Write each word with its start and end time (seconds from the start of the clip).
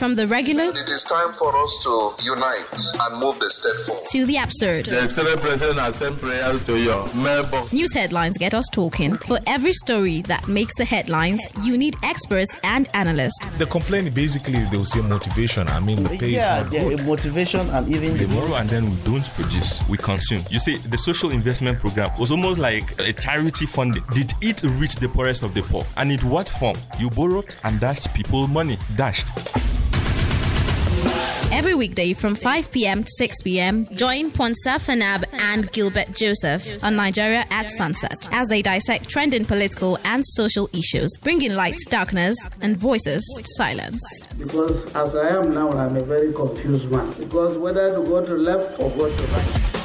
From 0.00 0.14
the 0.14 0.26
regular 0.26 0.64
It 0.74 0.88
is 0.88 1.04
time 1.04 1.34
for 1.34 1.54
us 1.54 1.78
to 1.82 2.14
unite 2.24 2.64
and 3.02 3.20
move 3.20 3.38
the 3.38 3.50
state 3.50 3.76
forward. 3.84 4.02
to 4.04 4.24
the 4.24 4.38
absurd. 4.38 4.86
The 4.86 5.06
Senate 5.06 5.38
President 5.42 5.78
has 5.78 5.96
sent 5.96 6.18
prayers 6.18 6.64
to 6.64 6.80
your 6.80 7.06
mailbox. 7.12 7.70
News 7.70 7.92
headlines 7.92 8.38
get 8.38 8.54
us 8.54 8.64
talking. 8.72 9.14
For 9.16 9.36
every 9.46 9.74
story 9.74 10.22
that 10.22 10.48
makes 10.48 10.74
the 10.76 10.86
headlines, 10.86 11.46
you 11.64 11.76
need 11.76 11.96
experts 12.02 12.56
and 12.64 12.88
analysts. 12.94 13.44
The 13.58 13.66
complaint 13.66 14.14
basically 14.14 14.56
is 14.56 14.70
they 14.70 14.78
will 14.78 14.86
say 14.86 15.02
motivation. 15.02 15.68
I 15.68 15.80
mean, 15.80 16.02
the 16.02 16.18
pay 16.18 16.30
yeah, 16.30 16.60
is 16.60 16.64
not 16.64 16.72
yeah, 16.72 16.88
good. 16.88 17.04
motivation 17.04 17.68
and 17.68 17.86
even 17.94 18.16
the 18.16 18.24
borrow 18.34 18.54
and 18.54 18.70
then 18.70 18.88
we 18.88 18.96
don't 19.04 19.28
produce, 19.34 19.86
we 19.86 19.98
consume. 19.98 20.42
You 20.48 20.60
see, 20.60 20.78
the 20.78 20.96
social 20.96 21.30
investment 21.30 21.78
program 21.78 22.18
was 22.18 22.30
almost 22.30 22.58
like 22.58 22.98
a 22.98 23.12
charity 23.12 23.66
funding. 23.66 24.04
Did 24.14 24.32
it 24.40 24.62
reach 24.62 24.94
the 24.94 25.10
poorest 25.10 25.42
of 25.42 25.52
the 25.52 25.60
poor? 25.60 25.84
And 25.98 26.10
in 26.10 26.20
what 26.20 26.48
form? 26.48 26.78
You 26.98 27.10
borrowed 27.10 27.54
and 27.64 27.78
dashed 27.78 28.14
people 28.14 28.46
money. 28.48 28.78
Dashed. 28.96 29.28
Every 31.52 31.74
weekday 31.74 32.12
from 32.12 32.36
5 32.36 32.70
p.m. 32.70 33.02
to 33.02 33.10
6 33.18 33.42
p.m., 33.42 33.84
join 33.96 34.30
Ponsah 34.30 34.78
Fanap 34.78 35.24
and 35.34 35.70
Gilbert 35.72 36.12
Joseph 36.14 36.82
on 36.84 36.94
Nigeria 36.96 37.44
at 37.50 37.68
Sunset 37.70 38.28
as 38.30 38.48
they 38.48 38.62
dissect 38.62 39.08
trending 39.08 39.44
political 39.44 39.98
and 40.04 40.24
social 40.24 40.70
issues, 40.72 41.10
bringing 41.22 41.54
light 41.54 41.76
to 41.76 41.90
darkness 41.90 42.36
and 42.62 42.78
voices 42.78 43.22
to 43.36 43.44
silence. 43.56 44.00
Because 44.38 44.94
as 44.94 45.16
I 45.16 45.28
am 45.28 45.52
now, 45.52 45.72
I'm 45.72 45.96
a 45.96 46.02
very 46.04 46.32
confused 46.32 46.90
man. 46.90 47.12
Because 47.18 47.58
whether 47.58 47.94
to 47.94 48.04
go 48.04 48.24
to 48.24 48.34
left 48.34 48.78
or 48.78 48.88
go 48.90 49.14
to 49.14 49.22
right. 49.24 49.79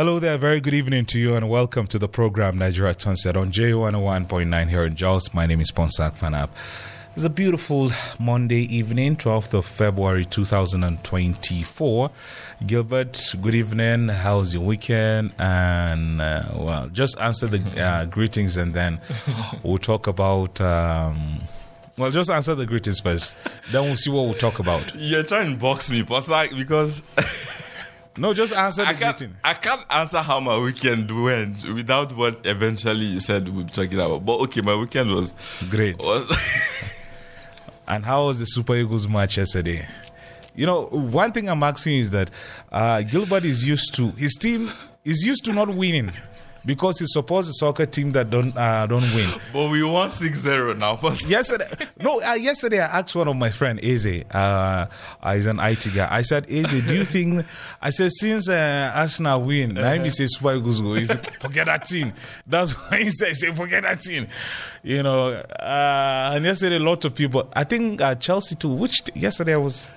Hello 0.00 0.18
there, 0.18 0.38
very 0.38 0.62
good 0.62 0.72
evening 0.72 1.04
to 1.04 1.18
you, 1.18 1.34
and 1.34 1.50
welcome 1.50 1.86
to 1.88 1.98
the 1.98 2.08
program 2.08 2.56
Nigeria 2.56 2.94
Sunset 2.96 3.36
on 3.36 3.52
J101.9 3.52 4.68
here 4.70 4.86
in 4.86 4.96
Jos. 4.96 5.34
My 5.34 5.44
name 5.44 5.60
is 5.60 5.70
Ponsak 5.70 6.12
Fanab. 6.16 6.48
It's 7.14 7.24
a 7.24 7.28
beautiful 7.28 7.90
Monday 8.18 8.62
evening, 8.74 9.16
12th 9.16 9.52
of 9.52 9.66
February 9.66 10.24
2024. 10.24 12.10
Gilbert, 12.66 13.34
good 13.42 13.54
evening. 13.54 14.08
How's 14.08 14.54
your 14.54 14.62
weekend? 14.62 15.32
And, 15.38 16.22
uh, 16.22 16.44
well, 16.54 16.88
just 16.88 17.20
answer 17.20 17.48
the 17.48 17.78
uh, 17.78 18.06
greetings 18.06 18.56
and 18.56 18.72
then 18.72 19.02
we'll 19.62 19.76
talk 19.76 20.06
about. 20.06 20.62
Um, 20.62 21.40
well, 21.98 22.10
just 22.10 22.30
answer 22.30 22.54
the 22.54 22.64
greetings 22.64 23.00
first. 23.00 23.34
Then 23.70 23.84
we'll 23.84 23.96
see 23.96 24.08
what 24.08 24.22
we'll 24.22 24.32
talk 24.32 24.60
about. 24.60 24.94
You're 24.94 25.24
trying 25.24 25.52
to 25.52 25.60
box 25.60 25.90
me, 25.90 26.04
Posak, 26.04 26.56
because 26.56 27.02
No, 28.20 28.34
just 28.34 28.52
answer 28.52 28.82
the 28.82 28.90
I 28.90 28.92
greeting. 28.92 29.34
I 29.42 29.54
can't 29.54 29.80
answer 29.88 30.20
how 30.20 30.40
my 30.40 30.58
weekend 30.58 31.10
went 31.24 31.64
without 31.72 32.14
what 32.14 32.44
eventually 32.44 33.06
you 33.06 33.18
said 33.20 33.48
we'll 33.48 33.64
be 33.64 33.70
talking 33.70 33.94
about. 33.94 34.26
But 34.26 34.40
okay, 34.40 34.60
my 34.60 34.76
weekend 34.76 35.10
was. 35.10 35.32
Great. 35.70 35.96
was 35.98 36.30
And 37.88 38.04
how 38.04 38.26
was 38.26 38.38
the 38.38 38.44
Super 38.44 38.76
Eagles 38.76 39.08
match 39.08 39.38
yesterday? 39.38 39.86
You 40.54 40.66
know, 40.66 40.84
one 40.88 41.32
thing 41.32 41.48
I'm 41.48 41.62
asking 41.62 41.98
is 41.98 42.10
that 42.10 42.30
uh, 42.70 43.00
Gilbert 43.02 43.46
is 43.46 43.66
used 43.66 43.94
to 43.94 44.10
his 44.10 44.34
team 44.34 44.70
is 45.02 45.22
used 45.24 45.46
to 45.46 45.54
not 45.54 45.74
winning 45.74 46.12
because 46.64 46.98
he 46.98 47.06
supports 47.08 47.48
a 47.48 47.52
soccer 47.54 47.86
team 47.86 48.10
that 48.12 48.30
don't 48.30 48.56
uh, 48.56 48.86
don't 48.86 49.02
win. 49.14 49.30
but 49.52 49.70
we 49.70 49.82
won 49.82 50.10
6 50.10 50.38
0 50.38 50.74
now. 50.74 50.98
Yesterday, 51.26 51.66
no, 52.00 52.20
uh, 52.22 52.34
yesterday 52.34 52.80
I 52.80 52.98
asked 53.00 53.14
one 53.16 53.28
of 53.28 53.36
my 53.36 53.50
friend 53.50 53.78
Eze, 53.82 54.24
uh, 54.32 54.86
uh, 55.22 55.34
he's 55.34 55.46
an 55.46 55.58
IT 55.58 55.88
guy. 55.94 56.08
I 56.10 56.22
said, 56.22 56.46
Eze, 56.50 56.82
do 56.86 56.94
you 56.94 57.04
think? 57.04 57.46
I 57.82 57.90
said 57.90 58.10
since 58.12 58.48
uh, 58.48 58.92
Arsenal 58.94 59.42
win, 59.42 59.74
now 59.74 59.94
he 60.02 60.10
says 60.10 60.36
Super 60.36 60.54
Eagles 60.56 60.80
go. 60.80 60.94
He 60.94 61.04
said, 61.06 61.26
forget 61.40 61.66
that 61.66 61.84
team. 61.84 62.12
That's 62.46 62.72
what 62.74 63.00
he 63.00 63.10
said. 63.10 63.28
He 63.28 63.34
said, 63.34 63.56
forget 63.56 63.82
that 63.84 64.00
team. 64.00 64.26
You 64.82 65.02
know, 65.02 65.28
uh, 65.32 66.32
and 66.34 66.44
yesterday 66.44 66.76
a 66.76 66.80
lot 66.80 67.04
of 67.04 67.14
people. 67.14 67.48
I 67.54 67.64
think 67.64 68.00
uh, 68.00 68.14
Chelsea 68.14 68.56
too. 68.56 68.68
Which 68.70 69.04
t- 69.04 69.18
yesterday 69.18 69.54
I 69.54 69.58
was. 69.58 69.88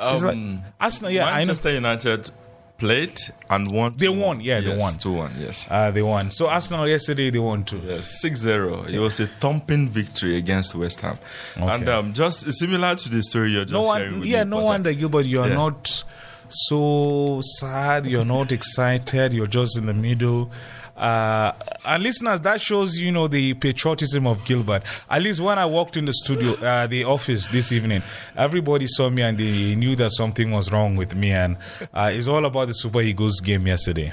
it's 0.00 0.22
like- 0.22 0.34
Um, 0.34 0.62
Arsenal, 0.80 1.10
yeah, 1.12 1.26
I 1.26 1.30
know. 1.30 1.36
Manchester 1.46 1.72
United 1.72 2.30
played 2.78 3.14
and 3.48 3.70
won. 3.70 3.94
They 3.96 4.08
won, 4.08 4.40
yeah, 4.40 4.60
they 4.60 4.76
won. 4.76 4.94
2 4.94 5.12
1, 5.12 5.32
yes. 5.38 5.66
Uh, 5.70 5.90
they 5.90 6.02
won. 6.02 6.30
So 6.30 6.48
Arsenal 6.48 6.88
yesterday 6.88 7.30
they 7.30 7.38
won 7.38 7.64
too. 7.64 7.80
Yes, 7.84 8.20
6 8.20 8.40
0. 8.40 8.84
It 8.84 8.98
was 8.98 9.20
a 9.20 9.26
thumping 9.26 9.88
victory 9.88 10.36
against 10.36 10.74
West 10.74 11.00
Ham. 11.02 11.16
Okay. 11.56 11.66
And 11.68 11.88
um, 11.88 12.12
just 12.12 12.52
similar 12.52 12.94
to 12.96 13.08
the 13.08 13.22
story 13.22 13.52
you're 13.52 13.64
just 13.64 13.72
no 13.72 13.84
sharing 13.94 14.10
one, 14.12 14.20
with 14.20 14.28
yeah, 14.28 14.44
no 14.44 14.60
wonder. 14.60 14.90
You 14.90 15.08
are 15.08 15.22
Yeah. 15.48 15.54
not 15.54 16.04
so 16.48 17.40
sad. 17.58 18.06
You're 18.06 18.24
not 18.24 18.52
excited. 18.52 19.32
You're 19.32 19.46
just 19.46 19.76
in 19.78 19.86
the 19.86 19.94
middle. 19.94 20.50
Uh, 20.96 21.52
and 21.84 22.02
listeners, 22.02 22.40
that 22.40 22.60
shows 22.60 22.98
you 22.98 23.10
know 23.10 23.26
the 23.28 23.54
patriotism 23.54 24.26
of 24.26 24.44
Gilbert. 24.44 24.84
At 25.10 25.22
least 25.22 25.40
when 25.40 25.58
I 25.58 25.66
walked 25.66 25.96
in 25.96 26.04
the 26.04 26.12
studio, 26.12 26.52
uh, 26.54 26.86
the 26.86 27.04
office 27.04 27.48
this 27.48 27.72
evening, 27.72 28.02
everybody 28.36 28.86
saw 28.86 29.10
me 29.10 29.22
and 29.22 29.36
they 29.36 29.74
knew 29.74 29.96
that 29.96 30.12
something 30.12 30.50
was 30.50 30.70
wrong 30.70 30.96
with 30.96 31.14
me. 31.14 31.32
And 31.32 31.56
uh, 31.92 32.10
it's 32.12 32.28
all 32.28 32.44
about 32.44 32.68
the 32.68 32.74
Super 32.74 33.00
Eagles 33.00 33.40
game 33.40 33.66
yesterday. 33.66 34.12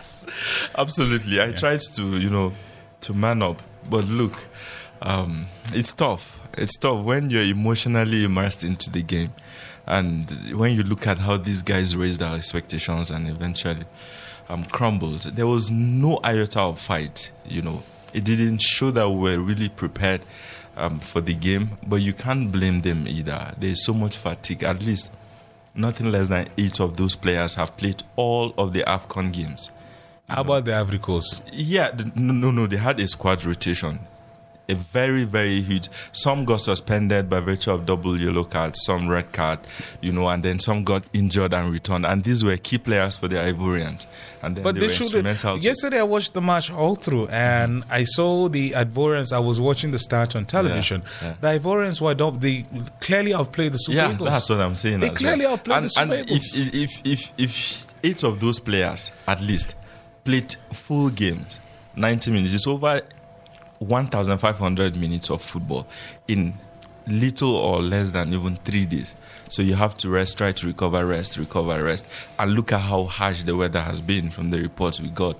Absolutely. 0.77 1.41
I 1.41 1.51
tried 1.51 1.81
to, 1.95 2.17
you 2.17 2.29
know, 2.29 2.53
to 3.01 3.13
man 3.13 3.41
up. 3.43 3.61
But 3.89 4.05
look, 4.05 4.43
um, 5.01 5.45
it's 5.73 5.93
tough. 5.93 6.39
It's 6.57 6.77
tough 6.77 7.03
when 7.03 7.29
you're 7.29 7.43
emotionally 7.43 8.23
immersed 8.23 8.63
into 8.63 8.89
the 8.89 9.03
game. 9.03 9.33
And 9.87 10.29
when 10.57 10.73
you 10.73 10.83
look 10.83 11.07
at 11.07 11.19
how 11.19 11.37
these 11.37 11.61
guys 11.61 11.95
raised 11.95 12.21
our 12.21 12.35
expectations 12.35 13.11
and 13.11 13.27
eventually 13.27 13.85
um, 14.51 14.65
crumbled, 14.65 15.21
there 15.21 15.47
was 15.47 15.71
no 15.71 16.19
iota 16.23 16.59
of 16.59 16.79
fight, 16.79 17.31
you 17.45 17.61
know. 17.61 17.83
It 18.13 18.25
didn't 18.25 18.61
show 18.61 18.91
that 18.91 19.09
we 19.09 19.37
were 19.37 19.41
really 19.41 19.69
prepared 19.69 20.21
um, 20.75 20.99
for 20.99 21.21
the 21.21 21.33
game, 21.33 21.77
but 21.87 21.97
you 21.97 22.11
can't 22.11 22.51
blame 22.51 22.81
them 22.81 23.07
either. 23.07 23.53
There's 23.57 23.85
so 23.85 23.93
much 23.93 24.17
fatigue. 24.17 24.63
At 24.63 24.83
least 24.83 25.13
nothing 25.73 26.11
less 26.11 26.27
than 26.27 26.49
eight 26.57 26.81
of 26.81 26.97
those 26.97 27.15
players 27.15 27.55
have 27.55 27.77
played 27.77 28.03
all 28.17 28.53
of 28.57 28.73
the 28.73 28.83
AFCON 28.83 29.31
games. 29.31 29.71
How 30.27 30.41
about 30.41 30.65
the 30.65 30.75
Ivory 30.75 30.99
Coast? 30.99 31.43
Yeah, 31.53 31.91
no, 32.15 32.33
no, 32.33 32.51
no. 32.51 32.67
They 32.67 32.77
had 32.77 32.99
a 32.99 33.07
squad 33.07 33.43
rotation, 33.45 33.99
a 34.71 34.75
very, 34.75 35.23
very 35.25 35.61
huge. 35.61 35.89
Some 36.13 36.45
got 36.45 36.61
suspended 36.61 37.29
by 37.29 37.39
virtue 37.41 37.71
of 37.71 37.85
double 37.85 38.19
yellow 38.19 38.43
card, 38.43 38.75
some 38.77 39.07
red 39.07 39.31
card, 39.31 39.59
you 40.01 40.11
know, 40.11 40.27
and 40.29 40.41
then 40.43 40.59
some 40.59 40.83
got 40.83 41.03
injured 41.13 41.53
and 41.53 41.71
returned. 41.71 42.05
And 42.05 42.23
these 42.23 42.43
were 42.43 42.57
key 42.57 42.77
players 42.77 43.17
for 43.17 43.27
the 43.27 43.35
Ivorians. 43.35 44.07
And 44.41 44.55
then 44.55 44.63
But 44.63 44.75
they, 44.75 44.81
they 44.81 44.87
were 44.87 44.93
should. 44.93 45.03
instrumental. 45.05 45.57
Yesterday, 45.57 45.99
I 45.99 46.03
watched 46.03 46.33
the 46.33 46.41
match 46.41 46.71
all 46.71 46.95
through, 46.95 47.27
and 47.27 47.83
I 47.89 48.03
saw 48.05 48.47
the 48.49 48.71
Ivorians. 48.71 49.31
I 49.33 49.39
was 49.39 49.59
watching 49.59 49.91
the 49.91 49.99
start 49.99 50.35
on 50.35 50.45
television. 50.45 51.03
yeah. 51.21 51.35
The 51.41 51.47
Ivorians 51.59 52.01
were 52.01 52.25
up. 52.25 52.39
They 52.39 52.63
clearly 52.99 53.33
outplayed 53.33 53.73
the 53.73 53.77
Super 53.77 53.97
yeah, 53.97 54.11
Eagles. 54.13 54.29
that's 54.29 54.49
what 54.49 54.61
I'm 54.61 54.75
saying. 54.75 55.01
They 55.01 55.09
clearly 55.09 55.45
well. 55.45 55.53
outplayed 55.53 55.77
and, 55.77 55.85
the 55.85 55.89
Super 55.89 56.13
and 56.13 56.29
Eagles. 56.29 56.55
if, 56.55 56.73
if, 56.73 57.01
if, 57.05 57.31
if 57.37 57.93
eight 58.03 58.23
of 58.23 58.39
those 58.39 58.59
players, 58.59 59.11
at 59.27 59.41
least, 59.41 59.75
played 60.23 60.55
full 60.73 61.09
games, 61.09 61.59
90 61.95 62.31
minutes, 62.31 62.53
it's 62.53 62.67
over 62.67 63.01
1,500 63.81 64.95
minutes 64.95 65.29
of 65.31 65.41
football 65.41 65.87
in 66.27 66.53
little 67.07 67.55
or 67.55 67.81
less 67.81 68.11
than 68.11 68.33
even 68.33 68.55
three 68.57 68.85
days. 68.85 69.15
So 69.49 69.61
you 69.61 69.75
have 69.75 69.95
to 69.97 70.09
rest, 70.09 70.37
try 70.37 70.51
to 70.51 70.67
recover, 70.67 71.05
rest, 71.05 71.37
recover, 71.37 71.83
rest. 71.83 72.05
And 72.37 72.53
look 72.53 72.71
at 72.71 72.81
how 72.81 73.05
harsh 73.05 73.43
the 73.43 73.55
weather 73.55 73.81
has 73.81 73.99
been 73.99 74.29
from 74.29 74.51
the 74.51 74.59
reports 74.61 75.01
we 75.01 75.09
got, 75.09 75.35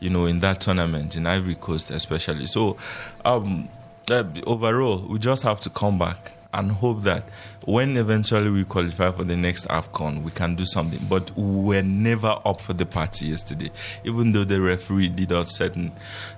you 0.00 0.10
know, 0.10 0.24
in 0.26 0.40
that 0.40 0.62
tournament, 0.62 1.16
in 1.16 1.26
Ivory 1.26 1.54
Coast 1.54 1.90
especially. 1.90 2.46
So 2.46 2.76
um, 3.24 3.68
uh, 4.10 4.24
overall, 4.46 5.06
we 5.06 5.18
just 5.18 5.42
have 5.42 5.60
to 5.60 5.70
come 5.70 5.98
back 5.98 6.32
and 6.54 6.72
hope 6.72 7.02
that 7.02 7.24
when 7.64 7.96
eventually 7.96 8.50
we 8.50 8.64
qualify 8.64 9.10
for 9.12 9.24
the 9.24 9.36
next 9.36 9.66
AFCON, 9.68 10.22
we 10.22 10.30
can 10.30 10.54
do 10.54 10.66
something. 10.66 10.98
But 11.08 11.30
we 11.36 11.76
were 11.76 11.82
never 11.82 12.38
up 12.44 12.60
for 12.60 12.72
the 12.72 12.84
party 12.86 13.26
yesterday, 13.26 13.70
even 14.04 14.32
though 14.32 14.44
the 14.44 14.60
referee 14.60 15.08
did 15.08 15.32
us 15.32 15.56
certain, 15.56 15.92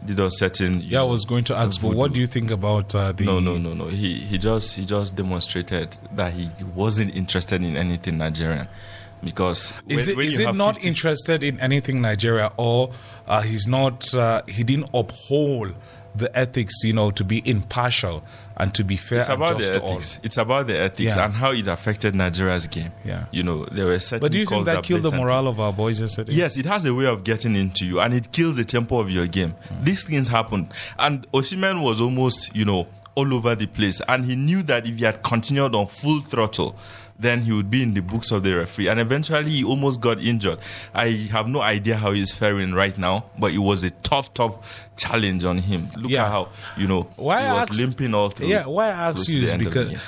did 0.04 0.20
us 0.20 0.38
certain. 0.38 0.80
Yeah, 0.82 1.00
I 1.00 1.04
was 1.04 1.24
going 1.24 1.44
to 1.44 1.56
ask, 1.56 1.80
but 1.80 1.94
what 1.94 2.12
do 2.12 2.20
you 2.20 2.26
think 2.26 2.50
about 2.50 2.94
uh, 2.94 3.12
the? 3.12 3.24
No, 3.24 3.40
no, 3.40 3.56
no, 3.58 3.74
no. 3.74 3.88
He 3.88 4.20
he 4.20 4.38
just 4.38 4.76
he 4.76 4.84
just 4.84 5.16
demonstrated 5.16 5.96
that 6.12 6.32
he 6.34 6.48
wasn't 6.74 7.14
interested 7.16 7.64
in 7.64 7.76
anything 7.76 8.18
Nigerian, 8.18 8.68
because 9.22 9.72
Is 9.88 10.06
when- 10.06 10.10
it 10.10 10.16
when 10.16 10.26
is 10.26 10.38
it 10.38 10.54
not 10.54 10.74
50 10.74 10.88
interested 10.88 11.42
in 11.42 11.58
anything 11.60 12.00
Nigeria, 12.00 12.52
or 12.56 12.92
uh, 13.26 13.40
he's 13.42 13.66
not? 13.66 14.12
Uh, 14.14 14.42
he 14.46 14.62
didn't 14.62 14.90
uphold 14.94 15.74
the 16.14 16.36
ethics, 16.38 16.74
you 16.84 16.92
know, 16.92 17.10
to 17.10 17.24
be 17.24 17.42
impartial 17.44 18.22
and 18.56 18.72
to 18.74 18.84
be 18.84 18.96
fair 18.96 19.20
It's 19.20 19.28
about 19.28 19.58
just 19.58 19.72
the 19.72 19.84
ethics. 19.84 20.20
It's 20.22 20.36
about 20.36 20.66
the 20.68 20.78
ethics 20.78 21.16
Yeah. 21.16 21.24
and 21.24 21.34
how 21.34 21.52
it 21.52 21.66
affected 21.66 22.14
Nigeria's 22.14 22.66
game. 22.66 22.92
Yeah. 23.04 23.24
You 23.32 23.42
know, 23.42 23.64
there 23.66 23.86
were 23.86 23.98
certain 24.00 24.20
But 24.20 24.32
do 24.32 24.38
you 24.38 24.46
think 24.46 24.66
that 24.66 24.82
killed 24.84 25.02
the 25.02 25.10
morale 25.12 25.48
of 25.48 25.58
our 25.60 25.72
boys 25.72 26.00
yesterday? 26.00 26.34
Yes, 26.34 26.56
it 26.56 26.66
has 26.66 26.84
a 26.84 26.94
way 26.94 27.06
of 27.06 27.24
getting 27.24 27.56
into 27.56 27.84
you, 27.84 28.00
and 28.00 28.14
it 28.14 28.30
kills 28.32 28.56
the 28.56 28.64
tempo 28.64 29.00
of 29.00 29.10
your 29.10 29.26
game. 29.26 29.54
Mm. 29.72 29.84
These 29.84 30.04
things 30.04 30.28
happen, 30.28 30.70
and 30.98 31.26
Osimhen 31.32 31.82
was 31.82 32.00
almost, 32.00 32.54
you 32.54 32.64
know, 32.64 32.86
all 33.16 33.32
over 33.32 33.54
the 33.54 33.66
place, 33.66 34.00
and 34.08 34.24
he 34.24 34.34
knew 34.36 34.62
that 34.64 34.86
if 34.86 34.98
he 34.98 35.04
had 35.04 35.22
continued 35.22 35.74
on 35.74 35.86
full 35.86 36.20
throttle, 36.22 36.76
then 37.18 37.42
he 37.42 37.52
would 37.52 37.70
be 37.70 37.82
in 37.82 37.94
the 37.94 38.00
books 38.02 38.32
of 38.32 38.42
the 38.42 38.52
referee, 38.54 38.88
and 38.88 38.98
eventually 38.98 39.50
he 39.50 39.64
almost 39.64 40.00
got 40.00 40.18
injured. 40.20 40.58
I 40.92 41.10
have 41.30 41.46
no 41.48 41.60
idea 41.62 41.96
how 41.96 42.10
he's 42.12 42.32
faring 42.34 42.72
right 42.72 42.96
now, 42.98 43.26
but 43.38 43.52
it 43.52 43.58
was 43.58 43.84
a 43.84 43.90
tough, 43.90 44.34
tough 44.34 44.56
challenge 44.96 45.44
on 45.44 45.58
him. 45.58 45.90
Look 45.96 46.10
Yeah. 46.10 46.24
at 46.24 46.30
how 46.30 46.48
you 46.76 46.86
know 46.88 47.02
Why 47.16 47.40
he 47.42 47.46
I 47.46 47.52
was 47.54 47.62
ask- 47.70 47.78
limping 47.80 48.14
all 48.14 48.30
through. 48.30 48.48
Yeah, 48.48 48.66
why 48.66 48.86
I 48.88 49.10
ask 49.10 49.28
you 49.28 49.42
is 49.42 49.52
of 49.52 49.58
the 49.60 49.64
because 49.64 49.92
uh, 49.92 49.98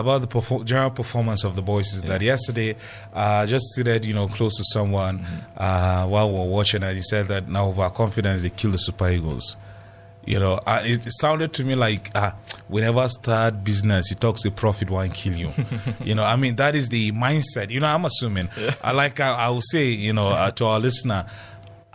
about 0.00 0.22
the 0.22 0.26
perfor- 0.26 0.64
general 0.64 0.90
performance 0.90 1.44
of 1.44 1.54
the 1.54 1.62
boys 1.62 1.92
is 1.92 2.02
that 2.02 2.20
yesterday, 2.22 2.76
uh, 3.14 3.42
I 3.42 3.46
just 3.46 3.66
seated, 3.74 4.04
you 4.04 4.14
know, 4.14 4.26
close 4.28 4.56
to 4.56 4.64
someone 4.64 5.18
Mm-hmm. 5.20 5.36
uh, 5.58 6.06
while 6.06 6.30
we 6.32 6.38
are 6.38 6.46
watching, 6.48 6.82
and 6.82 6.96
he 6.96 7.02
said 7.02 7.28
that 7.28 7.48
now 7.48 7.68
of 7.68 7.78
our 7.78 7.90
confidence 7.90 8.42
they 8.42 8.50
kill 8.50 8.70
the 8.70 8.78
Super 8.78 9.10
Eagles. 9.10 9.56
You 10.26 10.38
know, 10.38 10.54
uh, 10.66 10.80
it, 10.84 11.02
sounded 11.08 11.52
to 11.54 11.64
me 11.64 11.74
like 11.74 12.10
uh, 12.14 12.32
whenever 12.68 13.06
start 13.08 13.62
business, 13.62 14.10
it 14.10 14.20
talks 14.20 14.44
a 14.44 14.50
profit 14.50 14.90
won't 14.90 15.14
kill 15.14 15.34
you. 15.34 15.50
you 16.04 16.14
know, 16.14 16.24
I 16.24 16.36
mean 16.36 16.56
that 16.56 16.74
is 16.74 16.88
the 16.88 17.12
mindset. 17.12 17.70
You 17.70 17.80
know, 17.80 17.88
I'm 17.88 18.04
assuming. 18.04 18.48
I 18.82 18.92
like 18.92 19.20
I, 19.20 19.34
I 19.34 19.48
will 19.50 19.60
say, 19.60 19.86
you 19.88 20.12
know, 20.12 20.28
uh, 20.28 20.50
to 20.52 20.64
our 20.66 20.80
listener. 20.80 21.26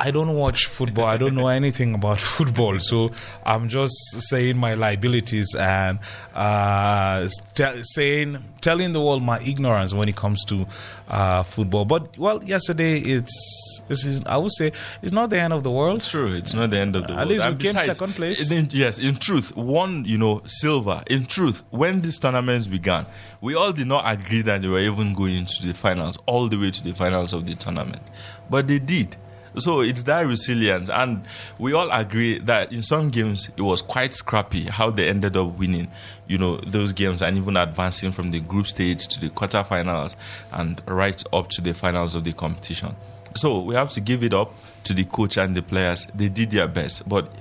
I 0.01 0.11
don't 0.11 0.33
watch 0.33 0.65
football. 0.67 1.05
I 1.05 1.17
don't 1.17 1.35
know 1.35 1.47
anything 1.61 1.93
about 1.93 2.19
football, 2.19 2.79
so 2.79 3.11
I'm 3.45 3.67
just 3.67 3.93
saying 4.29 4.55
my 4.57 4.73
liabilities 4.75 5.53
and 5.59 5.99
uh, 6.33 7.27
st- 7.27 7.85
saying, 7.85 8.37
telling 8.61 8.93
the 8.93 9.01
world 9.01 9.21
my 9.23 9.39
ignorance 9.41 9.93
when 9.93 10.07
it 10.07 10.15
comes 10.15 10.45
to 10.45 10.65
uh, 11.09 11.43
football. 11.43 11.83
But 11.85 12.17
well, 12.17 12.41
yesterday 12.43 12.99
it's 12.99 13.81
this 13.89 14.05
is 14.05 14.23
I 14.25 14.37
would 14.37 14.53
say 14.53 14.71
it's 15.01 15.11
not 15.11 15.29
the 15.31 15.39
end 15.41 15.51
of 15.51 15.63
the 15.63 15.71
world. 15.71 16.01
True, 16.01 16.33
it's 16.33 16.53
not 16.53 16.69
the 16.69 16.79
end 16.79 16.95
of 16.95 17.05
the 17.07 17.13
world. 17.13 17.21
At 17.21 17.27
least 17.27 17.45
we 17.45 17.51
And 17.51 17.59
came 17.59 17.73
besides, 17.73 17.97
second 17.99 18.13
place. 18.15 18.51
in- 18.51 18.69
yes, 18.71 18.99
in 18.99 19.15
truth, 19.17 19.55
one, 19.55 20.05
you 20.05 20.17
know, 20.17 20.41
silver. 20.45 21.03
In 21.07 21.25
truth, 21.25 21.63
when 21.71 22.01
these 22.01 22.17
tournaments 22.19 22.67
began, 22.67 23.05
we 23.41 23.53
all 23.55 23.73
did 23.73 23.87
not 23.87 24.09
agree 24.09 24.43
that 24.43 24.61
they 24.61 24.67
were 24.69 24.79
even 24.79 25.13
going 25.13 25.45
to 25.45 25.67
the 25.67 25.73
finals, 25.73 26.17
all 26.25 26.47
the 26.47 26.57
way 26.57 26.71
to 26.71 26.83
the 26.83 26.93
finals 26.93 27.33
of 27.33 27.45
the 27.45 27.55
tournament. 27.55 28.01
But 28.49 28.67
they 28.69 28.79
did. 28.79 29.17
So 29.57 29.81
it's 29.81 30.03
that 30.03 30.21
resilience, 30.27 30.89
and 30.89 31.23
we 31.57 31.73
all 31.73 31.89
agree 31.91 32.39
that 32.39 32.71
in 32.71 32.83
some 32.83 33.09
games 33.09 33.49
it 33.57 33.61
was 33.61 33.81
quite 33.81 34.13
scrappy 34.13 34.63
how 34.65 34.91
they 34.91 35.07
ended 35.09 35.35
up 35.35 35.57
winning, 35.57 35.89
you 36.27 36.37
know, 36.37 36.57
those 36.57 36.93
games 36.93 37.21
and 37.21 37.37
even 37.37 37.57
advancing 37.57 38.11
from 38.11 38.31
the 38.31 38.39
group 38.39 38.67
stage 38.67 39.07
to 39.07 39.19
the 39.19 39.29
quarterfinals 39.29 40.15
and 40.51 40.81
right 40.85 41.23
up 41.33 41.49
to 41.49 41.61
the 41.61 41.73
finals 41.73 42.15
of 42.15 42.23
the 42.23 42.33
competition. 42.33 42.95
So 43.35 43.61
we 43.61 43.75
have 43.75 43.89
to 43.91 44.01
give 44.01 44.23
it 44.23 44.33
up 44.33 44.53
to 44.83 44.93
the 44.93 45.05
coach 45.05 45.37
and 45.37 45.55
the 45.55 45.61
players. 45.61 46.07
They 46.13 46.29
did 46.29 46.51
their 46.51 46.67
best, 46.67 47.07
but 47.07 47.31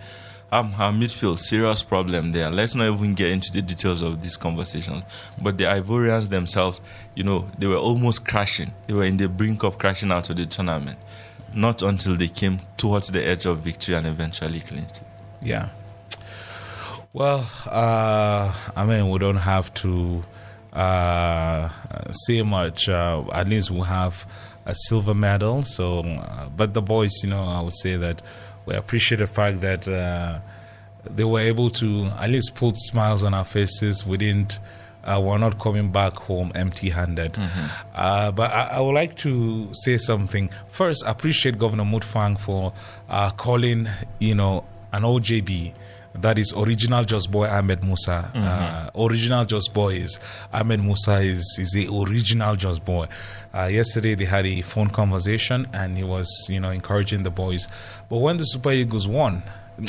um, 0.51 0.75
our 0.79 0.93
midfield 0.93 1.39
serious 1.39 1.83
problem 1.83 2.33
there. 2.33 2.51
Let's 2.51 2.75
not 2.75 2.93
even 2.93 3.15
get 3.15 3.31
into 3.31 3.53
the 3.53 3.63
details 3.63 4.01
of 4.01 4.23
this 4.23 4.37
conversation. 4.37 5.03
But 5.41 5.59
the 5.59 5.65
Ivorians 5.65 6.31
themselves, 6.31 6.81
you 7.15 7.25
know, 7.25 7.49
they 7.59 7.67
were 7.67 7.77
almost 7.77 8.27
crashing. 8.27 8.73
They 8.87 8.95
were 8.95 9.05
in 9.05 9.19
the 9.19 9.29
brink 9.29 9.63
of 9.63 9.79
crashing 9.79 10.11
out 10.11 10.31
of 10.31 10.37
the 10.37 10.47
tournament. 10.47 10.99
Not 11.55 11.83
until 11.83 12.17
they 12.17 12.29
came 12.29 12.61
towards 12.77 13.09
the 13.09 13.25
edge 13.25 13.47
of 13.47 13.59
victory 13.59 13.95
and 13.95 14.07
eventually 14.07 14.61
clinched. 14.61 14.99
it. 14.99 15.07
Yeah. 15.43 15.71
Well, 17.13 17.49
uh, 17.67 18.53
I 18.77 18.85
mean, 18.85 19.09
we 19.11 19.19
don't 19.19 19.37
have 19.37 19.73
to 19.75 20.25
uh, 20.73 21.69
say 22.27 22.43
much. 22.43 22.89
Uh, 22.89 23.25
at 23.33 23.49
least 23.49 23.71
we 23.71 23.81
have 23.81 24.27
a 24.67 24.75
silver 24.75 25.15
medal. 25.15 25.63
So, 25.63 26.01
uh, 26.01 26.49
but 26.55 26.75
the 26.75 26.83
boys, 26.83 27.13
you 27.25 27.31
know, 27.31 27.43
I 27.45 27.61
would 27.63 27.75
say 27.75 27.97
that 27.97 28.23
we 28.67 28.75
appreciate 28.75 29.19
the 29.19 29.27
fact 29.27 29.63
that 29.63 29.89
uh, 29.89 30.41
they 31.05 31.25
were 31.25 31.41
able 31.41 31.71
to 31.71 32.07
at 32.19 32.31
least 32.31 32.55
put 32.55 32.77
smiles 32.77 33.23
on 33.23 33.33
our 33.35 33.45
faces. 33.45 34.07
We 34.07 34.19
didn't. 34.19 34.59
Uh, 35.05 35.21
we're 35.25 35.39
not 35.39 35.59
coming 35.59 35.91
back 35.91 36.15
home 36.15 36.53
empty-handed. 36.55 37.39
Uh, 37.95 38.31
but 38.33 38.51
I, 38.53 38.65
I 38.77 38.81
would 38.81 38.95
like 38.95 39.15
to 39.19 39.69
say 39.73 39.97
something. 39.97 40.51
First, 40.69 41.03
appreciate 41.07 41.59
Governor 41.59 41.85
Mutfwang 41.85 42.39
for 42.39 42.73
uh, 43.09 43.31
calling, 43.31 43.89
you 44.19 44.35
know, 44.35 44.65
an 44.93 45.03
OJB. 45.03 45.75
That 46.15 46.37
is 46.39 46.53
original 46.57 47.05
Jos 47.05 47.27
Boy 47.29 47.47
Ahmed 47.47 47.85
Musa. 47.85 48.31
Uh, 48.35 48.91
original 49.07 49.45
Jos 49.45 49.69
Boy 49.69 49.95
is 49.97 50.19
Ahmed 50.53 50.83
Musa 50.83 51.21
is 51.21 51.57
is 51.61 51.71
the 51.73 51.87
original 51.95 52.57
Jos 52.57 52.81
Boy. 52.81 53.07
Uh, 53.55 53.69
yesterday 53.71 54.15
they 54.17 54.25
had 54.25 54.45
a 54.45 54.63
phone 54.63 54.89
conversation 54.89 55.67
and 55.73 55.97
he 55.97 56.03
was 56.03 56.29
you 56.49 56.59
know 56.59 56.71
encouraging 56.71 57.23
the 57.23 57.31
boys. 57.31 57.69
But 58.09 58.17
when 58.19 58.37
the 58.39 58.45
Super 58.45 58.73
Eagles 58.73 59.07
won, 59.07 59.45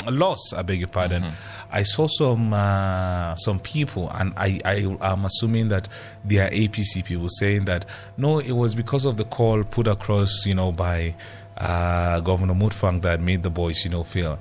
lost, 0.08 0.54
I 0.56 0.62
beg 0.62 0.78
your 0.78 0.88
pardon. 0.88 1.32
I 1.70 1.82
saw 1.82 2.06
some 2.06 2.52
uh, 2.52 3.34
some 3.36 3.60
people, 3.60 4.10
and 4.14 4.32
I, 4.36 4.60
I 4.64 5.12
am 5.12 5.24
assuming 5.24 5.68
that 5.68 5.88
they 6.24 6.38
are 6.38 6.50
APC 6.50 7.04
people 7.04 7.28
saying 7.28 7.64
that 7.66 7.86
no, 8.16 8.38
it 8.38 8.52
was 8.52 8.74
because 8.74 9.04
of 9.04 9.16
the 9.16 9.24
call 9.24 9.62
put 9.64 9.86
across, 9.86 10.46
you 10.46 10.54
know, 10.54 10.72
by 10.72 11.14
uh, 11.58 12.20
Governor 12.20 12.54
Mutfwang 12.54 13.02
that 13.02 13.20
made 13.20 13.42
the 13.42 13.50
boys, 13.50 13.84
you 13.84 13.90
know, 13.90 14.02
feel. 14.04 14.38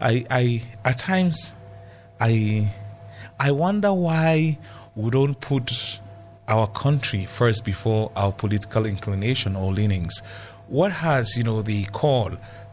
I, 0.00 0.24
I 0.30 0.62
at 0.84 0.98
times, 0.98 1.54
I 2.20 2.72
I 3.38 3.52
wonder 3.52 3.92
why 3.92 4.58
we 4.94 5.10
don't 5.10 5.40
put 5.40 6.00
our 6.48 6.66
country 6.66 7.24
first 7.24 7.64
before 7.64 8.10
our 8.16 8.32
political 8.32 8.86
inclination 8.86 9.56
or 9.56 9.72
leanings. 9.72 10.20
What 10.68 10.92
has 10.92 11.36
you 11.36 11.44
know 11.44 11.62
the 11.62 11.84
call 11.86 12.32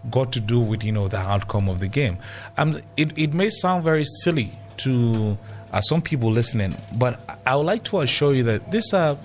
got 0.09 0.31
to 0.33 0.39
do 0.39 0.59
with 0.59 0.83
you 0.83 0.91
know 0.91 1.07
the 1.07 1.17
outcome 1.17 1.69
of 1.69 1.79
the 1.79 1.87
game? 1.87 2.17
Um, 2.57 2.79
it 2.95 3.17
it 3.17 3.33
may 3.33 3.49
sound 3.49 3.83
very 3.83 4.05
silly 4.23 4.51
to 4.77 5.37
uh, 5.71 5.81
some 5.81 6.01
people 6.01 6.31
listening, 6.31 6.75
but 6.95 7.19
I 7.45 7.55
would 7.55 7.65
like 7.65 7.83
to 7.85 8.01
assure 8.01 8.33
you 8.33 8.43
that 8.43 8.71
this 8.71 8.93
uh, 8.93 9.17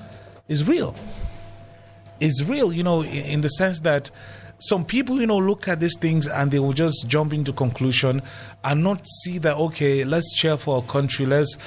is 0.49 0.69
real. 0.69 0.95
Is 2.21 2.49
real, 2.49 2.73
you 2.73 2.83
know, 2.83 3.03
in, 3.03 3.25
in 3.25 3.41
the 3.41 3.49
sense 3.49 3.81
that 3.81 4.11
some 4.59 4.85
people, 4.85 5.21
you 5.21 5.27
know, 5.27 5.39
look 5.39 5.67
at 5.67 5.81
these 5.81 5.97
things 5.99 6.29
and 6.29 6.53
they 6.53 6.61
will 6.61 6.73
just 6.73 7.09
jump 7.09 7.33
into 7.33 7.53
conclusion 7.53 8.23
and 8.63 8.85
not 8.85 9.05
see 9.25 9.39
that 9.39 9.57
okay, 9.57 10.05
let's 10.05 10.33
cheer 10.37 10.57
for 10.57 10.77
our 10.77 10.83
country. 10.83 11.27
Let's 11.27 11.59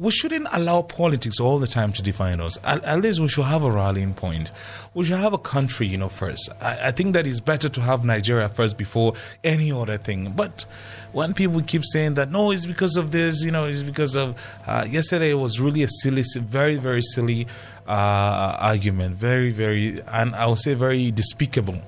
we 0.00 0.10
shouldn't 0.10 0.48
allow 0.52 0.80
politics 0.80 1.38
all 1.38 1.58
the 1.58 1.66
time 1.66 1.92
to 1.92 2.00
define 2.00 2.40
us. 2.40 2.56
At, 2.64 2.82
at 2.84 3.02
least 3.02 3.20
we 3.20 3.28
should 3.28 3.44
have 3.44 3.62
a 3.62 3.70
rallying 3.70 4.14
point. 4.14 4.50
We 4.94 5.04
should 5.04 5.18
have 5.18 5.34
a 5.34 5.38
country, 5.38 5.88
you 5.88 5.98
know, 5.98 6.08
first. 6.08 6.48
I, 6.58 6.88
I 6.88 6.90
think 6.90 7.12
that 7.12 7.26
it's 7.26 7.38
better 7.38 7.68
to 7.68 7.80
have 7.82 8.02
Nigeria 8.02 8.48
first 8.48 8.78
before 8.78 9.12
any 9.44 9.70
other 9.70 9.98
thing. 9.98 10.32
But 10.32 10.64
when 11.12 11.34
people 11.34 11.60
keep 11.60 11.82
saying 11.84 12.14
that, 12.14 12.30
no, 12.30 12.50
it's 12.50 12.64
because 12.64 12.96
of 12.96 13.10
this, 13.10 13.44
you 13.44 13.50
know, 13.50 13.66
it's 13.66 13.82
because 13.82 14.16
of. 14.16 14.40
Uh, 14.66 14.86
yesterday 14.88 15.34
was 15.34 15.60
really 15.60 15.82
a 15.82 15.88
silly, 15.88 16.24
very, 16.34 16.76
very 16.76 17.02
silly 17.02 17.46
uh, 17.86 18.56
argument. 18.58 19.16
Very, 19.16 19.52
very, 19.52 20.00
and 20.08 20.34
I 20.34 20.46
would 20.46 20.60
say 20.60 20.72
very 20.72 21.10
despicable 21.10 21.78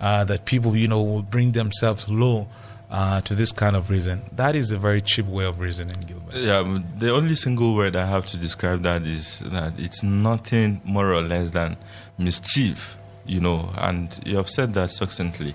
uh, 0.00 0.24
that 0.24 0.46
people, 0.46 0.74
you 0.74 0.88
know, 0.88 1.00
will 1.00 1.22
bring 1.22 1.52
themselves 1.52 2.08
low 2.08 2.48
uh, 2.92 3.22
to 3.22 3.34
this 3.34 3.50
kind 3.50 3.74
of 3.74 3.90
reason. 3.90 4.22
That 4.36 4.54
is 4.54 4.70
a 4.70 4.76
very 4.76 5.00
cheap 5.00 5.26
way 5.26 5.46
of 5.46 5.58
reasoning, 5.58 5.96
Gilbert. 6.06 6.34
Yeah, 6.34 6.58
um, 6.58 6.84
the 6.98 7.10
only 7.10 7.34
single 7.34 7.74
word 7.74 7.96
I 7.96 8.06
have 8.06 8.26
to 8.26 8.36
describe 8.36 8.82
that 8.82 9.02
is 9.02 9.40
that 9.40 9.72
it's 9.78 10.02
nothing 10.02 10.82
more 10.84 11.12
or 11.12 11.22
less 11.22 11.50
than 11.50 11.78
mischief, 12.18 12.98
you 13.24 13.40
know, 13.40 13.72
and 13.78 14.20
you 14.26 14.36
have 14.36 14.50
said 14.50 14.74
that 14.74 14.90
succinctly. 14.90 15.54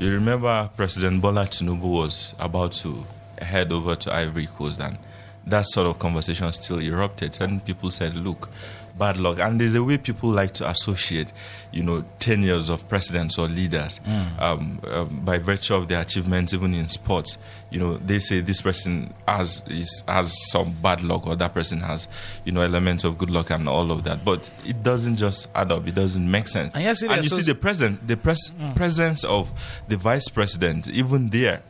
You 0.00 0.10
remember 0.12 0.70
President 0.76 1.20
Bola 1.20 1.44
Tinubu 1.44 1.82
was 1.82 2.34
about 2.38 2.72
to 2.72 3.04
head 3.40 3.70
over 3.70 3.94
to 3.94 4.12
Ivory 4.12 4.46
Coast, 4.46 4.80
and 4.80 4.98
that 5.46 5.66
sort 5.66 5.86
of 5.86 5.98
conversation 5.98 6.52
still 6.52 6.80
erupted. 6.80 7.34
Certain 7.34 7.60
people 7.60 7.90
said, 7.90 8.14
look, 8.14 8.50
bad 8.98 9.16
luck. 9.16 9.38
And 9.38 9.60
there's 9.60 9.74
a 9.74 9.82
way 9.82 9.96
people 9.96 10.30
like 10.30 10.52
to 10.54 10.68
associate, 10.68 11.32
you 11.72 11.82
know, 11.82 12.04
tenures 12.18 12.68
of 12.68 12.88
presidents 12.88 13.38
or 13.38 13.48
leaders 13.48 14.00
um, 14.38 14.80
um, 14.88 15.20
by 15.24 15.38
virtue 15.38 15.74
of 15.74 15.88
their 15.88 16.00
achievements, 16.00 16.52
even 16.52 16.74
in 16.74 16.88
sports. 16.88 17.38
You 17.70 17.78
know, 17.78 17.96
they 17.96 18.18
say 18.18 18.40
this 18.40 18.60
person 18.60 19.14
has 19.26 19.62
is, 19.68 20.02
has 20.08 20.50
some 20.50 20.74
bad 20.82 21.02
luck, 21.02 21.26
or 21.26 21.36
that 21.36 21.54
person 21.54 21.80
has, 21.80 22.08
you 22.44 22.52
know, 22.52 22.60
elements 22.62 23.04
of 23.04 23.18
good 23.18 23.30
luck 23.30 23.50
and 23.50 23.68
all 23.68 23.92
of 23.92 24.04
that. 24.04 24.24
But 24.24 24.52
it 24.66 24.82
doesn't 24.82 25.16
just 25.16 25.48
add 25.54 25.70
up. 25.70 25.86
It 25.86 25.94
doesn't 25.94 26.30
make 26.30 26.48
sense. 26.48 26.74
And 26.74 26.82
yes, 26.82 27.02
and 27.02 27.16
you 27.16 27.30
see 27.30 27.42
the 27.42 27.54
present, 27.54 28.06
the 28.06 28.16
pres- 28.16 28.52
presence 28.74 29.24
of 29.24 29.52
the 29.86 29.96
vice 29.96 30.28
president, 30.28 30.88
even 30.88 31.28
there 31.28 31.62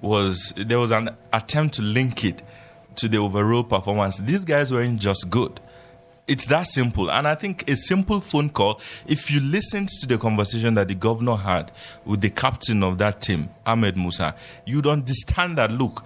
was 0.00 0.52
there 0.56 0.80
was 0.80 0.90
an 0.90 1.10
attempt 1.32 1.74
to 1.74 1.82
link 1.82 2.24
it 2.24 2.42
to 2.96 3.08
the 3.08 3.18
overall 3.18 3.64
performance. 3.64 4.18
These 4.18 4.44
guys 4.44 4.72
weren't 4.72 5.00
just 5.00 5.28
good 5.30 5.60
It's 6.28 6.46
that 6.46 6.66
simple. 6.68 7.10
And 7.10 7.26
I 7.26 7.34
think 7.34 7.68
a 7.68 7.76
simple 7.76 8.20
phone 8.20 8.48
call, 8.50 8.80
if 9.06 9.28
you 9.30 9.40
listened 9.40 9.88
to 10.00 10.06
the 10.06 10.18
conversation 10.18 10.74
that 10.74 10.86
the 10.86 10.94
governor 10.94 11.36
had 11.36 11.72
with 12.04 12.20
the 12.20 12.30
captain 12.30 12.82
of 12.84 12.98
that 12.98 13.20
team, 13.20 13.48
Ahmed 13.66 13.96
Musa, 13.96 14.34
you'd 14.64 14.86
understand 14.86 15.58
that 15.58 15.72
look, 15.72 16.04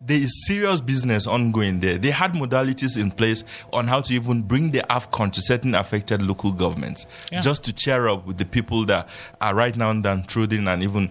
there 0.00 0.18
is 0.22 0.46
serious 0.46 0.80
business 0.80 1.26
ongoing 1.26 1.80
there. 1.80 1.98
They 1.98 2.10
had 2.12 2.32
modalities 2.34 2.96
in 2.96 3.10
place 3.10 3.42
on 3.72 3.88
how 3.88 4.00
to 4.02 4.14
even 4.14 4.42
bring 4.42 4.70
the 4.70 4.82
AFCON 4.88 5.32
to 5.32 5.42
certain 5.42 5.74
affected 5.74 6.22
local 6.22 6.52
governments 6.52 7.06
Yeah. 7.32 7.40
just 7.40 7.64
to 7.64 7.72
cheer 7.72 8.08
up 8.08 8.24
with 8.26 8.38
the 8.38 8.46
people 8.46 8.86
that 8.86 9.08
are 9.40 9.54
right 9.54 9.76
now 9.76 9.92
downtrodden 9.92 10.68
and 10.68 10.82
even 10.84 11.10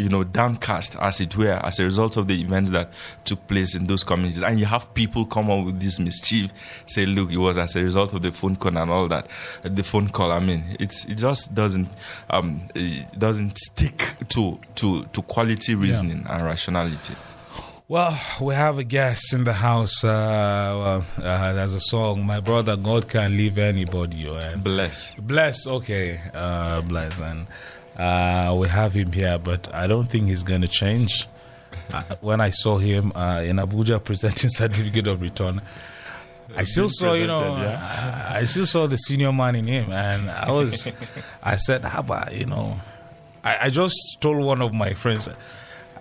you 0.00 0.08
know 0.08 0.24
downcast 0.24 0.96
as 1.00 1.20
it 1.20 1.36
were 1.36 1.60
as 1.64 1.78
a 1.78 1.84
result 1.84 2.16
of 2.16 2.26
the 2.26 2.40
events 2.40 2.70
that 2.70 2.90
took 3.24 3.46
place 3.46 3.74
in 3.74 3.86
those 3.86 4.02
communities 4.04 4.42
and 4.42 4.58
you 4.58 4.66
have 4.66 4.92
people 4.94 5.24
come 5.26 5.50
up 5.50 5.64
with 5.64 5.80
this 5.80 5.98
mischief 6.00 6.50
say 6.86 7.06
look 7.06 7.30
it 7.30 7.36
was 7.36 7.58
as 7.58 7.76
a 7.76 7.82
result 7.84 8.12
of 8.14 8.22
the 8.22 8.32
phone 8.32 8.56
call 8.56 8.76
and 8.76 8.90
all 8.90 9.06
that 9.08 9.26
the 9.62 9.82
phone 9.82 10.08
call 10.08 10.32
i 10.32 10.40
mean 10.40 10.64
it's 10.80 11.04
it 11.04 11.16
just 11.16 11.54
doesn't 11.54 11.88
um 12.30 12.60
doesn't 13.18 13.56
stick 13.58 14.14
to 14.28 14.58
to 14.74 15.04
to 15.12 15.22
quality 15.22 15.74
reasoning 15.74 16.24
and 16.28 16.42
rationality 16.44 17.14
Well, 17.88 18.14
we 18.40 18.54
have 18.54 18.78
a 18.78 18.84
guest 18.84 19.32
in 19.32 19.42
the 19.42 19.52
house. 19.52 20.04
Uh, 20.04 20.12
well, 20.80 21.04
uh, 21.18 21.52
there's 21.54 21.74
a 21.74 21.80
song, 21.80 22.24
My 22.24 22.38
Brother, 22.38 22.76
God 22.76 23.08
Can't 23.08 23.32
Leave 23.34 23.58
Anybody. 23.58 24.28
oh, 24.28 24.36
And 24.36 24.62
bless 24.62 25.14
bless, 25.14 25.66
okay, 25.66 26.20
uh, 26.32 26.82
bless. 26.82 27.20
And 27.20 27.48
uh, 28.00 28.54
we 28.56 28.66
have 28.68 28.94
him 28.94 29.12
here, 29.12 29.38
but 29.38 29.72
I 29.74 29.86
don't 29.86 30.10
think 30.10 30.28
he's 30.28 30.42
going 30.42 30.62
to 30.62 30.68
change. 30.68 31.26
Uh, 31.92 32.02
when 32.20 32.40
I 32.40 32.50
saw 32.50 32.78
him 32.78 33.12
uh, 33.14 33.42
in 33.42 33.56
Abuja 33.56 34.02
presenting 34.04 34.48
certificate 34.48 35.06
of 35.06 35.20
return, 35.20 35.60
I 36.56 36.64
still 36.64 36.88
saw, 36.88 37.12
you 37.12 37.26
know, 37.26 37.40
presented, 37.40 37.78
I, 37.78 38.36
I 38.38 38.44
still 38.44 38.66
saw 38.66 38.86
the 38.86 38.96
senior 38.96 39.32
man 39.32 39.54
in 39.54 39.66
him, 39.66 39.92
and 39.92 40.30
I 40.30 40.50
was, 40.50 40.88
I 41.42 41.56
said, 41.56 41.82
Haba, 41.82 42.36
you 42.36 42.46
know, 42.46 42.80
I, 43.44 43.66
I 43.66 43.70
just 43.70 44.18
told 44.20 44.38
one 44.38 44.62
of 44.62 44.72
my 44.72 44.94
friends, 44.94 45.28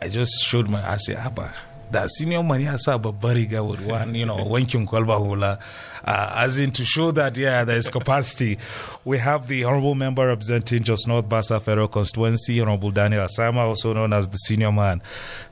I 0.02 0.08
just 0.08 0.44
showed 0.44 0.70
my, 0.70 0.90
I 0.90 0.98
said, 0.98 1.18
Haba, 1.18 1.54
that 1.92 2.10
senior 2.12 2.44
man 2.44 2.62
ya 2.62 2.76
sa 2.78 2.98
babbar 2.98 3.36
riga 3.36 3.64
with 3.64 3.82
one, 3.82 4.16
you 4.16 4.26
know, 4.26 4.38
wankin 4.38 4.88
kwalba 4.88 5.18
hula, 5.18 5.60
uh, 6.06 6.34
as 6.38 6.60
in 6.60 6.72
to 6.72 6.86
show 6.86 7.12
that, 7.12 7.36
yeah, 7.38 7.64
there 7.64 7.78
is 7.78 7.90
capacity. 7.90 8.58
We 9.06 9.18
have 9.20 9.48
the 9.48 9.64
honorable 9.64 9.96
member 9.96 10.28
representing 10.28 10.84
Jos 10.84 11.08
North 11.08 11.28
Bassa 11.28 11.62
Federal 11.62 11.88
Constituency, 11.88 12.60
Honorable 12.62 12.92
Daniel 12.92 13.26
Asama, 13.26 13.60
also 13.68 13.94
known 13.94 14.14
as 14.14 14.28
the 14.28 14.38
senior 14.38 14.72
man. 14.72 15.02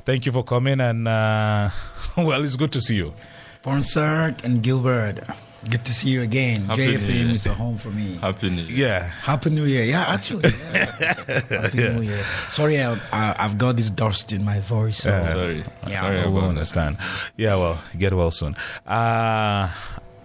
Thank 0.06 0.26
you 0.26 0.32
for 0.32 0.44
coming, 0.44 0.80
and 0.80 1.08
uh, 1.08 1.70
well, 2.18 2.44
it's 2.44 2.56
good 2.56 2.72
to 2.74 2.82
see 2.82 2.96
you. 2.96 3.14
Ponsard 3.64 4.46
and 4.46 4.64
Gilbert, 4.64 5.20
good 5.70 5.84
to 5.86 5.94
see 5.94 6.10
you 6.10 6.22
again. 6.22 6.62
Happy 6.66 6.86
New 6.88 6.98
JFM 6.98 7.26
Year. 7.26 7.36
is 7.36 7.46
a 7.46 7.54
home 7.54 7.78
for 7.78 7.90
me. 7.90 8.16
happy 8.22 8.50
new 8.50 8.62
year 8.64 8.88
Yeah. 8.88 9.04
Happy 9.24 9.50
New 9.50 9.66
Year. 9.66 9.84
Yeah, 9.84 10.06
actually. 10.08 10.50
yeah. 10.74 11.14
Happy 11.62 11.78
New 11.78 12.02
Year. 12.02 12.24
Sorry, 12.50 12.82
I, 12.82 12.94
I, 13.12 13.36
I've 13.40 13.58
got 13.58 13.76
this 13.78 13.90
dust 13.90 14.32
in 14.34 14.44
my 14.46 14.60
voice. 14.62 14.98
So. 14.98 15.12
sorry 15.24 15.64
Yeah. 15.88 16.02
sorry 16.02 16.20
I 16.20 16.26
will 16.28 16.38
about 16.38 16.42
that. 16.42 16.50
understand. 16.50 16.98
Yeah, 17.36 17.56
well, 17.56 17.78
get 17.98 18.14
well 18.14 18.32
soon. 18.32 18.56
Uh, 18.86 19.70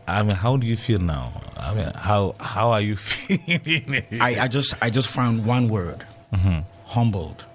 I 0.06 0.22
mean, 0.22 0.36
how 0.36 0.56
do 0.56 0.66
you 0.66 0.76
feel 0.76 0.98
now? 1.00 1.32
I 1.56 1.74
mean, 1.74 1.90
how 1.94 2.34
how 2.40 2.70
are 2.72 2.80
you 2.80 2.96
feeling? 3.10 4.04
I, 4.20 4.40
I 4.44 4.48
just 4.48 4.74
I 4.82 4.90
just 4.90 5.08
found 5.08 5.44
one 5.46 5.68
word. 5.68 6.04
Humbled. 6.86 7.46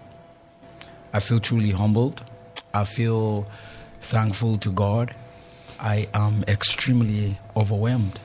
I 1.13 1.20
feel 1.20 1.39
truly 1.39 1.72
humbled. 1.72 2.24
I 2.74 2.86
feel 2.86 3.48
thankful 4.01 4.58
to 4.58 4.72
God. 4.72 5.15
I 5.79 6.08
am 6.13 6.44
extremely 6.48 7.38
overwhelmed. 7.58 8.20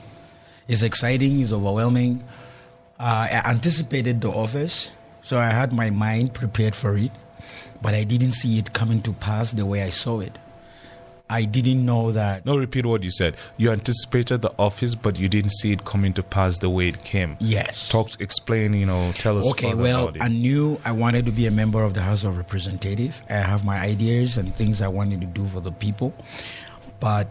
It's 0.69 0.83
exciting, 0.83 1.41
it's 1.41 1.53
overwhelming. 1.53 2.23
Uh, 3.01 3.27
I 3.31 3.43
anticipated 3.47 4.21
the 4.21 4.31
office, 4.31 4.93
so 5.23 5.39
I 5.39 5.49
had 5.49 5.73
my 5.73 5.91
mind 5.91 6.35
prepared 6.35 6.75
for 6.75 6.97
it, 6.97 7.11
but 7.81 7.95
I 7.95 8.05
didn't 8.05 8.33
see 8.33 8.59
it 8.59 8.73
coming 8.73 9.03
to 9.03 9.13
pass 9.13 9.53
the 9.53 9.67
way 9.67 9.83
I 9.83 9.91
saw 9.91 10.21
it. 10.21 10.39
I 11.31 11.47
didn't 11.47 11.87
know 11.87 12.13
that 12.13 12.45
no, 12.45 12.59
repeat 12.59 12.85
what 12.85 13.03
you 13.03 13.11
said. 13.11 13.37
You 13.57 13.71
anticipated 13.71 14.43
the 14.43 14.53
office, 14.59 14.95
but 14.95 15.19
you 15.19 15.31
didn't 15.31 15.53
see 15.53 15.73
it 15.73 15.83
coming 15.83 16.13
to 16.13 16.23
pass 16.23 16.59
the 16.59 16.69
way 16.69 16.89
it 16.89 17.03
came. 17.05 17.39
Yes. 17.41 17.89
Talk, 17.89 18.21
explain. 18.21 18.75
You 18.75 18.85
know, 18.85 19.13
tell 19.13 19.39
us. 19.39 19.51
Okay, 19.53 19.75
well. 19.75 20.13
I 20.21 20.29
knew 20.29 20.79
I 20.85 20.93
wanted 20.93 21.25
to 21.25 21.33
be 21.33 21.47
a 21.47 21.51
member 21.51 21.83
of 21.83 21.95
the 21.95 22.03
House 22.03 22.25
of 22.25 22.37
Representatives. 22.37 23.23
I 23.31 23.37
have 23.37 23.65
my 23.65 23.79
ideas 23.81 24.37
and 24.37 24.55
things 24.55 24.83
I 24.83 24.89
wanted 24.89 25.23
to 25.23 25.27
do 25.27 25.47
for 25.47 25.61
the 25.61 25.73
people, 25.73 26.13
but 27.01 27.29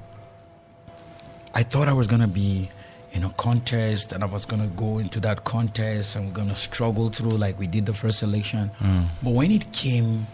I 1.54 1.64
thought 1.64 1.88
I 1.88 1.94
was 1.94 2.08
going 2.08 2.22
to 2.22 2.28
be 2.28 2.70
in 3.12 3.24
a 3.24 3.30
contest 3.32 4.14
and 4.14 4.24
I 4.24 4.28
was 4.28 4.46
going 4.46 4.62
to 4.62 4.70
go 4.70 4.98
into 4.98 5.20
that 5.22 5.44
contest 5.44 6.16
and 6.16 6.28
we're 6.28 6.34
going 6.34 6.48
to 6.48 6.56
struggle 6.56 7.10
through 7.10 7.32
like 7.32 7.60
we 7.60 7.68
did 7.68 7.86
the 7.86 7.94
first 7.94 8.24
election. 8.24 8.72
Mm. 8.80 9.06
But 9.22 9.32
when 9.32 9.52
it 9.52 9.72
came 9.74 10.28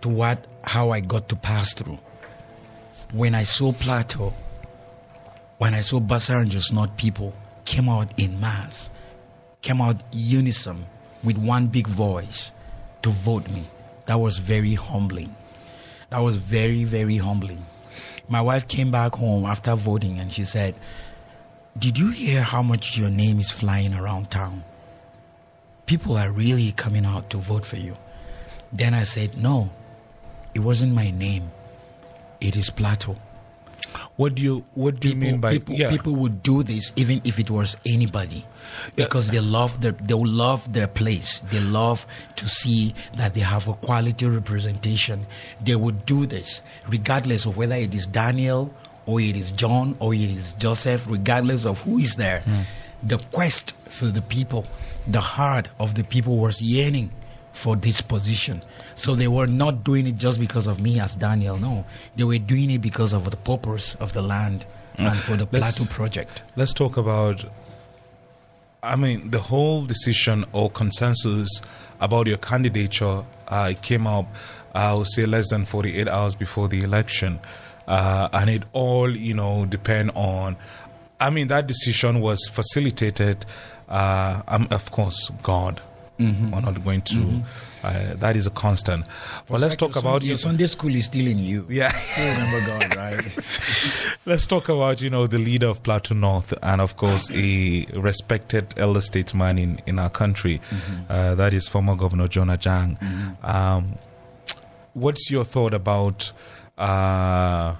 to 0.00 0.08
what 0.08 0.46
how 0.62 0.90
I 0.90 1.00
got 1.00 1.28
to 1.28 1.36
pass 1.36 1.74
through, 1.74 1.98
when 3.12 3.34
I 3.34 3.44
saw 3.44 3.72
Plateau, 3.72 4.32
when 5.58 5.74
I 5.74 5.82
saw 5.82 6.00
Bassa 6.00 6.40
and 6.40 6.50
Jos 6.50 6.72
North 6.72 6.96
people 6.96 7.34
came 7.64 7.88
out 7.88 8.08
in 8.18 8.40
mass, 8.40 8.90
came 9.60 9.80
out 9.80 10.02
unison 10.12 10.86
with 11.22 11.36
one 11.36 11.66
big 11.66 11.86
voice 11.86 12.52
to 13.02 13.10
vote 13.10 13.48
me. 13.50 13.62
That 14.06 14.20
was 14.20 14.38
very 14.38 14.74
humbling. 14.74 15.34
That 16.10 16.18
was 16.18 16.36
very, 16.36 16.84
very 16.84 17.16
humbling. 17.16 17.64
My 18.28 18.40
wife 18.40 18.66
came 18.66 18.90
back 18.90 19.14
home 19.14 19.44
after 19.44 19.74
voting 19.74 20.18
and 20.18 20.32
she 20.32 20.44
said, 20.44 20.74
Did 21.78 21.98
you 21.98 22.10
hear 22.10 22.42
how 22.42 22.62
much 22.62 22.98
your 22.98 23.10
name 23.10 23.38
is 23.38 23.50
flying 23.50 23.94
around 23.94 24.30
town? 24.30 24.64
People 25.86 26.16
are 26.16 26.32
really 26.32 26.72
coming 26.72 27.04
out 27.04 27.30
to 27.30 27.36
vote 27.36 27.64
for 27.64 27.76
you. 27.76 27.96
Then 28.72 28.94
I 28.94 29.04
said, 29.04 29.36
No, 29.36 29.70
it 30.54 30.60
wasn't 30.60 30.94
my 30.94 31.10
name. 31.10 31.50
It 32.40 32.56
is 32.56 32.70
Plateau 32.70 33.16
what 34.16 34.34
do 34.34 34.42
you 34.42 34.64
What 34.74 35.00
do 35.00 35.08
you 35.08 35.16
mean 35.16 35.40
by 35.40 35.52
people, 35.52 35.74
yeah? 35.74 35.90
people 35.90 36.14
would 36.16 36.42
do 36.42 36.62
this 36.62 36.92
even 36.96 37.20
if 37.24 37.38
it 37.38 37.50
was 37.50 37.76
anybody 37.84 38.44
because 38.94 39.30
they 39.30 39.40
love 39.40 39.80
their 39.80 39.92
they 39.92 40.14
love 40.14 40.72
their 40.72 40.88
place. 40.88 41.40
They 41.50 41.60
love 41.60 42.06
to 42.36 42.48
see 42.48 42.94
that 43.16 43.34
they 43.34 43.40
have 43.40 43.68
a 43.68 43.74
quality 43.74 44.26
representation. 44.26 45.26
They 45.62 45.76
would 45.76 46.06
do 46.06 46.26
this 46.26 46.62
regardless 46.88 47.46
of 47.46 47.56
whether 47.56 47.74
it 47.76 47.94
is 47.94 48.06
daniel 48.06 48.72
or 49.04 49.20
it 49.20 49.36
is 49.36 49.52
john 49.52 49.96
or 50.00 50.14
it 50.14 50.30
is 50.30 50.52
joseph 50.54 51.06
regardless 51.08 51.66
of 51.66 51.82
who 51.82 51.98
is 51.98 52.16
there. 52.16 52.40
Hmm. 52.40 52.62
The 53.02 53.18
quest 53.32 53.72
for 53.88 54.06
the 54.06 54.22
people 54.22 54.64
the 55.06 55.20
heart 55.20 55.68
of 55.78 55.94
the 55.94 56.04
people 56.04 56.36
was 56.38 56.60
yearning 56.60 57.12
for 57.52 57.76
this 57.76 58.00
position. 58.00 58.62
So 58.96 59.14
they 59.14 59.28
were 59.28 59.46
not 59.46 59.84
doing 59.84 60.06
it 60.06 60.16
just 60.16 60.40
because 60.40 60.66
of 60.66 60.80
me 60.80 60.98
as 61.00 61.16
Daniel. 61.16 61.58
No, 61.58 61.84
they 62.16 62.24
were 62.24 62.38
doing 62.38 62.70
it 62.70 62.80
because 62.80 63.12
of 63.12 63.30
the 63.30 63.36
purpose 63.36 63.94
of 63.96 64.12
the 64.14 64.22
land 64.22 64.66
and 64.98 65.18
for 65.18 65.36
the 65.36 65.46
Plateau 65.46 65.84
project. 65.84 66.42
Let's 66.56 66.72
talk 66.72 66.96
about. 66.96 67.44
I 68.82 68.94
mean, 68.96 69.30
the 69.30 69.40
whole 69.40 69.84
decision 69.84 70.44
or 70.52 70.70
consensus 70.70 71.60
about 72.00 72.26
your 72.26 72.36
candidature 72.38 73.24
uh, 73.48 73.72
came 73.82 74.06
up, 74.06 74.26
I 74.74 74.94
would 74.94 75.08
say, 75.08 75.26
less 75.26 75.50
than 75.50 75.64
48 75.64 76.06
hours 76.08 76.34
before 76.34 76.68
the 76.68 76.82
election. 76.82 77.40
Uh, 77.88 78.28
and 78.32 78.48
it 78.48 78.62
all, 78.72 79.10
you 79.10 79.34
know, 79.34 79.66
depend 79.66 80.12
on. 80.14 80.56
I 81.18 81.30
mean, 81.30 81.48
that 81.48 81.66
decision 81.66 82.20
was 82.20 82.46
facilitated, 82.48 83.44
uh, 83.88 84.42
um, 84.46 84.68
of 84.70 84.90
course, 84.90 85.30
God. 85.42 85.80
Mm-hmm. 86.18 86.50
We're 86.52 86.60
not 86.60 86.84
going 86.84 87.02
to. 87.02 87.42
Uh, 87.86 88.14
that 88.16 88.34
is 88.34 88.46
a 88.46 88.50
constant. 88.50 89.04
But 89.48 89.60
let's 89.60 89.74
Like 89.74 89.78
talk 89.78 89.94
your 89.94 90.00
about 90.00 90.22
your 90.22 90.36
Sunday 90.36 90.66
school 90.66 90.94
is 90.94 91.06
still 91.06 91.26
in 91.26 91.38
you. 91.38 91.66
Yeah. 91.70 91.92
you 92.18 92.30
remember 92.30 92.66
God, 92.66 92.96
right? 92.96 94.16
Let's 94.26 94.46
talk 94.46 94.68
about, 94.68 95.00
you 95.00 95.08
know, 95.08 95.26
the 95.28 95.38
leader 95.38 95.68
of 95.68 95.82
Plateau 95.84 96.14
North 96.14 96.52
and, 96.62 96.80
of 96.80 96.96
course, 96.96 97.30
a 97.32 97.86
respected 97.94 98.74
elder 98.76 99.00
statesman 99.00 99.56
in, 99.58 99.80
in 99.86 99.98
our 100.00 100.10
country. 100.10 100.60
Uh, 101.08 101.36
that 101.36 101.54
is 101.54 101.68
former 101.68 101.94
Governor 101.94 102.26
Jonah 102.26 102.56
Jang. 102.56 102.98
Um, 103.44 103.94
what's 104.94 105.30
your 105.30 105.44
thought 105.44 105.74
about 105.74 106.32
uh, 106.76 107.76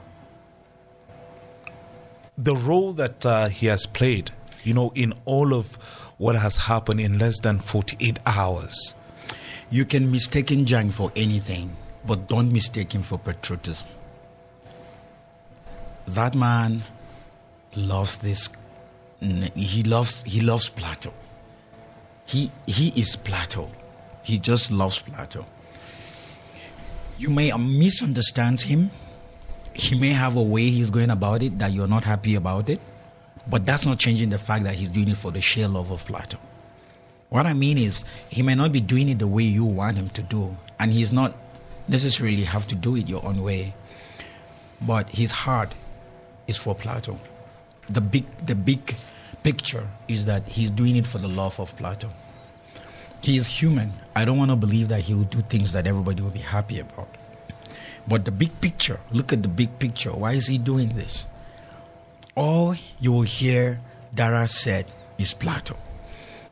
the 2.39 2.55
role 2.55 2.93
that 2.93 3.27
uh, 3.27 3.49
he 3.49 3.67
has 3.67 3.87
played, 3.87 4.31
you 4.63 4.73
know, 4.75 4.93
in 4.95 5.15
all 5.25 5.53
of 5.53 5.75
what 6.19 6.37
has 6.37 6.57
happened 6.57 7.01
in 7.01 7.19
less 7.19 7.41
than 7.41 7.59
48 7.59 8.19
hours? 8.25 8.95
You 9.71 9.85
can 9.85 10.11
mistake 10.11 10.47
Jang 10.65 10.91
for 10.91 11.11
anything, 11.17 11.77
but 12.07 12.29
don't 12.29 12.53
mistake 12.53 12.95
him 12.95 13.03
for 13.03 13.19
patriotism. 13.19 13.89
That 16.07 16.35
man 16.35 16.83
loves 17.75 18.19
this. 18.19 18.49
He 19.21 19.83
loves. 19.83 20.23
He 20.23 20.41
loves 20.41 20.69
Plateau. 20.69 21.13
He 22.27 22.51
he 22.67 22.89
is 23.01 23.17
Plateau. 23.17 23.69
He 24.23 24.39
just 24.39 24.71
loves 24.71 25.01
Plateau. 25.03 25.47
You 27.19 27.31
may 27.31 27.51
misunderstand 27.53 28.61
him. 28.61 28.91
He 29.73 29.99
may 29.99 30.11
have 30.11 30.37
a 30.37 30.43
way 30.43 30.71
he's 30.71 30.91
going 30.91 31.11
about 31.11 31.43
it 31.43 31.59
that 31.59 31.73
you're 31.73 31.89
not 31.89 32.05
happy 32.05 32.35
about 32.35 32.69
it, 32.71 32.81
But 33.49 33.65
that's 33.65 33.87
not 33.87 33.99
changing 33.99 34.31
the 34.31 34.39
fact 34.39 34.65
that 34.65 34.75
he's 34.75 34.91
doing 34.91 35.09
it 35.09 35.17
for 35.17 35.31
the 35.31 35.41
sheer 35.41 35.69
love 35.69 35.91
of 35.91 36.05
Plateau. 36.05 36.39
What 37.29 37.47
I 37.47 37.55
mean 37.55 37.77
is, 37.79 38.05
he 38.29 38.43
may 38.43 38.55
not 38.55 38.73
be 38.73 38.81
doing 38.81 39.09
it 39.09 39.19
the 39.19 39.27
way 39.27 39.43
you 39.43 39.65
want 39.65 39.97
him 39.97 40.09
to 40.11 40.23
do, 40.23 40.57
and 40.79 40.93
he's 40.93 41.13
not 41.13 41.35
necessarily 41.89 42.45
have 42.45 42.67
to 42.69 42.75
do 42.75 42.97
it 42.97 43.09
your 43.09 43.25
own 43.25 43.43
way. 43.43 43.75
But 44.81 45.11
his 45.11 45.33
heart 45.33 45.75
is 46.47 46.57
for 46.57 46.75
Plateau. 46.75 47.19
The 47.89 48.01
big, 48.01 48.25
the 48.45 48.55
big 48.55 48.95
picture 49.43 49.89
is 50.09 50.27
that 50.27 50.47
he's 50.47 50.71
doing 50.71 50.97
it 50.97 51.07
for 51.07 51.19
the 51.19 51.29
love 51.29 51.59
of 51.59 51.77
Plateau. 51.77 52.11
He 53.23 53.37
is 53.37 53.47
human. 53.47 53.93
I 54.15 54.25
don't 54.25 54.39
want 54.39 54.51
to 54.51 54.57
believe 54.57 54.89
that 54.89 55.01
he 55.01 55.15
will 55.15 55.25
do 55.25 55.41
things 55.41 55.73
that 55.73 55.87
everybody 55.87 56.23
will 56.23 56.31
be 56.31 56.41
happy 56.41 56.79
about. 56.79 57.09
But 58.07 58.25
the 58.25 58.31
big 58.31 58.61
picture, 58.61 59.01
look 59.11 59.33
at 59.33 59.43
the 59.43 59.49
big 59.49 59.79
picture. 59.79 60.13
Why 60.13 60.33
is 60.33 60.47
he 60.47 60.59
doing 60.59 60.91
this? 60.91 61.27
All 62.37 62.77
you 63.01 63.11
will 63.13 63.23
hear 63.23 63.81
Dara 64.15 64.47
said 64.47 64.93
is 65.19 65.35
Plateau. 65.35 65.77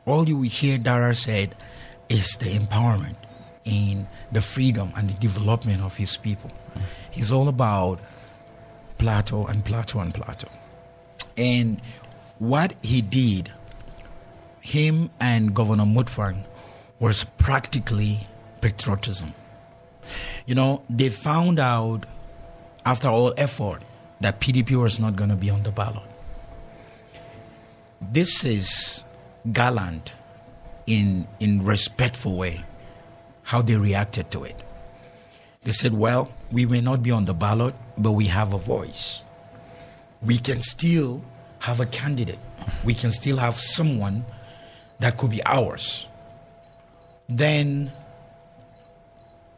All 0.07 0.29
you 0.29 0.37
will 0.37 0.49
hear 0.49 0.79
Dara 0.79 1.15
said 1.15 1.55
is 2.09 2.33
the 2.33 2.47
empowerment 2.47 3.17
in 3.65 4.07
the 4.31 4.41
freedom 4.41 4.93
and 4.97 5.09
the 5.09 5.15
development 5.15 5.83
of 5.83 5.97
his 5.97 6.17
people. 6.17 6.51
It's 7.15 7.31
all 7.31 7.49
about 7.49 8.01
Plateau 8.99 9.47
and 9.47 9.65
Plateau 9.65 10.01
and 10.01 10.13
Plateau. 10.15 10.49
And 11.37 11.81
what 12.39 12.75
he 12.83 13.01
did, 13.01 13.53
him 14.61 15.11
and 15.21 15.55
Governor 15.55 15.85
Mutfwang, 15.85 16.45
was 16.99 17.25
practically 17.39 18.27
patriotism. 18.61 19.35
You 20.47 20.55
know, 20.55 20.83
they 20.91 21.09
found 21.09 21.59
out 21.59 22.05
after 22.85 23.09
all 23.09 23.33
effort 23.37 23.83
that 24.21 24.41
PDP 24.41 24.81
was 24.81 24.99
not 24.99 25.17
going 25.17 25.31
to 25.31 25.37
be 25.37 25.51
on 25.51 25.63
the 25.63 25.71
ballot. 25.73 26.03
This 28.01 28.45
is 28.45 29.04
gallant 29.53 30.13
in 30.87 31.27
in 31.41 31.65
respectful 31.65 32.37
way 32.37 32.65
how 33.45 33.61
they 33.61 33.77
reacted 33.77 34.31
to 34.31 34.45
it. 34.45 34.57
They 35.65 35.73
said, 35.73 35.95
"Well, 35.95 36.31
we 36.51 36.67
may 36.67 36.81
not 36.81 37.03
be 37.03 37.11
on 37.11 37.25
the 37.25 37.35
ballot, 37.35 37.75
but 37.97 38.13
we 38.13 38.27
have 38.27 38.53
a 38.53 38.59
voice. 38.59 39.21
We 40.23 40.39
can 40.39 40.61
still 40.63 41.23
have 41.61 41.81
a 41.81 41.87
candidate. 41.87 42.41
We 42.85 42.95
can 42.95 43.13
still 43.13 43.37
have 43.39 43.57
someone 43.57 44.25
that 44.99 45.17
could 45.17 45.31
be 45.31 45.45
ours." 45.45 46.07
Then 47.29 47.93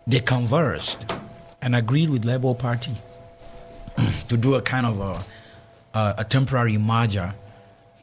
they 0.07 0.21
conversed 0.21 1.12
and 1.61 1.75
agreed 1.75 2.11
with 2.11 2.25
Labour 2.25 2.55
Party 2.55 2.95
to 4.28 4.37
do 4.37 4.55
a 4.55 4.62
kind 4.62 4.87
of 4.87 5.00
a, 5.00 5.99
a, 5.99 6.14
a 6.19 6.25
temporary 6.25 6.78
merger 6.78 7.35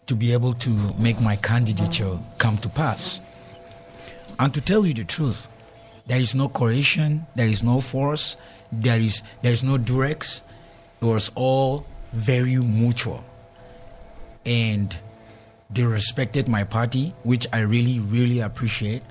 to 0.08 0.16
be 0.16 0.34
able 0.34 0.54
to 0.54 0.70
make 1.00 1.20
my 1.22 1.36
candidature 1.38 2.18
come 2.38 2.58
to 2.58 2.70
pass. 2.70 3.20
And 4.40 4.54
to 4.54 4.62
tell 4.62 4.86
you 4.86 4.94
the 4.94 5.04
truth, 5.04 5.48
there 6.08 6.20
is 6.20 6.36
no 6.36 6.50
coercion, 6.50 7.26
there 7.36 7.48
is 7.48 7.64
no 7.64 7.80
force, 7.80 8.36
there 8.72 9.00
is 9.00 9.22
there 9.42 9.54
is 9.54 9.64
no 9.64 9.78
durex. 9.78 10.42
It 11.02 11.06
was 11.06 11.32
all 11.36 11.86
very 12.12 12.58
mutual. 12.58 13.24
And 14.46 14.98
they 15.70 15.84
respected 15.84 16.48
my 16.48 16.64
party, 16.64 17.14
which 17.24 17.48
I 17.54 17.60
really, 17.60 18.00
really 18.00 18.40
appreciate. 18.40 19.04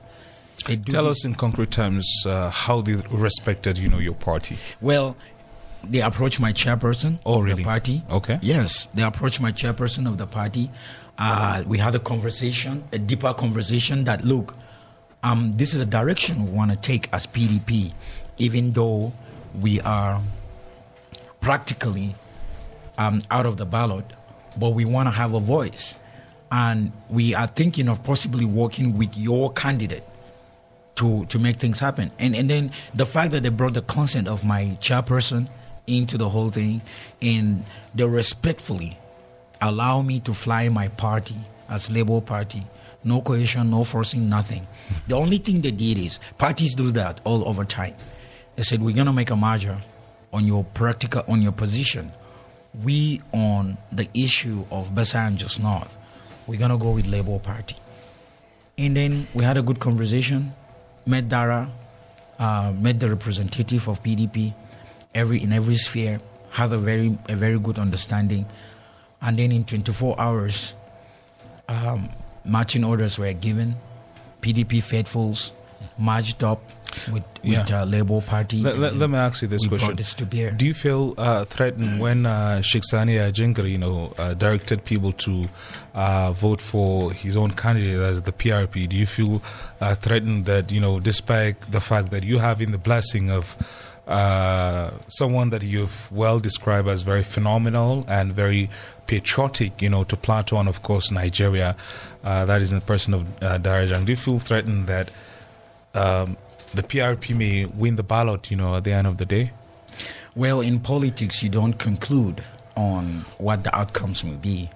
Tell 0.58 0.76
this- 0.76 0.94
us 0.94 1.24
in 1.24 1.34
concrete 1.34 1.70
terms 1.70 2.06
uh, 2.26 2.50
how 2.50 2.82
they 2.82 2.94
respected, 3.10 3.78
you 3.78 3.88
know, 3.88 3.98
your 3.98 4.14
party. 4.14 4.58
Well, 4.80 5.16
they 5.84 6.00
approached 6.00 6.40
my 6.40 6.52
chairperson 6.52 7.18
Oh, 7.26 7.38
of 7.38 7.44
really? 7.44 7.62
the 7.62 7.64
party. 7.64 8.02
Okay. 8.10 8.38
Yes, 8.42 8.86
they 8.94 9.02
approached 9.02 9.40
my 9.40 9.52
chairperson 9.52 10.06
of 10.06 10.18
the 10.18 10.26
party. 10.26 10.70
Uh, 11.18 11.62
we 11.66 11.78
had 11.78 11.94
a 11.94 11.98
conversation, 11.98 12.84
a 12.92 12.98
deeper 12.98 13.32
conversation 13.34 14.04
that 14.04 14.24
look, 14.24 14.56
um, 15.22 15.52
this 15.56 15.74
is 15.74 15.80
a 15.80 15.86
direction 15.86 16.44
we 16.44 16.50
want 16.50 16.70
to 16.70 16.76
take 16.76 17.08
as 17.12 17.26
PDP, 17.26 17.92
even 18.38 18.72
though 18.72 19.12
we 19.60 19.80
are 19.82 20.20
practically 21.40 22.14
um, 22.98 23.22
out 23.30 23.46
of 23.46 23.56
the 23.56 23.66
ballot, 23.66 24.04
but 24.56 24.70
we 24.70 24.84
want 24.84 25.06
to 25.06 25.10
have 25.10 25.34
a 25.34 25.40
voice. 25.40 25.96
And 26.50 26.92
we 27.08 27.34
are 27.34 27.46
thinking 27.46 27.88
of 27.88 28.02
possibly 28.04 28.44
working 28.44 28.96
with 28.98 29.16
your 29.16 29.52
candidate 29.52 30.04
to 30.96 31.24
to 31.26 31.38
make 31.38 31.56
things 31.56 31.78
happen. 31.80 32.10
And 32.18 32.36
and 32.36 32.50
then 32.50 32.70
the 32.92 33.06
fact 33.06 33.32
that 33.32 33.42
they 33.42 33.48
brought 33.48 33.72
the 33.72 33.80
consent 33.82 34.28
of 34.28 34.44
my 34.44 34.76
chairperson 34.80 35.48
into 35.86 36.16
the 36.18 36.28
whole 36.28 36.50
thing, 36.50 36.82
and 37.20 37.64
they 37.94 38.04
respectfully 38.04 38.98
allow 39.60 40.02
me 40.02 40.20
to 40.20 40.34
fly 40.34 40.68
my 40.68 40.88
party 40.88 41.36
as 41.68 41.90
Labour 41.90 42.20
Party. 42.20 42.62
No 43.04 43.20
coercion, 43.20 43.70
no 43.70 43.84
forcing, 43.84 44.28
nothing. 44.28 44.66
The 45.08 45.16
only 45.16 45.38
thing 45.38 45.60
they 45.60 45.72
did 45.72 45.98
is 45.98 46.20
parties 46.38 46.74
do 46.74 46.92
that 46.92 47.20
all 47.24 47.48
over 47.48 47.64
time. 47.64 47.94
They 48.56 48.62
said 48.62 48.82
we're 48.82 48.94
gonna 48.94 49.12
make 49.12 49.30
a 49.30 49.36
merger 49.36 49.78
on 50.32 50.46
your 50.46 50.64
practical 50.64 51.24
on 51.28 51.42
your 51.42 51.52
position. 51.52 52.12
We 52.82 53.20
on 53.32 53.76
the 53.90 54.08
issue 54.14 54.64
of 54.70 54.94
Jos 54.94 55.58
North, 55.58 55.96
we're 56.46 56.58
gonna 56.58 56.78
go 56.78 56.92
with 56.92 57.06
Labour 57.06 57.38
Party. 57.38 57.76
And 58.78 58.96
then 58.96 59.28
we 59.34 59.44
had 59.44 59.58
a 59.58 59.62
good 59.62 59.78
conversation. 59.78 60.52
Met 61.04 61.28
Dara, 61.28 61.70
uh, 62.38 62.72
met 62.78 63.00
the 63.00 63.08
representative 63.08 63.88
of 63.88 64.02
PDP, 64.02 64.54
every 65.14 65.42
in 65.42 65.52
every 65.52 65.76
sphere. 65.76 66.20
Had 66.50 66.72
a 66.72 66.78
very 66.78 67.18
a 67.28 67.36
very 67.36 67.58
good 67.58 67.78
understanding. 67.78 68.46
And 69.20 69.38
then 69.38 69.52
in 69.52 69.64
24 69.64 70.20
hours, 70.20 70.74
um, 71.68 72.08
marching 72.44 72.84
orders 72.84 73.18
were 73.18 73.32
given. 73.32 73.76
PDP 74.40 74.82
faithfuls 74.82 75.52
marched 75.96 76.42
up 76.42 76.60
with, 77.12 77.22
with 77.44 77.70
Yeah. 77.70 77.82
uh, 77.82 77.84
Labour 77.84 78.20
Party. 78.20 78.58
Let, 78.58 78.78
let, 78.78 78.96
let 78.96 79.08
me 79.10 79.16
ask 79.16 79.42
you 79.42 79.48
this 79.48 79.64
question. 79.66 79.94
this. 79.96 80.14
Do 80.14 80.66
you 80.66 80.74
feel 80.74 81.14
uh, 81.16 81.44
threatened 81.44 82.00
when 82.00 82.26
uh, 82.26 82.60
Shiksani 82.62 83.16
Ajingra, 83.30 83.70
you 83.70 83.78
know, 83.78 84.12
uh, 84.18 84.34
directed 84.34 84.84
people 84.84 85.12
to 85.12 85.44
uh, 85.94 86.32
vote 86.32 86.60
for 86.60 87.12
his 87.12 87.36
own 87.36 87.52
candidate 87.52 88.00
as 88.00 88.22
the 88.22 88.32
PRP? 88.32 88.88
Do 88.88 88.96
you 88.96 89.06
feel 89.06 89.40
uh, 89.80 89.94
threatened 89.94 90.44
that, 90.46 90.72
you 90.72 90.80
know, 90.80 90.98
despite 90.98 91.60
the 91.70 91.80
fact 91.80 92.10
that 92.10 92.24
you 92.24 92.38
having 92.38 92.72
the 92.72 92.78
blessing 92.78 93.30
of 93.30 93.56
uh, 94.06 94.90
someone 95.08 95.50
that 95.50 95.62
you've 95.62 96.10
well 96.10 96.38
described 96.40 96.88
as 96.88 97.02
very 97.02 97.22
phenomenal 97.22 98.04
and 98.08 98.32
very 98.32 98.68
patriotic, 99.06 99.80
you 99.80 99.88
know, 99.88 100.04
to 100.04 100.16
Plateau 100.16 100.58
and, 100.58 100.68
of 100.68 100.82
course, 100.82 101.10
Nigeria, 101.10 101.76
uh, 102.24 102.44
that 102.46 102.62
is 102.62 102.72
in 102.72 102.78
the 102.78 102.84
person 102.84 103.14
of 103.14 103.42
uh, 103.42 103.58
Darajang, 103.58 104.04
do 104.04 104.12
you 104.12 104.16
feel 104.16 104.38
threatened 104.38 104.86
that 104.86 105.10
um, 105.94 106.36
the 106.74 106.82
PRP 106.82 107.36
may 107.36 107.66
win 107.66 107.96
the 107.96 108.02
ballot, 108.02 108.50
you 108.50 108.56
know, 108.56 108.76
at 108.76 108.84
the 108.84 108.92
end 108.92 109.06
of 109.06 109.18
the 109.18 109.26
day? 109.26 109.52
Well, 110.34 110.60
in 110.60 110.80
politics, 110.80 111.42
you 111.42 111.48
don't 111.50 111.74
conclude 111.74 112.42
on 112.74 113.24
what 113.38 113.64
the 113.64 113.76
outcomes 113.76 114.24
will 114.24 114.38
be. 114.38 114.70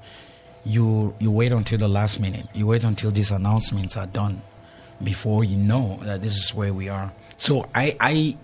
You 0.65 1.15
you 1.19 1.31
wait 1.31 1.53
until 1.53 1.79
the 1.79 1.89
last 1.89 2.21
minute. 2.21 2.47
You 2.53 2.67
wait 2.67 2.85
until 2.85 3.11
these 3.11 3.31
announcements 3.31 3.97
are 3.97 4.07
done 4.07 4.43
before 5.03 5.45
you 5.45 5.57
know 5.57 5.99
that 6.03 6.23
this 6.23 6.37
is 6.37 6.55
where 6.55 6.75
we 6.75 6.89
are. 6.89 7.13
So 7.37 7.69
I 7.75 7.97
I 8.01 8.37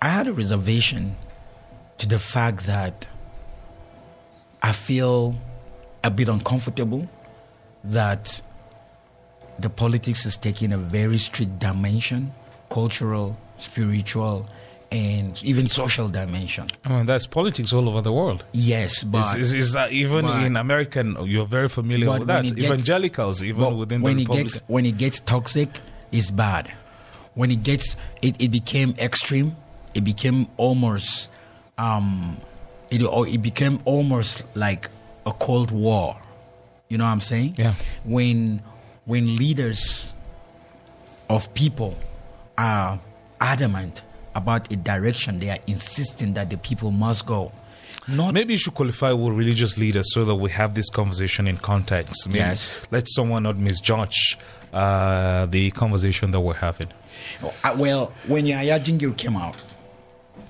I 0.00 0.08
had 0.08 0.28
a 0.28 0.32
reservation 0.32 1.16
to 1.98 2.06
the 2.06 2.18
fact 2.18 2.66
that 2.66 3.06
I 4.62 4.72
feel 4.72 5.34
a 6.04 6.10
bit 6.10 6.28
uncomfortable 6.28 7.08
that 7.84 8.40
the 9.58 9.70
politics 9.70 10.26
is 10.26 10.36
taking 10.36 10.72
a 10.72 10.78
very 10.78 11.16
strict 11.18 11.58
dimension, 11.58 12.32
cultural, 12.70 13.36
spiritual, 13.56 14.46
and 14.92 15.42
even 15.42 15.66
social 15.66 16.08
dimension. 16.08 16.66
I 16.84 16.90
mean, 16.90 17.06
that's 17.06 17.26
politics 17.26 17.72
all 17.72 17.88
over 17.88 18.02
the 18.02 18.12
world. 18.12 18.44
Yes, 18.52 19.02
but 19.02 19.34
Is, 19.36 19.52
is, 19.52 19.54
is 19.54 19.72
that 19.72 19.92
even 19.92 20.26
but- 20.26 20.44
in 20.44 20.56
American, 20.56 21.16
you're 21.24 21.46
very 21.46 21.68
familiar 21.68 22.10
with 22.18 22.26
that. 22.28 22.44
gets- 22.44 22.58
Evangelicals, 22.58 23.42
even 23.42 23.76
within 23.76 24.02
when 24.02 24.16
the 24.16 24.22
it 24.22 24.24
Republican. 24.26 24.52
gets 24.52 24.62
when 24.68 24.86
it 24.86 24.96
gets 24.98 25.20
toxic, 25.20 25.80
it's 26.12 26.30
bad. 26.30 26.70
When 27.34 27.50
it 27.50 27.62
gets 27.62 27.96
it, 28.22 28.36
it 28.40 28.50
became 28.50 28.94
extreme. 28.98 29.56
It 29.96 30.04
became 30.04 30.46
almost 30.58 31.30
um, 31.78 32.36
it 32.90 33.02
or 33.02 33.26
it 33.26 33.42
became 33.42 33.80
almost 33.84 34.44
like 34.54 34.88
a 35.24 35.32
cold 35.32 35.70
war. 35.70 36.20
You 36.88 36.98
know 36.98 37.04
what 37.04 37.10
I'm 37.10 37.20
saying? 37.20 37.54
Yeah. 37.58 37.74
When 38.04 38.62
when 39.06 39.36
leaders 39.36 40.12
of 41.28 41.52
people 41.54 41.96
are 42.58 42.98
adamant 43.40 44.02
about 44.34 44.70
a 44.72 44.76
direction, 44.76 45.38
they 45.40 45.50
are 45.50 45.58
insisting 45.66 46.34
that 46.34 46.50
the 46.50 46.56
people 46.58 46.90
must 46.90 47.26
go. 47.26 47.52
Not 48.08 48.34
Maybe 48.34 48.52
you 48.54 48.58
should 48.58 48.74
qualify 48.74 49.10
with 49.12 49.32
religious 49.32 49.76
leaders 49.76 50.12
so 50.12 50.24
that 50.26 50.34
we 50.36 50.50
have 50.50 50.74
this 50.74 50.88
conversation 50.90 51.48
in 51.48 51.56
context. 51.56 52.28
Maybe 52.28 52.38
Yes. 52.38 52.86
Let 52.92 53.08
someone 53.08 53.42
not 53.42 53.56
misjudge 53.56 54.38
uh, 54.72 55.46
the 55.46 55.72
conversation 55.72 56.30
that 56.30 56.40
we're 56.40 56.54
having. 56.54 56.88
Uh, 57.42 57.74
well, 57.76 58.12
when 58.28 58.46
Yahya 58.46 58.78
Jingir 58.78 59.16
came 59.16 59.36
out 59.36 59.60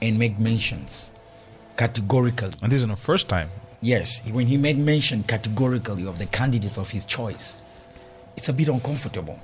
and 0.03 0.19
make 0.19 0.39
mentions 0.39 1.13
categorically, 1.77 2.53
And 2.63 2.71
this 2.73 2.81
is 2.83 2.87
the 2.89 2.97
first 2.97 3.29
time. 3.29 3.49
yes, 3.81 4.23
when 4.33 4.47
he 4.47 4.57
made 4.57 4.79
mention 4.79 5.23
categorically 5.25 6.07
of 6.07 6.19
the 6.19 6.27
candidates 6.27 6.79
of 6.79 6.91
his 6.91 7.05
choice, 7.05 7.57
it's 8.37 8.49
a 8.49 8.53
bit 8.53 8.69
uncomfortable. 8.69 9.39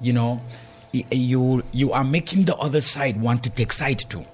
You 0.00 0.12
know, 0.12 0.40
you 0.92 1.62
you 1.72 1.92
are 1.92 2.04
making 2.04 2.44
the 2.44 2.56
other 2.56 2.80
side 2.80 3.20
want 3.20 3.42
to 3.44 3.50
take 3.50 3.72
side 3.72 3.98
too. 3.98 4.24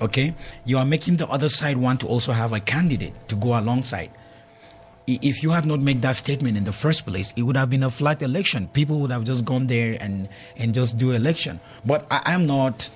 Okay, 0.00 0.34
you 0.64 0.78
are 0.78 0.86
making 0.86 1.16
the 1.18 1.26
other 1.28 1.48
side 1.48 1.76
want 1.76 2.00
to 2.00 2.06
also 2.08 2.32
have 2.32 2.52
a 2.52 2.60
candidate 2.60 3.12
to 3.28 3.36
go 3.36 3.58
alongside. 3.58 4.10
If 5.06 5.42
you 5.42 5.50
had 5.50 5.66
not 5.66 5.80
made 5.80 6.00
that 6.02 6.14
statement 6.16 6.56
in 6.56 6.64
the 6.64 6.72
first 6.72 7.04
place, 7.04 7.32
it 7.36 7.42
would 7.42 7.56
have 7.56 7.68
been 7.68 7.82
a 7.82 7.90
flat 7.90 8.22
election. 8.22 8.68
People 8.68 9.00
would 9.00 9.10
have 9.10 9.24
just 9.24 9.44
gone 9.44 9.66
there 9.66 9.98
and 10.00 10.28
and 10.56 10.72
just 10.74 10.96
do 10.96 11.10
election. 11.12 11.60
But 11.84 12.06
I, 12.10 12.22
I'm 12.26 12.46
not. 12.46 12.88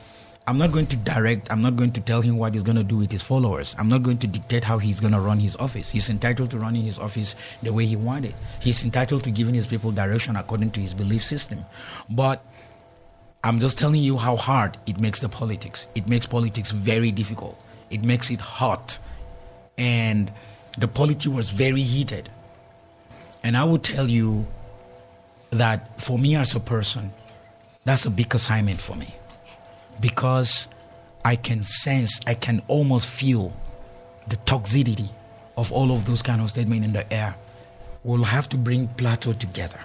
I'm 0.46 0.58
not 0.58 0.72
going 0.72 0.86
to 0.88 0.96
direct. 0.96 1.50
I'm 1.50 1.62
not 1.62 1.74
going 1.76 1.92
to 1.92 2.02
tell 2.02 2.20
him 2.20 2.36
what 2.36 2.52
he's 2.52 2.62
going 2.62 2.76
to 2.76 2.84
do 2.84 2.98
with 2.98 3.10
his 3.10 3.22
followers. 3.22 3.74
I'm 3.78 3.88
not 3.88 4.02
going 4.02 4.18
to 4.18 4.26
dictate 4.26 4.62
how 4.62 4.76
he's 4.76 5.00
going 5.00 5.14
to 5.14 5.20
run 5.20 5.40
his 5.40 5.56
office. 5.56 5.90
He's 5.90 6.10
entitled 6.10 6.50
to 6.50 6.58
running 6.58 6.82
his 6.82 6.98
office 6.98 7.34
the 7.62 7.72
way 7.72 7.86
he 7.86 7.96
wanted. 7.96 8.34
He's 8.60 8.84
entitled 8.84 9.24
to 9.24 9.30
giving 9.30 9.54
his 9.54 9.66
people 9.66 9.90
direction 9.90 10.36
according 10.36 10.72
to 10.72 10.80
his 10.80 10.92
belief 10.92 11.24
system. 11.24 11.64
But 12.10 12.44
I'm 13.42 13.58
just 13.58 13.78
telling 13.78 14.02
you 14.02 14.18
how 14.18 14.36
hard 14.36 14.76
it 14.86 15.00
makes 15.00 15.20
the 15.20 15.30
politics. 15.30 15.86
It 15.94 16.08
makes 16.08 16.26
politics 16.26 16.72
very 16.72 17.10
difficult. 17.10 17.58
It 17.88 18.04
makes 18.04 18.30
it 18.30 18.40
hot. 18.42 18.98
And 19.78 20.30
the 20.76 20.88
polity 20.88 21.30
was 21.30 21.50
very 21.50 21.82
heated. 21.82 22.28
And 23.42 23.56
I 23.56 23.64
would 23.64 23.82
tell 23.82 24.10
you 24.10 24.46
that 25.50 25.98
for 26.00 26.18
me 26.18 26.36
as 26.36 26.54
a 26.54 26.60
person, 26.60 27.14
that's 27.84 28.04
a 28.04 28.10
big 28.10 28.34
assignment 28.34 28.80
for 28.80 28.94
me. 28.94 29.14
Because 30.00 30.68
I 31.24 31.36
can 31.36 31.62
sense, 31.62 32.20
I 32.26 32.34
can 32.34 32.62
almost 32.68 33.06
feel 33.06 33.52
the 34.28 34.36
toxicity 34.36 35.08
of 35.56 35.72
all 35.72 35.92
of 35.92 36.04
those 36.04 36.22
kind 36.22 36.40
of 36.40 36.50
statements 36.50 36.86
in 36.86 36.92
the 36.92 37.10
air. 37.12 37.36
We'll 38.02 38.24
have 38.24 38.48
to 38.50 38.58
bring 38.58 38.88
Plateau 38.88 39.32
together. 39.32 39.80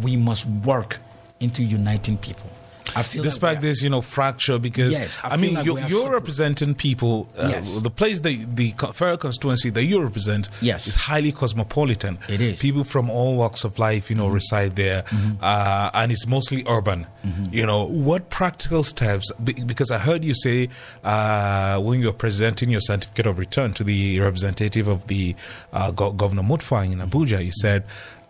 We 0.00 0.16
must 0.16 0.46
work 0.46 0.98
into 1.40 1.62
uniting 1.62 2.16
people. 2.16 2.48
I 2.96 3.02
feel 3.02 3.22
Despite 3.22 3.60
this, 3.60 3.82
you 3.82 3.90
know, 3.90 4.00
fracture, 4.02 4.58
because 4.58 4.92
Yes, 4.92 5.18
I 5.22 5.28
I, 5.34 5.36
mean, 5.36 5.54
like 5.54 5.64
you're, 5.66 5.80
you're 5.80 6.10
representing 6.10 6.74
people. 6.74 7.28
Uh, 7.36 7.48
Yes. 7.52 7.80
The 7.80 7.90
place, 7.90 8.20
the 8.20 8.44
the 8.44 8.70
federal 8.92 9.16
constituency 9.18 9.70
that 9.70 9.84
you 9.84 10.00
represent, 10.02 10.48
Yes. 10.60 10.86
is 10.86 10.96
highly 10.96 11.32
cosmopolitan. 11.32 12.18
It 12.28 12.40
is. 12.40 12.54
Mm-hmm. 12.54 12.60
People 12.60 12.84
from 12.84 13.10
all 13.10 13.36
walks 13.36 13.64
of 13.64 13.78
life, 13.78 14.10
you 14.10 14.16
know, 14.16 14.28
reside 14.28 14.76
there, 14.76 15.04
uh, 15.40 15.90
and 15.94 16.12
it's 16.12 16.26
mostly 16.26 16.64
urban. 16.66 17.06
Mm-hmm. 17.26 17.54
You 17.54 17.66
know, 17.66 17.84
what 17.86 18.30
practical 18.30 18.82
steps? 18.82 19.30
Because 19.42 19.90
I 19.90 19.98
heard 19.98 20.24
you 20.24 20.34
say 20.34 20.68
uh, 21.04 21.78
when 21.80 22.00
you're 22.00 22.12
presenting 22.12 22.70
your 22.70 22.80
certificate 22.80 23.26
of 23.26 23.38
return 23.38 23.72
to 23.74 23.84
the 23.84 24.20
representative 24.20 24.88
of 24.88 25.06
the 25.06 25.34
uh, 25.72 25.90
Governor 25.92 26.42
Mutfa 26.42 26.84
in 26.84 26.98
Abuja, 26.98 27.44
you 27.44 27.52
said. 27.52 27.84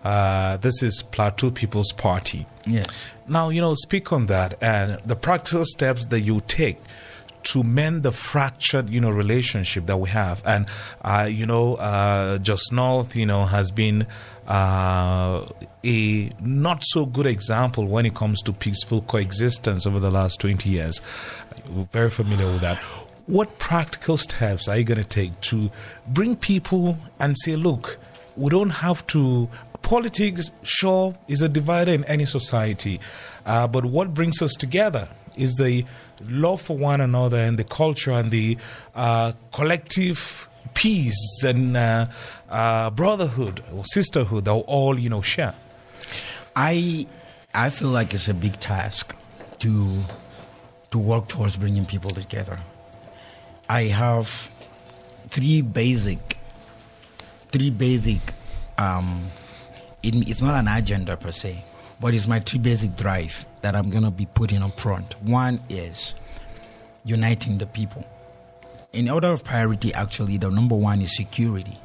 Uh, 0.05 0.57
this 0.59 0.83
is 0.83 1.03
Plateau 1.03 1.51
People's 1.51 1.93
Party. 1.93 2.47
Yes. 2.67 3.12
Now, 3.29 3.51
you 3.51 3.61
know, 3.61 3.75
speak 3.75 4.12
on 4.12 4.27
that 4.27 4.61
and 4.62 5.01
the 5.01 5.17
practical 5.17 5.65
steps 5.65 6.07
that 6.07 6.21
you 6.21 6.43
take 6.47 6.79
to 7.45 7.62
mend 7.62 8.03
the 8.03 8.12
fractured, 8.12 8.91
you 8.91 9.01
know, 9.01 9.11
relationship 9.11 9.87
that 9.87 9.99
we 9.99 10.09
have. 10.11 10.43
And, 10.45 10.67
uh, 11.03 11.29
you 11.31 11.47
know, 11.47 11.75
uh, 11.75 12.38
Jos 12.38 12.71
North, 12.73 13.17
you 13.17 13.27
know, 13.27 13.45
has 13.45 13.71
been 13.71 14.07
uh, 14.47 15.47
a 15.85 16.33
not 16.41 16.85
so 16.85 17.07
good 17.07 17.27
example 17.27 17.87
when 17.87 18.07
it 18.07 18.15
comes 18.15 18.43
to 18.43 18.53
peaceful 18.53 19.03
coexistence 19.03 19.87
over 19.87 19.99
the 19.99 20.11
last 20.11 20.41
20 20.41 20.69
years. 20.69 21.01
We're 21.71 21.85
very 21.85 22.11
familiar 22.11 22.47
with 22.47 22.61
that. 22.61 22.79
What 23.27 23.59
practical 23.59 24.17
steps 24.17 24.69
are 24.69 24.77
you 24.77 24.85
going 24.85 25.03
to 25.03 25.09
take 25.09 25.41
to 25.43 25.71
bring 26.09 26.37
people 26.37 26.99
and 27.21 27.37
say, 27.38 27.57
look, 27.57 27.99
we 28.37 28.51
don't 28.51 28.71
have 28.71 29.07
to. 29.09 29.49
Politics, 29.83 30.51
sure, 30.62 31.14
is 31.29 31.42
a 31.42 31.49
divider 31.49 31.92
in 31.92 32.05
any 32.05 32.25
society, 32.25 33.01
uh, 33.45 33.66
but 33.66 33.85
what 33.85 34.14
brings 34.14 34.40
us 34.40 34.55
together 34.55 35.09
is 35.37 35.57
the 35.57 35.85
love 36.29 36.61
for 36.61 36.77
one 36.77 37.01
another 37.01 37.38
and 37.38 37.59
the 37.59 37.64
culture 37.64 38.12
and 38.12 38.31
the 38.31 38.57
uh, 38.95 39.33
collective 39.53 40.49
peace 40.75 41.42
and 41.45 41.77
uh, 41.77 42.07
uh, 42.49 42.90
brotherhood 42.90 43.62
or 43.75 43.85
sisterhood 43.85 44.45
that 44.45 44.55
we 44.55 44.61
all, 44.62 44.99
you 44.99 45.09
know, 45.09 45.23
share. 45.23 45.55
I 46.55 47.07
I 47.55 47.71
feel 47.71 47.88
like 47.88 48.14
it's 48.14 48.29
a 48.29 48.35
big 48.35 48.59
task 48.61 49.14
to 49.61 50.03
to 50.90 50.99
work 50.99 51.29
towards 51.29 51.57
bringing 51.57 51.87
people 51.87 52.11
together. 52.11 52.59
I 53.68 53.85
have 53.85 54.51
three 55.29 55.62
basic 55.62 56.38
three 57.51 57.71
basic 57.71 58.21
um 58.79 59.31
it, 60.03 60.15
it's 60.29 60.43
not 60.43 60.55
an 60.55 60.69
agenda 60.69 61.17
per 61.17 61.31
se, 61.31 61.65
but 62.01 62.15
it's 62.15 62.27
my 62.27 62.41
three 62.41 62.59
basic 62.59 62.97
drive 62.97 63.47
that 63.62 63.75
I'm 63.77 63.91
gonna 63.91 64.11
be 64.11 64.27
putting 64.27 64.62
up 64.62 64.79
front. 64.79 65.21
One 65.23 65.61
is 65.69 66.15
uniting 67.05 67.59
the 67.59 67.67
people. 67.67 68.05
In 68.93 69.09
order 69.09 69.29
of 69.29 69.45
priority, 69.45 69.95
actually, 69.95 70.37
the 70.37 70.51
number 70.51 70.75
one 70.75 71.01
is 71.01 71.17
security. 71.17 71.79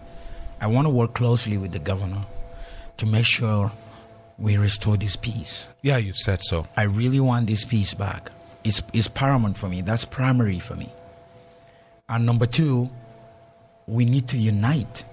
I 0.59 0.67
want 0.67 0.85
to 0.85 0.89
work 0.89 1.13
closely 1.13 1.57
with 1.57 1.71
the 1.71 1.79
governor 1.79 2.25
to 2.97 3.05
make 3.05 3.25
sure 3.25 3.71
we 4.37 4.57
restore 4.57 4.97
this 4.97 5.15
peace. 5.15 5.67
Yeah, 5.81 5.97
you 5.97 6.13
said 6.13 6.43
so. 6.43 6.67
I 6.75 6.83
really 6.83 7.19
want 7.19 7.47
this 7.47 7.63
peace 7.63 7.93
back. 7.93 8.31
It's, 8.63 8.81
it's 8.93 9.07
paramount 9.07 9.57
for 9.57 9.69
me. 9.69 9.81
That's 9.81 10.03
primary 10.03 10.59
for 10.59 10.75
me. 10.75 10.91
And 12.09 12.25
number 12.25 12.45
two, 12.45 12.89
we 13.85 14.03
need 14.05 14.27
to 14.29 14.37
unite. 14.37 15.05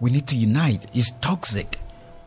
We 0.00 0.10
need 0.10 0.26
to 0.28 0.36
unite. 0.36 0.86
It's 0.94 1.12
toxic. 1.12 1.78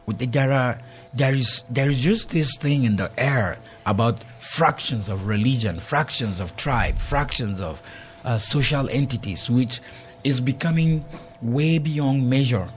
With- 0.05 0.31
There, 0.31 0.51
are, 0.51 0.79
there, 1.13 1.33
is, 1.35 1.63
there 1.69 1.89
is 1.89 1.99
just 1.99 2.29
this 2.29 2.57
thing 2.57 2.83
in 2.85 2.95
the 2.97 3.11
air 3.17 3.57
about 3.85 4.23
fractions 4.39 5.09
of 5.09 5.27
religion, 5.27 5.79
fractions 5.79 6.39
of 6.39 6.55
tribe, 6.55 6.97
fractions 6.97 7.59
of 7.61 7.81
uh, 8.23 8.37
social 8.37 8.89
entities, 8.89 9.49
which 9.49 9.79
is 10.23 10.39
becoming 10.39 11.05
way 11.41 11.77
beyond 11.77 12.29
measure. 12.29 12.67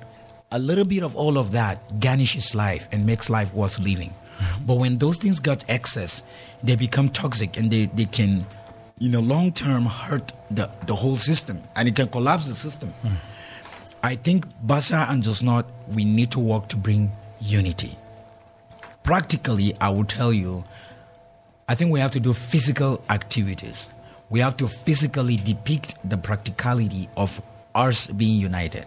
A 0.51 0.59
little 0.59 0.85
bit 0.85 1.03
of 1.03 1.15
all 1.17 1.37
of 1.39 1.53
that 1.53 2.01
garnishes 2.01 2.55
life 2.55 2.89
and 2.93 3.05
makes 3.05 3.29
life 3.31 3.53
worth 3.55 3.79
living. 3.79 4.15
But 4.67 4.75
when 4.77 4.99
those 4.99 5.19
things 5.19 5.41
got 5.41 5.65
excess, 5.69 6.23
they 6.63 6.77
become 6.77 7.09
toxic 7.09 7.57
and 7.59 7.71
they, 7.71 7.87
they 7.87 8.05
can, 8.05 8.47
you 8.99 9.09
know, 9.09 9.21
long 9.21 9.53
term 9.53 9.85
hurt 9.87 10.33
the, 10.51 10.71
the 10.87 10.95
whole 10.95 11.17
system 11.17 11.61
and 11.75 11.89
it 11.89 11.97
can 11.97 12.07
collapse 12.09 12.47
the 12.49 12.55
system. 12.55 12.93
I 14.03 14.15
think 14.15 14.47
Bassa 14.65 15.11
and 15.11 15.23
Jos 15.23 15.43
North, 15.43 15.67
we 15.93 16.05
need 16.05 16.31
to 16.33 16.41
work 16.41 16.69
to 16.69 16.77
bring 16.77 17.11
unity. 17.41 17.97
Practically, 19.03 19.75
I 19.81 19.89
will 19.91 20.05
tell 20.05 20.33
you, 20.33 20.65
I 21.69 21.75
think 21.75 21.93
we 21.93 22.01
have 22.01 22.13
to 22.13 22.21
do 22.21 22.33
physical 22.33 23.03
activities. 23.11 23.91
We 24.31 24.41
have 24.41 24.57
to 24.59 24.69
physically 24.69 25.37
depict 25.37 25.97
the 26.09 26.17
practicality 26.17 27.09
of 27.17 27.43
us 27.75 28.07
being 28.09 28.41
united. 28.41 28.87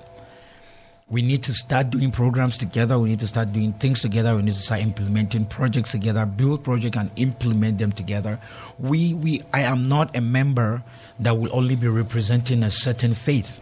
We 1.09 1.21
need 1.21 1.43
to 1.43 1.53
start 1.53 1.89
doing 1.89 2.11
programs 2.11 2.57
together. 2.57 2.97
We 2.97 3.09
need 3.09 3.19
to 3.19 3.27
start 3.27 3.51
doing 3.51 3.73
things 3.73 4.01
together. 4.01 4.33
We 4.35 4.43
need 4.43 4.53
to 4.53 4.61
start 4.61 4.79
implementing 4.79 5.43
projects 5.43 5.91
together, 5.91 6.25
build 6.25 6.63
projects 6.63 6.97
and 6.97 7.11
implement 7.17 7.79
them 7.79 7.91
together. 7.91 8.39
We, 8.79 9.13
we, 9.15 9.41
I 9.53 9.61
am 9.61 9.89
not 9.89 10.15
a 10.15 10.21
member 10.21 10.83
that 11.19 11.37
will 11.37 11.53
only 11.53 11.75
be 11.75 11.89
representing 11.89 12.63
a 12.63 12.71
certain 12.71 13.13
faith. 13.13 13.59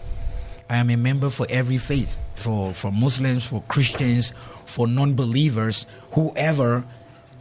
I 0.69 0.77
am 0.77 0.89
a 0.91 0.97
member 0.97 1.29
for 1.29 1.47
every 1.49 1.77
faith, 1.77 2.17
for, 2.35 2.73
for 2.73 2.91
Muslims, 2.91 3.45
for 3.45 3.63
Christians, 3.63 4.33
for 4.65 4.87
non 4.87 5.15
believers, 5.15 5.87
whoever 6.13 6.85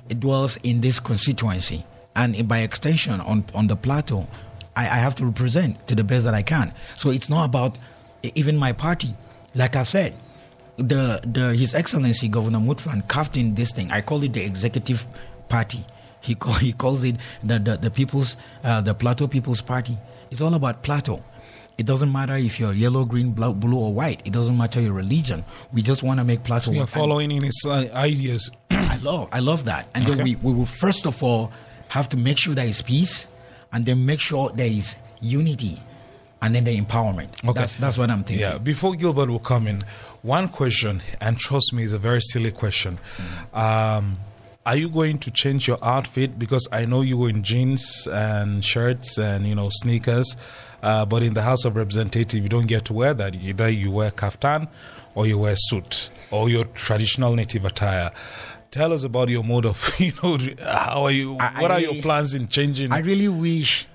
dwells 0.08 0.56
in 0.62 0.80
this 0.80 0.98
constituency. 0.98 1.84
And 2.16 2.48
by 2.48 2.60
extension, 2.60 3.20
on, 3.20 3.44
on 3.54 3.66
the 3.66 3.76
plateau, 3.76 4.26
I, 4.74 4.84
I 4.84 4.98
have 4.98 5.14
to 5.16 5.26
represent 5.26 5.86
to 5.88 5.94
the 5.94 6.04
best 6.04 6.24
that 6.24 6.34
I 6.34 6.42
can. 6.42 6.72
So 6.96 7.10
it's 7.10 7.28
not 7.28 7.44
about 7.44 7.78
even 8.22 8.56
my 8.56 8.72
party. 8.72 9.10
Like 9.54 9.76
I 9.76 9.82
said, 9.82 10.14
the, 10.76 11.20
the 11.24 11.54
His 11.54 11.74
Excellency 11.74 12.28
Governor 12.28 12.60
Mutfwang 12.60 13.06
carved 13.08 13.36
in 13.36 13.54
this 13.54 13.72
thing. 13.72 13.90
I 13.90 14.00
call 14.00 14.22
it 14.22 14.32
the 14.32 14.42
executive 14.44 15.06
party. 15.48 15.84
He, 16.22 16.34
call, 16.36 16.54
he 16.54 16.72
calls 16.72 17.04
it 17.04 17.16
the, 17.42 17.58
the, 17.58 17.76
the 17.76 17.90
people's, 17.90 18.36
uh, 18.64 18.80
the 18.80 18.94
Plateau 18.94 19.26
People's 19.26 19.60
Party. 19.60 19.98
It's 20.30 20.40
all 20.40 20.54
about 20.54 20.82
Plateau. 20.82 21.22
It 21.78 21.86
doesn't 21.86 22.10
matter 22.10 22.36
if 22.36 22.58
you're 22.58 22.72
yellow, 22.72 23.04
green, 23.04 23.30
blue, 23.30 23.54
blue 23.54 23.78
or 23.78 23.94
white. 23.94 24.20
It 24.24 24.32
doesn't 24.32 24.56
matter 24.56 24.80
your 24.80 24.92
religion. 24.92 25.44
We 25.72 25.80
just 25.80 26.02
want 26.02 26.18
to 26.18 26.24
make 26.24 26.42
Plateau. 26.42 26.72
You're. 26.72 26.82
And 26.82 26.90
following 26.90 27.30
in 27.30 27.44
his 27.44 27.64
uh, 27.64 27.86
ideas. 27.94 28.50
I 28.70 28.96
love, 28.96 29.28
I 29.32 29.38
love 29.38 29.64
that. 29.66 29.88
And 29.94 30.04
then 30.04 30.24
we, 30.24 30.34
we 30.36 30.52
will 30.52 30.66
first 30.66 31.06
of 31.06 31.22
all 31.22 31.52
have 31.88 32.08
to 32.10 32.16
make 32.16 32.36
sure 32.36 32.54
there 32.54 32.66
is 32.66 32.82
peace, 32.82 33.28
and 33.72 33.86
then 33.86 34.04
make 34.04 34.20
sure 34.20 34.50
there 34.50 34.66
is 34.66 34.96
unity, 35.20 35.78
and 36.42 36.54
then 36.54 36.64
the 36.64 36.78
empowerment. 36.80 37.28
Okay. 37.44 37.52
That's 37.52 37.76
that's 37.76 37.96
what 37.96 38.10
I'm 38.10 38.24
thinking. 38.24 38.40
Yeah, 38.44 38.58
before 38.58 38.94
Gilbert 38.94 39.30
will 39.30 39.38
come 39.38 39.66
in, 39.68 39.82
one 40.22 40.48
question, 40.48 41.00
and 41.20 41.38
trust 41.38 41.72
me, 41.72 41.84
it's 41.84 41.92
a 41.92 41.98
very 41.98 42.20
silly 42.20 42.50
question. 42.50 42.98
Um, 43.54 44.18
are 44.66 44.76
you 44.76 44.90
going 44.90 45.18
to 45.18 45.30
change 45.30 45.66
your 45.66 45.78
outfit? 45.82 46.38
Because 46.38 46.68
I 46.70 46.84
know 46.84 47.00
you 47.00 47.16
were 47.16 47.30
in 47.30 47.42
jeans 47.42 48.06
and 48.10 48.62
shirts 48.64 49.16
and 49.16 49.46
you 49.46 49.54
know 49.54 49.68
sneakers, 49.70 50.36
uh, 50.82 51.04
but 51.06 51.22
in 51.22 51.34
the 51.34 51.42
House 51.42 51.64
of 51.64 51.76
Representatives, 51.76 52.34
you 52.34 52.48
don't 52.48 52.66
get 52.66 52.84
to 52.86 52.92
wear 52.92 53.14
that. 53.14 53.34
Either 53.34 53.68
you 53.68 53.90
wear 53.90 54.10
kaftan 54.10 54.68
or 55.14 55.26
you 55.26 55.38
wear 55.38 55.54
suit 55.56 56.10
or 56.30 56.48
your 56.48 56.64
traditional 56.66 57.34
native 57.34 57.64
attire. 57.64 58.10
Tell 58.70 58.92
us 58.92 59.02
about 59.02 59.28
your 59.30 59.42
mode 59.44 59.64
of, 59.66 59.92
you 59.98 60.12
know, 60.22 60.38
how 60.62 61.04
are 61.04 61.10
you? 61.10 61.36
I- 61.38 61.52
I 61.56 61.62
what 61.62 61.70
are 61.70 61.78
really- 61.80 61.94
your 61.94 62.02
plans 62.02 62.34
in 62.34 62.48
changing? 62.48 62.92
I 62.92 62.98
really 62.98 63.28
wish 63.28 63.88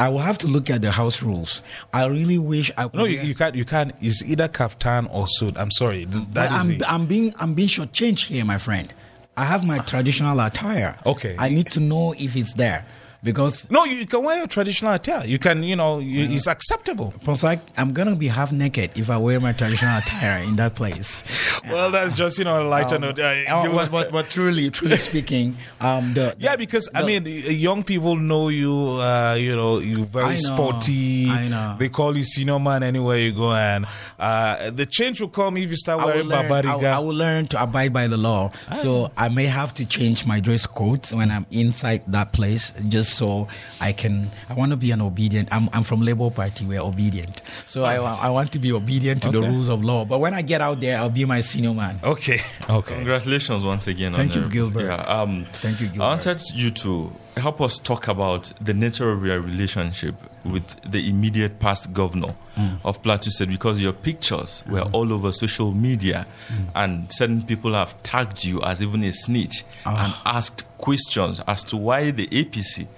I 0.00 0.08
will 0.08 0.20
have 0.20 0.38
to 0.38 0.46
look 0.46 0.70
at 0.70 0.80
the 0.80 0.92
house 0.92 1.22
rules. 1.22 1.60
I 1.92 2.06
really 2.06 2.38
wish 2.38 2.70
I 2.78 2.84
could. 2.84 2.94
no, 2.94 3.04
you, 3.04 3.18
you 3.20 3.34
can't. 3.34 3.54
You 3.56 3.64
can't. 3.64 3.92
It's 4.00 4.24
either 4.24 4.48
kaftan 4.48 5.08
or 5.12 5.26
suit. 5.26 5.56
I'm 5.58 5.70
sorry. 5.72 6.06
Th- 6.06 6.24
That 6.34 6.50
is 6.52 6.56
I'm, 6.66 6.70
it. 6.70 6.82
I'm 6.92 7.06
being 7.06 7.34
I'm 7.38 7.54
being 7.54 7.68
shortchanged 7.68 8.28
here, 8.28 8.44
my 8.44 8.58
friend. 8.58 8.92
I 9.36 9.44
have 9.44 9.66
my 9.66 9.78
traditional 9.78 10.40
attire. 10.40 10.96
Okay. 11.06 11.36
I 11.38 11.48
need 11.48 11.66
to 11.72 11.80
know 11.80 12.12
if 12.18 12.34
it's 12.36 12.54
there 12.54 12.86
because 13.22 13.70
No, 13.70 13.84
you 13.84 14.06
can 14.06 14.22
wear 14.22 14.38
your 14.38 14.46
traditional 14.46 14.92
attire. 14.94 15.24
You 15.26 15.38
can, 15.38 15.62
you 15.62 15.76
know, 15.76 15.98
you, 15.98 16.24
it's 16.34 16.46
acceptable. 16.46 17.12
Ponsak, 17.24 17.60
I'm 17.76 17.92
gonna 17.92 18.16
be 18.16 18.28
half 18.28 18.52
naked 18.52 18.92
if 18.96 19.10
I 19.10 19.16
wear 19.16 19.40
my 19.40 19.52
traditional 19.52 19.98
attire 19.98 20.42
in 20.44 20.56
that 20.56 20.74
place. 20.74 21.24
Well, 21.68 21.90
that's 21.90 22.14
just, 22.14 22.38
you 22.38 22.44
know, 22.44 22.62
a 22.62 22.64
lighter 22.64 22.96
Um, 22.96 23.02
note. 23.02 23.18
Uh, 23.18 23.34
oh, 23.50 23.72
but, 23.72 23.90
but, 23.90 24.12
but 24.12 24.30
truly, 24.30 24.70
truly 24.70 24.96
speaking, 25.08 25.54
um, 25.80 26.14
the, 26.14 26.34
yeah, 26.38 26.56
because 26.56 26.88
I 26.94 27.02
mean, 27.02 27.24
young 27.26 27.82
people 27.82 28.16
know 28.16 28.48
you. 28.48 28.72
Uh, 28.74 29.34
you 29.38 29.54
know, 29.54 29.78
you 29.78 30.02
I 30.02 30.04
very 30.04 30.28
know, 30.30 30.36
sporty. 30.36 31.28
I 31.28 31.48
know. 31.48 31.76
They 31.78 31.88
call 31.88 32.16
you 32.16 32.24
senior 32.24 32.58
man 32.58 32.82
anywhere 32.82 33.18
you 33.18 33.32
go, 33.34 33.52
and 33.52 33.86
uh, 34.18 34.70
the 34.70 34.86
change 34.86 35.20
will 35.20 35.28
come 35.28 35.56
if 35.56 35.70
you 35.70 35.76
start 35.76 36.04
wearing 36.04 36.28
learn, 36.28 36.66
I. 36.66 36.96
I 36.96 36.98
will 37.00 37.14
learn 37.14 37.46
to 37.48 37.62
abide 37.62 37.92
by 37.92 38.06
the 38.06 38.16
law. 38.16 38.50
So 38.72 39.10
I 39.16 39.28
may 39.28 39.46
have 39.46 39.74
to 39.74 39.84
change 39.84 40.26
my 40.26 40.40
dress 40.40 40.66
code 40.66 41.10
when 41.12 41.30
I'm 41.30 41.46
inside 41.50 42.02
that 42.08 42.32
place, 42.32 42.72
just 42.88 43.07
so 43.08 43.48
I 43.80 43.92
can. 43.92 44.30
I 44.48 44.54
want 44.54 44.70
to 44.70 44.76
be 44.76 44.90
an 44.90 45.00
obedient. 45.00 45.48
I'm, 45.52 45.68
I'm 45.72 45.82
from 45.82 46.00
Labour 46.02 46.30
Party. 46.30 46.64
We're 46.64 46.80
obedient. 46.80 47.42
So 47.66 47.84
I, 47.84 47.96
I 47.96 48.30
want 48.30 48.52
to 48.52 48.58
be 48.58 48.72
obedient 48.72 49.22
to 49.24 49.30
the 49.30 49.40
rules 49.40 49.68
of 49.68 49.82
law. 49.82 50.04
But 50.04 50.20
when 50.20 50.34
I 50.34 50.42
get 50.42 50.60
out 50.60 50.80
there, 50.80 50.98
I'll 50.98 51.10
be 51.10 51.24
my 51.24 51.40
senior 51.40 51.74
man. 51.74 51.98
Okay, 52.02 52.40
okay. 52.68 52.94
Congratulations 52.94 53.64
once 53.64 53.86
again. 53.86 54.12
Thank 54.12 54.32
on 54.32 54.36
you, 54.38 54.44
the- 54.44 54.50
Gilbert. 54.52 54.84
Yeah, 54.84 54.94
um, 55.20 55.44
Thank 55.52 55.80
you, 55.80 55.88
Gilbert. 55.88 56.04
I 56.04 56.08
wanted 56.08 56.40
you 56.54 56.70
to 56.70 57.12
help 57.36 57.60
us 57.60 57.78
talk 57.78 58.08
about 58.08 58.52
the 58.60 58.74
nature 58.74 59.10
of 59.10 59.24
your 59.24 59.40
relationship 59.40 60.14
with 60.44 60.80
the 60.90 61.08
immediate 61.08 61.58
past 61.60 61.92
governor 61.92 62.34
Mm. 62.56 62.78
of 62.84 63.00
Plateau 63.02 63.30
State 63.30 63.48
because 63.50 63.80
your 63.80 63.92
pictures 63.92 64.64
were 64.68 64.82
all 64.92 65.12
over 65.12 65.30
social 65.32 65.72
media 65.72 66.26
Mm. 66.50 66.56
and 66.74 67.12
certain 67.12 67.42
people 67.42 67.74
have 67.74 67.94
tagged 68.02 68.44
you 68.44 68.60
as 68.62 68.82
even 68.82 69.04
a 69.04 69.12
snitch 69.12 69.64
Ah. 69.86 70.04
and 70.04 70.14
asked 70.36 70.64
questions 70.78 71.40
as 71.46 71.62
to 71.64 71.76
why 71.76 72.10
the 72.10 72.26
APC 72.32 72.88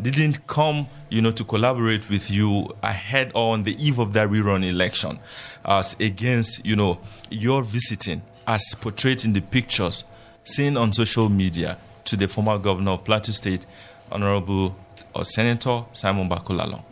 didn't 0.00 0.46
come, 0.46 0.86
you 1.10 1.20
know, 1.20 1.32
to 1.32 1.42
collaborate 1.42 2.08
with 2.08 2.30
you 2.30 2.68
ahead 2.84 3.32
on 3.34 3.64
the 3.64 3.74
eve 3.84 3.98
of 3.98 4.12
that 4.12 4.28
rerun 4.30 4.64
election, 4.64 5.18
as 5.64 5.96
against, 5.98 6.64
you 6.64 6.76
know, 6.76 6.98
your 7.30 7.62
visiting 7.64 8.22
as 8.46 8.62
portrayed 8.80 9.24
in 9.24 9.32
the 9.32 9.40
pictures 9.40 10.04
seen 10.44 10.76
on 10.76 10.92
social 10.92 11.28
media 11.28 11.76
to 12.08 12.16
the 12.16 12.28
former 12.28 12.58
governor 12.58 12.92
of 12.92 13.04
Plateau 13.04 13.32
State, 13.32 13.66
Honorable 14.10 14.74
or 15.14 15.24
Senator 15.24 15.84
Simon 15.92 16.28
Bako 16.28 16.58
Lalong. 16.58 16.84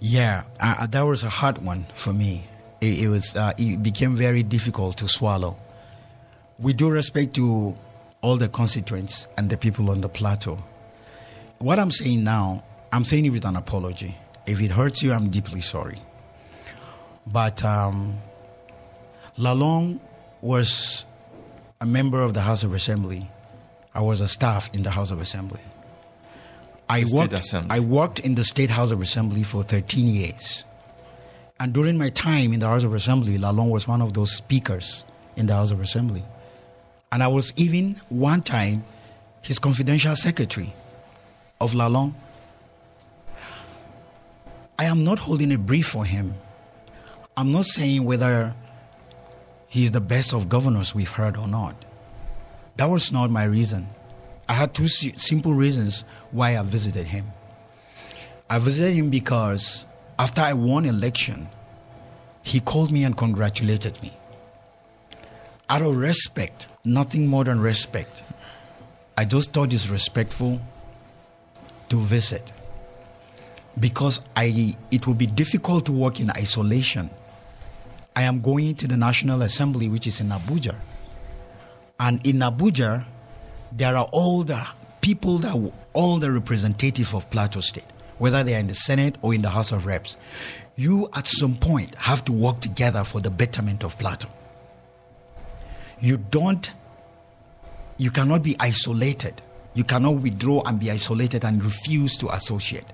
Yeah, 0.00 0.44
uh, 0.60 0.86
that 0.86 1.02
was 1.02 1.22
a 1.22 1.28
hard 1.28 1.58
one 1.58 1.84
for 1.94 2.12
me. 2.12 2.44
It, 2.80 3.02
it 3.02 3.08
was. 3.08 3.34
Uh, 3.34 3.52
it 3.58 3.82
became 3.82 4.14
very 4.14 4.42
difficult 4.42 4.96
to 4.98 5.08
swallow. 5.08 5.56
With 6.58 6.76
due 6.76 6.90
respect 6.90 7.34
to 7.34 7.76
all 8.20 8.36
the 8.36 8.48
constituents 8.48 9.28
and 9.36 9.48
the 9.48 9.56
people 9.56 9.90
on 9.90 10.00
the 10.00 10.08
plateau, 10.08 10.62
what 11.58 11.78
I'm 11.78 11.90
saying 11.90 12.24
now, 12.24 12.62
I'm 12.92 13.04
saying 13.04 13.24
it 13.24 13.30
with 13.30 13.44
an 13.44 13.56
apology. 13.56 14.16
If 14.46 14.60
it 14.60 14.70
hurts 14.70 15.02
you, 15.02 15.12
I'm 15.12 15.28
deeply 15.28 15.60
sorry. 15.60 15.98
But 17.26 17.64
um, 17.64 18.18
Lalong 19.36 20.00
was 20.40 21.04
a 21.80 21.86
member 21.86 22.22
of 22.22 22.34
the 22.34 22.40
House 22.40 22.64
of 22.64 22.74
Assembly. 22.74 23.28
I 23.94 24.00
was 24.00 24.20
a 24.20 24.28
staff 24.28 24.70
in 24.74 24.82
the 24.82 24.90
House 24.90 25.10
of 25.10 25.20
Assembly. 25.20 25.60
I 26.88 27.04
The 27.04 27.14
worked, 27.14 27.32
Assembly. 27.32 27.76
I 27.76 27.80
worked 27.80 28.20
in 28.20 28.34
the 28.34 28.44
State 28.44 28.70
House 28.70 28.90
of 28.90 29.00
Assembly 29.02 29.42
for 29.42 29.62
13 29.62 30.06
years. 30.06 30.64
And 31.60 31.72
during 31.72 31.98
my 31.98 32.08
time 32.10 32.52
in 32.52 32.60
the 32.60 32.68
House 32.68 32.84
of 32.84 32.94
Assembly, 32.94 33.36
Lalong 33.38 33.70
was 33.70 33.88
one 33.88 34.00
of 34.00 34.14
those 34.14 34.32
speakers 34.32 35.04
in 35.36 35.46
the 35.46 35.54
House 35.54 35.70
of 35.70 35.80
Assembly. 35.80 36.24
And 37.10 37.22
I 37.22 37.28
was 37.28 37.52
even 37.56 38.00
one 38.08 38.42
time 38.42 38.84
his 39.42 39.58
confidential 39.58 40.14
secretary 40.14 40.72
of 41.60 41.72
Lalong. 41.72 42.14
I 44.78 44.84
am 44.84 45.02
not 45.04 45.18
holding 45.18 45.52
a 45.52 45.58
brief 45.58 45.86
for 45.88 46.04
him. 46.04 46.34
I'm 47.36 47.50
not 47.50 47.64
saying 47.64 48.04
whether 48.04 48.54
he's 49.68 49.92
the 49.92 50.00
best 50.00 50.32
of 50.32 50.48
governors 50.48 50.94
we've 50.94 51.10
heard 51.10 51.36
or 51.36 51.48
not. 51.48 51.74
That 52.78 52.88
was 52.88 53.12
not 53.12 53.28
my 53.30 53.44
reason. 53.44 53.88
I 54.48 54.54
had 54.54 54.72
two 54.72 54.88
simple 54.88 55.52
reasons 55.52 56.04
why 56.30 56.56
I 56.56 56.62
visited 56.62 57.06
him. 57.06 57.26
I 58.48 58.58
visited 58.58 58.94
him 58.94 59.10
because 59.10 59.84
after 60.18 60.40
I 60.40 60.52
won 60.54 60.84
election, 60.84 61.48
he 62.42 62.60
called 62.60 62.90
me 62.90 63.04
and 63.04 63.16
congratulated 63.16 64.00
me. 64.00 64.12
Out 65.68 65.82
of 65.82 65.96
respect, 65.96 66.68
nothing 66.84 67.26
more 67.26 67.44
than 67.44 67.60
respect, 67.60 68.22
I 69.18 69.24
just 69.24 69.52
thought 69.52 69.72
it's 69.72 69.88
respectful 69.90 70.60
to 71.88 72.00
visit 72.00 72.52
because 73.78 74.20
I, 74.36 74.76
it 74.92 75.06
would 75.06 75.18
be 75.18 75.26
difficult 75.26 75.84
to 75.86 75.92
work 75.92 76.20
in 76.20 76.30
isolation. 76.30 77.10
I 78.14 78.22
am 78.22 78.40
going 78.40 78.76
to 78.76 78.86
the 78.86 78.96
National 78.96 79.42
Assembly, 79.42 79.88
which 79.88 80.06
is 80.06 80.20
in 80.20 80.28
Abuja. 80.28 80.76
And 82.00 82.24
in 82.26 82.36
Abuja, 82.36 83.04
there 83.72 83.96
are 83.96 84.08
all 84.12 84.44
the 84.44 84.66
people 85.00 85.38
that 85.38 85.72
all 85.92 86.18
the 86.18 86.30
representative 86.30 87.14
of 87.14 87.28
Plateau 87.30 87.60
State, 87.60 87.86
whether 88.18 88.44
they 88.44 88.54
are 88.54 88.58
in 88.58 88.66
the 88.68 88.74
Senate 88.74 89.16
or 89.22 89.34
in 89.34 89.42
the 89.42 89.50
House 89.50 89.72
of 89.72 89.86
Reps. 89.86 90.16
You 90.76 91.08
at 91.14 91.26
some 91.26 91.56
point 91.56 91.94
have 91.96 92.24
to 92.26 92.32
work 92.32 92.60
together 92.60 93.02
for 93.04 93.20
the 93.20 93.30
betterment 93.30 93.84
of 93.84 93.98
Plateau. 93.98 94.28
You 96.00 96.18
don't 96.18 96.72
you 97.98 98.12
cannot 98.12 98.44
be 98.44 98.56
isolated. 98.60 99.42
You 99.74 99.82
cannot 99.84 100.16
withdraw 100.16 100.62
and 100.64 100.78
be 100.78 100.90
isolated 100.90 101.44
and 101.44 101.64
refuse 101.64 102.16
to 102.18 102.32
associate. 102.32 102.84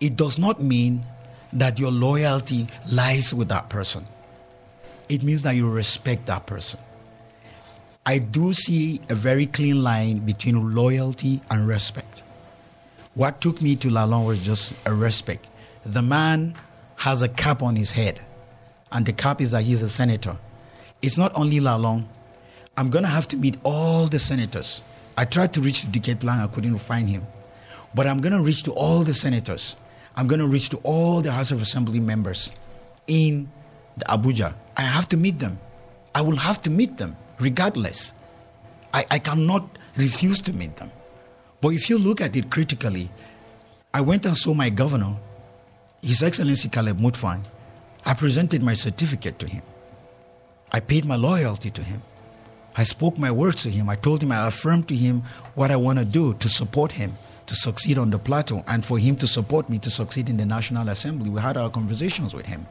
It 0.00 0.16
does 0.16 0.38
not 0.38 0.60
mean 0.60 1.04
that 1.52 1.78
your 1.78 1.92
loyalty 1.92 2.66
lies 2.90 3.32
with 3.32 3.48
that 3.48 3.68
person. 3.68 4.04
It 5.08 5.22
means 5.22 5.44
that 5.44 5.54
you 5.54 5.70
respect 5.70 6.26
that 6.26 6.46
person. 6.46 6.80
I 8.06 8.18
do 8.18 8.52
see 8.52 9.00
a 9.08 9.14
very 9.14 9.46
clean 9.46 9.82
line 9.82 10.18
between 10.18 10.74
loyalty 10.74 11.40
and 11.50 11.66
respect. 11.66 12.22
What 13.14 13.40
took 13.40 13.62
me 13.62 13.76
to 13.76 13.88
Lalong 13.88 14.26
was 14.26 14.40
just 14.40 14.74
a 14.84 14.94
respect. 14.94 15.46
The 15.86 16.02
man 16.02 16.54
has 16.96 17.22
a 17.22 17.28
cap 17.28 17.62
on 17.62 17.76
his 17.76 17.92
head, 17.92 18.20
and 18.92 19.06
the 19.06 19.14
cap 19.14 19.40
is 19.40 19.52
that 19.52 19.62
he's 19.62 19.80
a 19.80 19.88
senator. 19.88 20.36
It's 21.00 21.16
not 21.16 21.32
only 21.34 21.60
Lalong. 21.60 22.04
I'm 22.76 22.90
going 22.90 23.04
to 23.04 23.08
have 23.10 23.26
to 23.28 23.38
meet 23.38 23.56
all 23.62 24.06
the 24.06 24.18
senators. 24.18 24.82
I 25.16 25.24
tried 25.24 25.54
to 25.54 25.62
reach 25.62 25.82
to 25.82 25.86
Diket 25.86 26.16
Plang, 26.16 26.40
I 26.40 26.46
couldn't 26.48 26.76
find 26.78 27.08
him. 27.08 27.26
But 27.94 28.06
I'm 28.06 28.18
going 28.18 28.32
to 28.32 28.42
reach 28.42 28.64
to 28.64 28.72
all 28.72 29.02
the 29.04 29.14
senators. 29.14 29.76
I'm 30.14 30.26
going 30.26 30.40
to 30.40 30.46
reach 30.48 30.68
to 30.70 30.76
all 30.82 31.22
the 31.22 31.32
House 31.32 31.52
of 31.52 31.62
Assembly 31.62 32.00
members 32.00 32.50
in 33.06 33.48
the 33.96 34.04
Abuja. 34.06 34.54
I 34.76 34.82
have 34.82 35.08
to 35.10 35.16
meet 35.16 35.38
them. 35.38 35.58
I 36.14 36.20
will 36.20 36.36
have 36.36 36.60
to 36.62 36.70
meet 36.70 36.98
them 36.98 37.16
regardless. 37.38 38.12
I, 38.92 39.04
I 39.10 39.18
cannot 39.18 39.78
refuse 39.96 40.40
to 40.42 40.52
meet 40.52 40.76
them. 40.76 40.90
But 41.60 41.70
if 41.70 41.88
you 41.88 41.98
look 41.98 42.20
at 42.20 42.36
it 42.36 42.50
critically, 42.50 43.10
I 43.92 44.00
went 44.00 44.26
and 44.26 44.36
saw 44.36 44.54
my 44.54 44.70
governor, 44.70 45.16
His 46.02 46.22
Excellency 46.22 46.68
Caleb 46.68 46.98
Mutfwang. 46.98 47.44
I 48.04 48.14
presented 48.14 48.62
my 48.62 48.74
certificate 48.74 49.38
to 49.38 49.46
him. 49.46 49.62
I 50.70 50.80
paid 50.80 51.06
my 51.06 51.16
loyalty 51.16 51.70
to 51.70 51.82
him. 51.82 52.02
I 52.76 52.82
spoke 52.82 53.18
my 53.18 53.30
words 53.30 53.62
to 53.62 53.70
him. 53.70 53.88
I 53.88 53.94
told 53.94 54.22
him, 54.22 54.32
I 54.32 54.46
affirmed 54.46 54.88
to 54.88 54.96
him 54.96 55.22
what 55.54 55.70
I 55.70 55.76
want 55.76 56.00
to 56.00 56.04
do 56.04 56.34
to 56.34 56.48
support 56.48 56.92
him 56.92 57.16
to 57.46 57.54
succeed 57.54 57.98
on 57.98 58.10
the 58.10 58.18
plateau 58.18 58.64
and 58.66 58.84
for 58.84 58.98
him 58.98 59.16
to 59.16 59.26
support 59.26 59.68
me 59.68 59.78
to 59.78 59.90
succeed 59.90 60.28
in 60.28 60.36
the 60.36 60.46
National 60.46 60.88
Assembly. 60.88 61.30
We 61.30 61.40
had 61.40 61.56
our 61.56 61.70
conversations 61.70 62.34
with 62.34 62.46
him. 62.46 62.66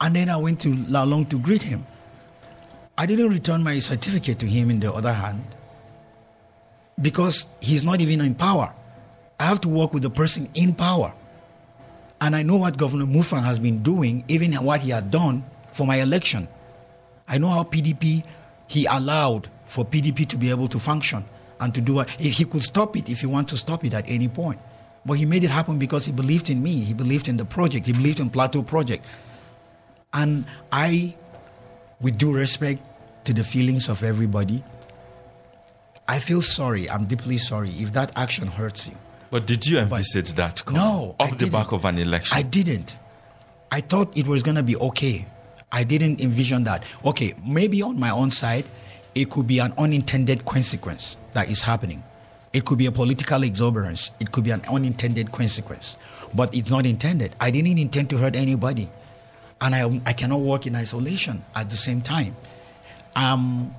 And 0.00 0.14
then 0.16 0.30
I 0.30 0.36
went 0.36 0.60
to 0.60 0.68
Lalong 0.68 1.28
to 1.30 1.38
greet 1.38 1.62
him. 1.62 1.84
I 3.00 3.06
didn't 3.06 3.30
return 3.30 3.62
my 3.62 3.78
certificate 3.78 4.38
to 4.40 4.46
him 4.46 4.68
in 4.68 4.80
the 4.80 4.92
other 4.92 5.14
hand 5.14 5.42
because 7.00 7.46
he's 7.62 7.82
not 7.82 8.02
even 8.02 8.20
in 8.20 8.34
power. 8.34 8.74
I 9.38 9.44
have 9.44 9.58
to 9.62 9.70
work 9.70 9.94
with 9.94 10.02
the 10.02 10.10
person 10.10 10.50
in 10.52 10.74
power. 10.74 11.10
And 12.20 12.36
I 12.36 12.42
know 12.42 12.58
what 12.58 12.76
Governor 12.76 13.06
Mutfwang 13.06 13.42
has 13.42 13.58
been 13.58 13.82
doing, 13.82 14.22
even 14.28 14.52
what 14.52 14.82
he 14.82 14.90
had 14.90 15.10
done 15.10 15.46
for 15.72 15.86
my 15.86 15.96
election. 16.02 16.46
I 17.26 17.38
know 17.38 17.48
how 17.48 17.64
PDP 17.64 18.22
he 18.66 18.84
allowed 18.84 19.48
for 19.64 19.82
PDP 19.82 20.28
to 20.28 20.36
be 20.36 20.50
able 20.50 20.66
to 20.66 20.78
function 20.78 21.24
and 21.58 21.74
to 21.74 21.80
do 21.80 21.94
what 21.94 22.10
if 22.20 22.34
he 22.34 22.44
could 22.44 22.62
stop 22.62 22.98
it 22.98 23.08
if 23.08 23.22
he 23.22 23.26
want 23.26 23.48
to 23.48 23.56
stop 23.56 23.82
it 23.82 23.94
at 23.94 24.04
any 24.10 24.28
point. 24.28 24.60
But 25.06 25.14
he 25.14 25.24
made 25.24 25.42
it 25.42 25.50
happen 25.50 25.78
because 25.78 26.04
he 26.04 26.12
believed 26.12 26.50
in 26.50 26.62
me. 26.62 26.80
He 26.80 26.92
believed 26.92 27.28
in 27.28 27.38
the 27.38 27.46
project. 27.46 27.86
He 27.86 27.94
believed 27.94 28.20
in 28.20 28.28
Plateau 28.28 28.62
Project. 28.62 29.06
And 30.12 30.44
I, 30.70 31.16
with 32.02 32.18
due 32.18 32.34
respect 32.34 32.82
to 33.24 33.32
the 33.34 33.44
feelings 33.44 33.88
of 33.88 34.02
everybody, 34.02 34.62
I 36.08 36.18
feel 36.18 36.42
sorry. 36.42 36.88
I'm 36.90 37.04
deeply 37.04 37.38
sorry 37.38 37.70
if 37.70 37.92
that 37.92 38.12
action 38.16 38.48
hurts 38.48 38.88
you. 38.88 38.96
But 39.30 39.46
did 39.46 39.64
you 39.66 39.78
envisage 39.78 40.32
that? 40.34 40.64
Colin, 40.64 40.82
No, 40.82 41.14
I 41.20 41.24
Off 41.24 41.38
the 41.38 41.46
back 41.48 41.66
didn't. 41.68 41.72
of 41.78 41.84
an 41.84 41.98
election. 41.98 42.36
I 42.36 42.42
didn't. 42.42 42.96
I 43.70 43.80
thought 43.80 44.16
it 44.18 44.26
was 44.26 44.42
going 44.42 44.56
to 44.56 44.62
be 44.64 44.76
okay. 44.76 45.26
I 45.70 45.84
didn't 45.84 46.20
envision 46.20 46.64
that. 46.64 46.82
Okay, 47.04 47.34
maybe 47.46 47.80
on 47.82 47.98
my 48.00 48.10
own 48.10 48.30
side, 48.30 48.68
it 49.14 49.30
could 49.30 49.46
be 49.46 49.60
an 49.60 49.72
unintended 49.78 50.44
consequence 50.44 51.16
that 51.32 51.48
is 51.48 51.62
happening. 51.62 52.02
It 52.52 52.64
could 52.64 52.78
be 52.78 52.86
a 52.86 52.92
political 52.92 53.44
exuberance. 53.44 54.10
It 54.18 54.32
could 54.32 54.42
be 54.42 54.50
an 54.50 54.62
unintended 54.68 55.30
consequence. 55.30 55.96
But 56.34 56.52
it's 56.52 56.68
not 56.70 56.84
intended. 56.86 57.36
I 57.40 57.52
didn't 57.52 57.78
intend 57.78 58.10
to 58.10 58.18
hurt 58.18 58.34
anybody. 58.34 58.90
And 59.60 59.72
I, 59.76 60.00
I 60.06 60.12
cannot 60.14 60.40
work 60.40 60.66
in 60.66 60.74
isolation 60.74 61.44
at 61.54 61.70
the 61.70 61.76
same 61.76 62.00
time. 62.00 62.34
Um, 63.16 63.74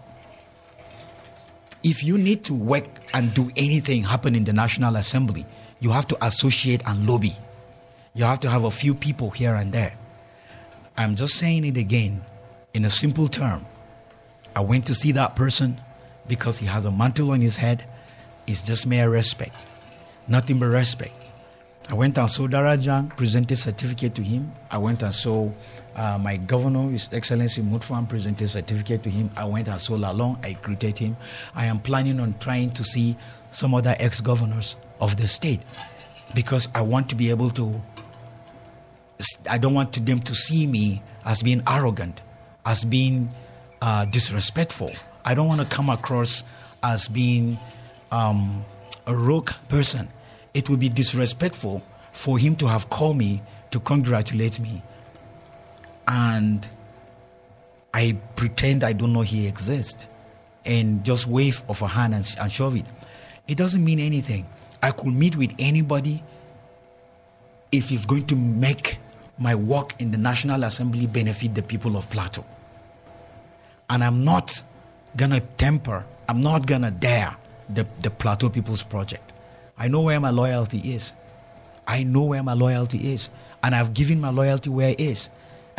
if 1.84 2.04
you 2.04 2.18
need 2.18 2.44
to 2.46 2.54
work 2.54 2.86
and 3.14 3.34
do 3.34 3.50
anything 3.56 4.04
happen 4.04 4.36
in 4.36 4.44
the 4.44 4.54
National 4.54 4.96
Assembly, 4.96 5.46
you 5.80 5.92
have 5.92 6.08
to 6.08 6.26
associate 6.26 6.82
and 6.86 7.08
lobby. 7.08 7.36
You 8.14 8.26
have 8.26 8.40
to 8.42 8.50
have 8.50 8.66
a 8.66 8.72
few 8.72 8.94
people 8.94 9.32
here 9.32 9.56
and 9.56 9.74
there. 9.74 9.94
I'm 10.98 11.16
just 11.16 11.36
saying 11.36 11.66
it 11.66 11.78
again 11.78 12.24
in 12.74 12.86
a 12.86 12.90
simple 12.90 13.28
term. 13.28 13.66
I 14.56 14.60
went 14.60 14.86
to 14.88 14.94
see 14.94 15.12
that 15.14 15.36
person 15.36 15.80
because 16.28 16.60
he 16.60 16.66
has 16.68 16.86
a 16.86 16.92
mantle 16.92 17.32
on 17.32 17.42
his 17.42 17.56
head. 17.56 17.84
It's 18.48 18.62
just 18.62 18.86
mere 18.86 19.10
respect, 19.10 19.56
nothing 20.28 20.60
but 20.60 20.68
respect. 20.68 21.16
I 21.90 21.94
went 21.94 22.18
and 22.18 22.30
saw 22.30 22.48
Darajang, 22.48 23.16
presented 23.18 23.58
certificate 23.58 24.16
to 24.16 24.24
him. 24.24 24.52
I 24.70 24.78
went 24.78 25.02
and 25.02 25.14
saw 25.14 25.52
uh, 25.96 26.18
my 26.22 26.38
governor, 26.38 26.90
His 26.90 27.10
Excellency 27.12 27.62
Mutfwang, 27.62 28.08
presented 28.08 28.48
certificate 28.48 29.04
to 29.04 29.10
him. 29.10 29.30
I 29.36 29.46
went 29.46 29.68
and 29.68 29.80
saw 29.80 29.98
Lalong. 29.98 30.44
I 30.46 30.54
greeted 30.54 30.98
him. 30.98 31.18
I 31.56 31.66
am 31.66 31.80
planning 31.80 32.20
on 32.20 32.36
trying 32.40 32.70
to 32.72 32.84
see 32.84 33.18
some 33.52 33.74
other 33.74 33.96
ex-governors 34.00 34.78
of 35.00 35.18
the 35.18 35.28
state 35.28 35.60
because 36.34 36.70
I 36.74 36.82
want 36.82 37.10
to 37.10 37.16
be 37.16 37.30
able 37.30 37.50
to 37.52 37.82
I 39.50 39.58
don't 39.58 39.74
want 39.74 40.04
them 40.06 40.20
to 40.20 40.36
see 40.36 40.66
me 40.66 41.04
as 41.26 41.44
being 41.44 41.62
arrogant, 41.68 42.22
as 42.66 42.84
being 42.84 43.30
uh, 43.82 44.06
disrespectful. 44.06 44.92
I 45.24 45.36
don't 45.36 45.48
want 45.48 45.62
to 45.62 45.68
come 45.68 45.90
across 45.90 46.44
as 46.82 47.08
being 47.08 47.60
um, 48.12 48.66
a 49.06 49.16
rogue 49.16 49.52
person. 49.70 50.08
It 50.54 50.70
would 50.70 50.80
be 50.80 50.90
disrespectful 50.90 51.84
for 52.12 52.38
him 52.38 52.56
to 52.56 52.68
have 52.68 52.90
called 52.90 53.18
me 53.18 53.42
to 53.72 53.80
congratulate 53.80 54.60
me. 54.60 54.82
And 56.12 56.68
I 57.94 58.18
pretend 58.36 58.84
I 58.84 58.92
don't 58.92 59.14
know 59.14 59.22
he 59.22 59.48
exists 59.48 60.10
and 60.66 61.06
just 61.06 61.26
wave 61.26 61.64
of 61.70 61.82
a 61.82 61.88
hand 61.88 62.14
and, 62.14 62.36
and 62.38 62.52
shove 62.52 62.76
it. 62.76 62.86
It 63.48 63.58
doesn't 63.58 63.82
mean 63.82 64.02
anything. 64.02 64.46
I 64.84 64.92
could 64.92 65.14
meet 65.14 65.38
with 65.38 65.54
anybody 65.58 66.22
if 67.72 67.94
it's 67.94 68.06
going 68.06 68.28
to 68.28 68.36
make 68.36 68.98
my 69.38 69.56
work 69.56 69.94
in 70.00 70.12
the 70.12 70.18
National 70.18 70.66
Assembly 70.66 71.08
benefit 71.08 71.56
the 71.56 71.64
people 71.64 71.96
of 71.96 72.10
Plateau. 72.10 72.44
And 73.90 74.04
I'm 74.04 74.26
not 74.26 74.62
gonna 75.16 75.40
temper, 75.40 76.06
I'm 76.28 76.42
not 76.42 76.68
gonna 76.68 76.92
dare 76.92 77.38
the, 77.70 77.88
the 78.02 78.10
Plateau 78.10 78.50
People's 78.50 78.84
Project. 78.84 79.32
I 79.78 79.88
know 79.88 80.02
where 80.02 80.20
my 80.20 80.30
loyalty 80.30 80.94
is. 80.94 81.14
I 81.88 82.04
know 82.04 82.24
where 82.24 82.44
my 82.44 82.54
loyalty 82.54 83.14
is. 83.14 83.30
And 83.64 83.74
I've 83.74 83.94
given 83.94 84.20
my 84.20 84.30
loyalty 84.30 84.70
where 84.70 84.90
it 84.90 85.00
is. 85.00 85.30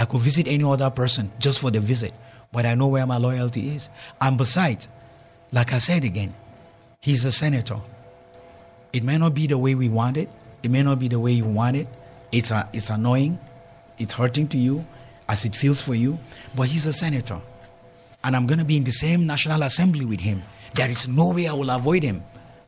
I 0.02 0.04
could 0.04 0.18
visit 0.18 0.48
any 0.48 0.64
other 0.64 0.90
person 0.90 1.30
just 1.38 1.60
for 1.60 1.70
the 1.70 1.78
visit, 1.78 2.12
but 2.50 2.66
I 2.66 2.74
know 2.74 2.88
where 2.88 3.06
my 3.06 3.18
loyalty 3.18 3.68
is. 3.68 3.88
And 4.20 4.36
besides, 4.36 4.88
like 5.52 5.72
I 5.72 5.78
said 5.78 6.02
again, 6.02 6.34
he's 7.00 7.24
a 7.24 7.30
senator. 7.30 7.78
It 8.92 9.04
may 9.04 9.16
not 9.16 9.32
be 9.32 9.46
the 9.46 9.56
way 9.56 9.76
we 9.76 9.88
want 9.88 10.16
it. 10.16 10.28
It 10.64 10.72
may 10.72 10.82
not 10.82 10.98
be 10.98 11.06
the 11.06 11.20
way 11.20 11.30
you 11.30 11.44
want 11.44 11.76
it. 11.76 11.86
It's, 12.32 12.50
a, 12.50 12.68
it's 12.72 12.90
annoying. 12.90 13.38
It's 13.96 14.14
hurting 14.14 14.48
to 14.48 14.58
you 14.58 14.84
as 15.28 15.44
it 15.44 15.54
feels 15.54 15.80
for 15.80 15.94
you. 15.94 16.18
But 16.56 16.66
he's 16.66 16.84
a 16.86 16.92
senator. 16.92 17.40
And 18.24 18.34
I'm 18.34 18.48
going 18.48 18.58
to 18.58 18.64
be 18.64 18.76
in 18.76 18.82
the 18.82 18.90
same 18.90 19.24
National 19.24 19.62
Assembly 19.62 20.04
with 20.04 20.18
him. 20.18 20.42
There 20.74 20.90
is 20.90 21.06
no 21.06 21.30
way 21.30 21.46
I 21.46 21.52
will 21.52 21.70
avoid 21.70 22.02
him. 22.02 22.24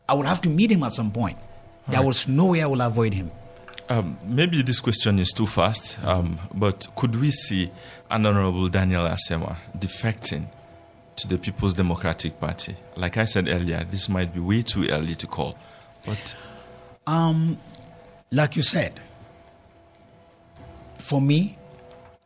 I 0.08 0.14
will 0.14 0.22
have 0.22 0.40
to 0.42 0.48
meet 0.48 0.70
him 0.70 0.84
at 0.84 0.92
some 0.92 1.10
point. 1.10 1.36
There 1.88 2.02
was 2.02 2.28
no 2.28 2.52
way 2.52 2.62
I 2.62 2.66
will 2.66 2.82
avoid 2.82 3.12
him. 3.12 3.32
Um, 3.88 4.16
maybe 4.24 4.62
this 4.62 4.80
question 4.80 5.18
is 5.18 5.30
too 5.30 5.46
fast, 5.46 5.98
um, 6.04 6.40
but 6.54 6.86
could 6.96 7.20
we 7.20 7.30
see 7.30 7.70
an 8.10 8.24
Honorable 8.24 8.68
Daniel 8.68 9.04
Asama 9.06 9.56
defecting 9.78 10.46
to 11.16 11.28
the 11.28 11.36
People's 11.36 11.74
Democratic 11.74 12.40
Party? 12.40 12.76
Like 12.96 13.18
I 13.18 13.26
said 13.26 13.46
earlier, 13.48 13.84
this 13.84 14.08
might 14.08 14.32
be 14.32 14.40
way 14.40 14.62
too 14.62 14.88
early 14.88 15.14
to 15.16 15.26
call. 15.26 15.56
But 16.06 16.34
Um, 17.06 17.58
like 18.30 18.56
you 18.56 18.62
said, 18.62 18.98
for 20.98 21.20
me, 21.20 21.58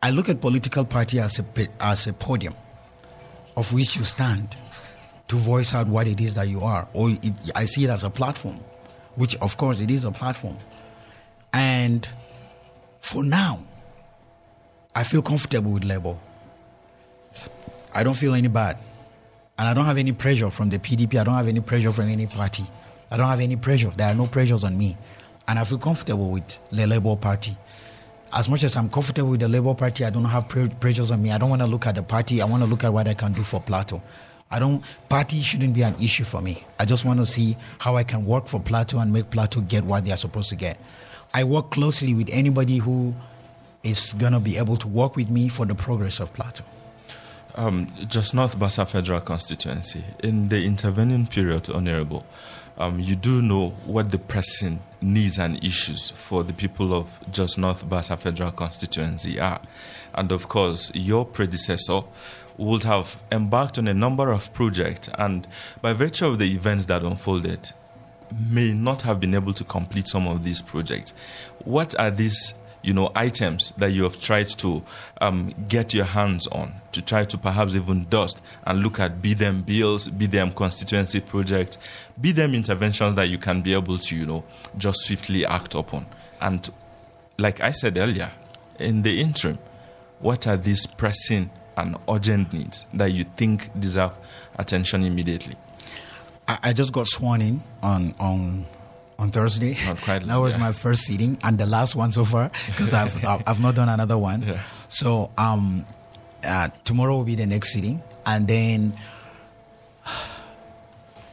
I 0.00 0.10
look 0.10 0.28
at 0.28 0.40
political 0.40 0.84
party 0.84 1.18
as 1.18 1.40
a 1.40 1.44
as 1.80 2.06
a 2.06 2.12
podium 2.12 2.54
of 3.56 3.72
which 3.72 3.96
you 3.96 4.04
stand 4.04 4.56
to 5.26 5.36
voice 5.36 5.74
out 5.74 5.88
what 5.88 6.06
it 6.06 6.20
is 6.20 6.34
that 6.34 6.48
you 6.48 6.60
are, 6.60 6.86
or 6.92 7.10
it, 7.10 7.32
I 7.56 7.64
see 7.64 7.82
it 7.84 7.90
as 7.90 8.04
a 8.04 8.10
platform, 8.10 8.60
which 9.16 9.34
of 9.40 9.56
course 9.56 9.80
it 9.80 9.90
is 9.90 10.04
a 10.04 10.12
platform. 10.12 10.56
And 11.52 12.08
for 13.00 13.24
now, 13.24 13.62
I 14.94 15.02
feel 15.02 15.22
comfortable 15.22 15.72
with 15.72 15.84
Labour. 15.84 16.16
I 17.94 18.02
don't 18.02 18.14
feel 18.14 18.34
any 18.34 18.48
bad. 18.48 18.78
And 19.58 19.66
I 19.66 19.74
don't 19.74 19.86
have 19.86 19.98
any 19.98 20.12
pressure 20.12 20.50
from 20.50 20.68
the 20.70 20.78
PDP. 20.78 21.20
I 21.20 21.24
don't 21.24 21.34
have 21.34 21.48
any 21.48 21.60
pressure 21.60 21.92
from 21.92 22.08
any 22.08 22.26
party. 22.26 22.64
I 23.10 23.16
don't 23.16 23.28
have 23.28 23.40
any 23.40 23.56
pressure. 23.56 23.90
There 23.90 24.06
are 24.08 24.14
no 24.14 24.26
pressures 24.26 24.62
on 24.64 24.76
me. 24.76 24.96
And 25.48 25.58
I 25.58 25.64
feel 25.64 25.78
comfortable 25.78 26.30
with 26.30 26.58
the 26.70 26.86
Labour 26.86 27.16
Party. 27.16 27.56
As 28.32 28.48
much 28.48 28.62
as 28.62 28.76
I'm 28.76 28.90
comfortable 28.90 29.30
with 29.30 29.40
the 29.40 29.48
Labour 29.48 29.74
Party, 29.74 30.04
I 30.04 30.10
don't 30.10 30.26
have 30.26 30.48
pre- 30.48 30.68
pressures 30.68 31.10
on 31.10 31.22
me. 31.22 31.32
I 31.32 31.38
don't 31.38 31.48
want 31.48 31.62
to 31.62 31.66
look 31.66 31.86
at 31.86 31.94
the 31.94 32.02
party. 32.02 32.42
I 32.42 32.44
want 32.44 32.62
to 32.62 32.68
look 32.68 32.84
at 32.84 32.92
what 32.92 33.08
I 33.08 33.14
can 33.14 33.32
do 33.32 33.42
for 33.42 33.60
Plateau. 33.60 34.02
I 34.50 34.58
don't, 34.58 34.82
party 35.08 35.40
shouldn't 35.40 35.74
be 35.74 35.82
an 35.82 35.94
issue 36.00 36.24
for 36.24 36.40
me. 36.40 36.64
I 36.78 36.84
just 36.84 37.04
want 37.04 37.18
to 37.20 37.26
see 37.26 37.56
how 37.78 37.96
I 37.96 38.04
can 38.04 38.24
work 38.26 38.46
for 38.46 38.60
Plateau 38.60 38.98
and 38.98 39.12
make 39.12 39.30
Plateau 39.30 39.60
get 39.62 39.84
what 39.84 40.04
they 40.04 40.12
are 40.12 40.16
supposed 40.16 40.50
to 40.50 40.56
get. 40.56 40.78
I 41.34 41.44
work 41.44 41.70
closely 41.70 42.14
with 42.14 42.28
anybody 42.32 42.78
who 42.78 43.14
is 43.82 44.12
going 44.14 44.32
to 44.32 44.40
be 44.40 44.56
able 44.58 44.76
to 44.76 44.88
work 44.88 45.16
with 45.16 45.30
me 45.30 45.48
for 45.48 45.66
the 45.66 45.74
progress 45.74 46.20
of 46.20 46.32
Plateau. 46.34 46.64
um, 47.58 47.88
Jos 48.06 48.32
North 48.34 48.58
Bassa 48.58 48.86
Federal 48.86 49.20
Constituency, 49.20 50.04
in 50.22 50.48
the 50.48 50.64
intervening 50.64 51.26
period, 51.26 51.68
Honorable, 51.68 52.24
um, 52.78 53.00
you 53.00 53.16
do 53.16 53.42
know 53.42 53.70
what 53.84 54.12
the 54.12 54.18
pressing 54.18 54.80
needs 55.00 55.38
and 55.38 55.62
issues 55.64 56.10
for 56.10 56.44
the 56.44 56.52
people 56.52 56.94
of 56.94 57.20
Jos 57.32 57.58
North 57.58 57.84
Bassa 57.88 58.16
Federal 58.16 58.52
Constituency 58.52 59.40
are. 59.40 59.60
And 60.14 60.30
of 60.30 60.48
course, 60.48 60.92
your 60.94 61.26
predecessor 61.26 62.02
would 62.56 62.84
have 62.84 63.20
embarked 63.32 63.78
on 63.78 63.88
a 63.88 63.94
number 63.94 64.30
of 64.30 64.52
projects, 64.52 65.08
and 65.18 65.46
by 65.82 65.92
virtue 65.92 66.26
of 66.26 66.38
the 66.38 66.52
events 66.52 66.86
that 66.86 67.02
unfolded, 67.02 67.72
may 68.50 68.72
not 68.72 69.02
have 69.02 69.20
been 69.20 69.34
able 69.34 69.52
to 69.54 69.64
complete 69.64 70.08
some 70.08 70.26
of 70.26 70.44
these 70.44 70.62
projects. 70.62 71.14
What 71.64 71.98
are 71.98 72.10
these, 72.10 72.54
you 72.82 72.92
know, 72.92 73.10
items 73.14 73.72
that 73.78 73.92
you 73.92 74.02
have 74.04 74.20
tried 74.20 74.48
to 74.48 74.82
um, 75.20 75.52
get 75.68 75.94
your 75.94 76.04
hands 76.04 76.46
on 76.48 76.74
to 76.92 77.02
try 77.02 77.24
to 77.24 77.38
perhaps 77.38 77.74
even 77.74 78.06
dust 78.08 78.40
and 78.64 78.80
look 78.80 79.00
at 79.00 79.20
be 79.20 79.34
them 79.34 79.62
bills, 79.62 80.08
be 80.08 80.26
them 80.26 80.52
constituency 80.52 81.20
projects, 81.20 81.78
be 82.20 82.32
them 82.32 82.54
interventions 82.54 83.14
that 83.16 83.28
you 83.28 83.38
can 83.38 83.60
be 83.62 83.74
able 83.74 83.98
to, 83.98 84.16
you 84.16 84.26
know, 84.26 84.44
just 84.76 85.00
swiftly 85.04 85.44
act 85.46 85.74
upon. 85.74 86.06
And 86.40 86.68
like 87.38 87.60
I 87.60 87.70
said 87.72 87.98
earlier, 87.98 88.30
in 88.78 89.02
the 89.02 89.20
interim, 89.20 89.58
what 90.20 90.46
are 90.46 90.56
these 90.56 90.86
pressing 90.86 91.50
and 91.76 91.96
urgent 92.08 92.52
needs 92.52 92.86
that 92.94 93.12
you 93.12 93.24
think 93.24 93.70
deserve 93.78 94.12
attention 94.58 95.04
immediately? 95.04 95.54
I, 96.48 96.58
I 96.64 96.72
just 96.72 96.92
got 96.92 97.06
sworn 97.06 97.40
in 97.42 97.62
on 97.82 98.14
on 98.18 98.66
on 99.18 99.30
Thursday. 99.30 99.76
Not 99.86 100.00
quite 100.00 100.22
that 100.26 100.36
was 100.36 100.54
yeah. 100.54 100.60
my 100.60 100.72
first 100.72 101.02
sitting 101.02 101.38
and 101.44 101.58
the 101.58 101.66
last 101.66 101.94
one 101.94 102.10
so 102.10 102.24
far 102.24 102.50
because 102.66 102.94
I've 102.94 103.24
I've 103.24 103.42
I've 103.46 103.60
not 103.60 103.74
done 103.74 103.88
another 103.88 104.18
one. 104.18 104.42
Yeah. 104.42 104.62
So 104.88 105.30
um, 105.36 105.84
uh, 106.44 106.68
tomorrow 106.84 107.16
will 107.16 107.24
be 107.24 107.34
the 107.34 107.46
next 107.46 107.72
sitting, 107.72 108.02
and 108.26 108.48
then 108.48 108.94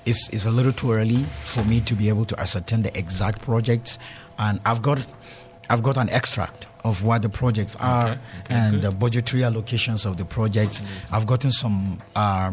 it's 0.06 0.30
it's 0.30 0.46
a 0.46 0.52
little 0.52 0.74
too 0.74 0.92
early 0.92 1.24
for 1.42 1.64
me 1.64 1.80
to 1.82 1.96
be 1.96 2.10
able 2.10 2.26
to 2.26 2.40
ascertain 2.40 2.82
the 2.84 2.96
exact 2.98 3.42
projects, 3.42 3.98
and 4.38 4.60
I've 4.66 4.82
got 4.82 5.06
I've 5.70 5.82
got 5.82 5.98
an 5.98 6.10
extract 6.10 6.68
of 6.84 7.04
what 7.04 7.24
the 7.24 7.30
projects 7.30 7.76
are 7.78 8.10
Okay, 8.10 8.20
okay, 8.42 8.54
and 8.54 8.74
good. 8.74 8.82
the 8.84 8.92
budgetary 8.92 9.42
allocations 9.42 10.06
of 10.06 10.18
the 10.18 10.26
projects. 10.26 10.84
I've 11.12 11.26
gotten 11.26 11.52
some 11.52 12.00
uh, 12.16 12.52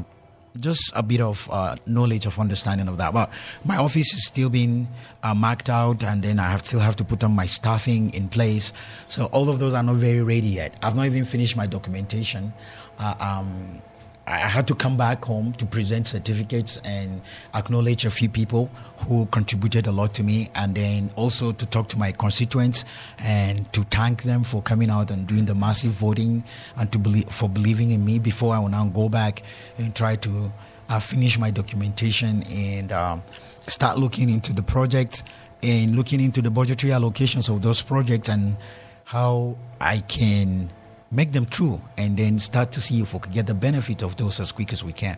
just 0.60 0.92
a 0.94 1.02
bit 1.02 1.20
of 1.20 1.48
uh, 1.50 1.76
knowledge 1.86 2.26
of 2.26 2.38
understanding 2.38 2.88
of 2.88 2.98
that. 2.98 3.12
But 3.12 3.30
my 3.64 3.76
office 3.76 4.12
is 4.12 4.26
still 4.26 4.48
being 4.48 4.88
uh, 5.22 5.34
marked 5.34 5.70
out, 5.70 6.04
and 6.04 6.22
then 6.22 6.38
I 6.38 6.50
have 6.50 6.64
still 6.64 6.80
have 6.80 6.96
to 6.96 7.04
put 7.04 7.24
on 7.24 7.34
my 7.34 7.46
staffing 7.46 8.12
in 8.14 8.28
place. 8.28 8.72
So 9.08 9.26
all 9.26 9.48
of 9.48 9.58
those 9.58 9.74
are 9.74 9.82
not 9.82 9.96
very 9.96 10.22
ready 10.22 10.48
yet. 10.48 10.74
I've 10.82 10.96
not 10.96 11.06
even 11.06 11.24
finished 11.24 11.56
my 11.56 11.66
documentation. 11.66 12.52
Uh, 12.98 13.14
um, 13.20 13.82
I 14.26 14.38
had 14.38 14.68
to 14.68 14.74
come 14.74 14.96
back 14.96 15.24
home 15.24 15.52
to 15.54 15.66
present 15.66 16.06
certificates 16.06 16.78
and 16.84 17.20
acknowledge 17.54 18.04
a 18.04 18.10
few 18.10 18.28
people 18.28 18.70
who 18.98 19.26
contributed 19.26 19.88
a 19.88 19.92
lot 19.92 20.14
to 20.14 20.22
me, 20.22 20.48
and 20.54 20.76
then 20.76 21.10
also 21.16 21.50
to 21.50 21.66
talk 21.66 21.88
to 21.88 21.98
my 21.98 22.12
constituents 22.12 22.84
and 23.18 23.70
to 23.72 23.82
thank 23.84 24.22
them 24.22 24.44
for 24.44 24.62
coming 24.62 24.90
out 24.90 25.10
and 25.10 25.26
doing 25.26 25.46
the 25.46 25.54
massive 25.56 25.90
voting 25.90 26.44
and 26.76 26.92
to 26.92 26.98
believe, 26.98 27.28
for 27.30 27.48
believing 27.48 27.90
in 27.90 28.04
me 28.04 28.20
before 28.20 28.54
I 28.54 28.60
will 28.60 28.68
now 28.68 28.86
go 28.86 29.08
back 29.08 29.42
and 29.76 29.94
try 29.94 30.14
to 30.16 30.52
uh, 30.88 31.00
finish 31.00 31.36
my 31.38 31.50
documentation 31.50 32.44
and 32.52 32.92
um, 32.92 33.22
start 33.66 33.98
looking 33.98 34.30
into 34.30 34.52
the 34.52 34.62
projects 34.62 35.24
and 35.64 35.96
looking 35.96 36.20
into 36.20 36.40
the 36.40 36.50
budgetary 36.50 36.92
allocations 36.92 37.48
of 37.48 37.62
those 37.62 37.82
projects 37.82 38.28
and 38.28 38.56
how 39.04 39.56
I 39.80 39.98
can 40.00 40.70
make 41.12 41.30
them 41.32 41.46
true, 41.46 41.80
and 41.96 42.16
then 42.16 42.38
start 42.38 42.72
to 42.72 42.80
see 42.80 43.00
if 43.00 43.14
we 43.14 43.20
can 43.20 43.32
get 43.32 43.46
the 43.46 43.54
benefit 43.54 44.02
of 44.02 44.16
those 44.16 44.40
as 44.40 44.50
quick 44.50 44.72
as 44.72 44.82
we 44.82 44.92
can. 44.92 45.16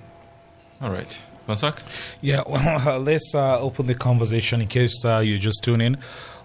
All 0.83 0.91
right. 0.91 1.21
Ponsah? 1.47 1.79
Yeah, 2.21 2.43
well, 2.47 2.89
uh, 2.89 2.99
let's 2.99 3.33
uh, 3.35 3.61
open 3.61 3.87
the 3.87 3.95
conversation 3.95 4.61
in 4.61 4.67
case 4.67 5.05
uh, 5.05 5.19
you 5.19 5.39
just 5.39 5.63
tune 5.63 5.81
in. 5.81 5.97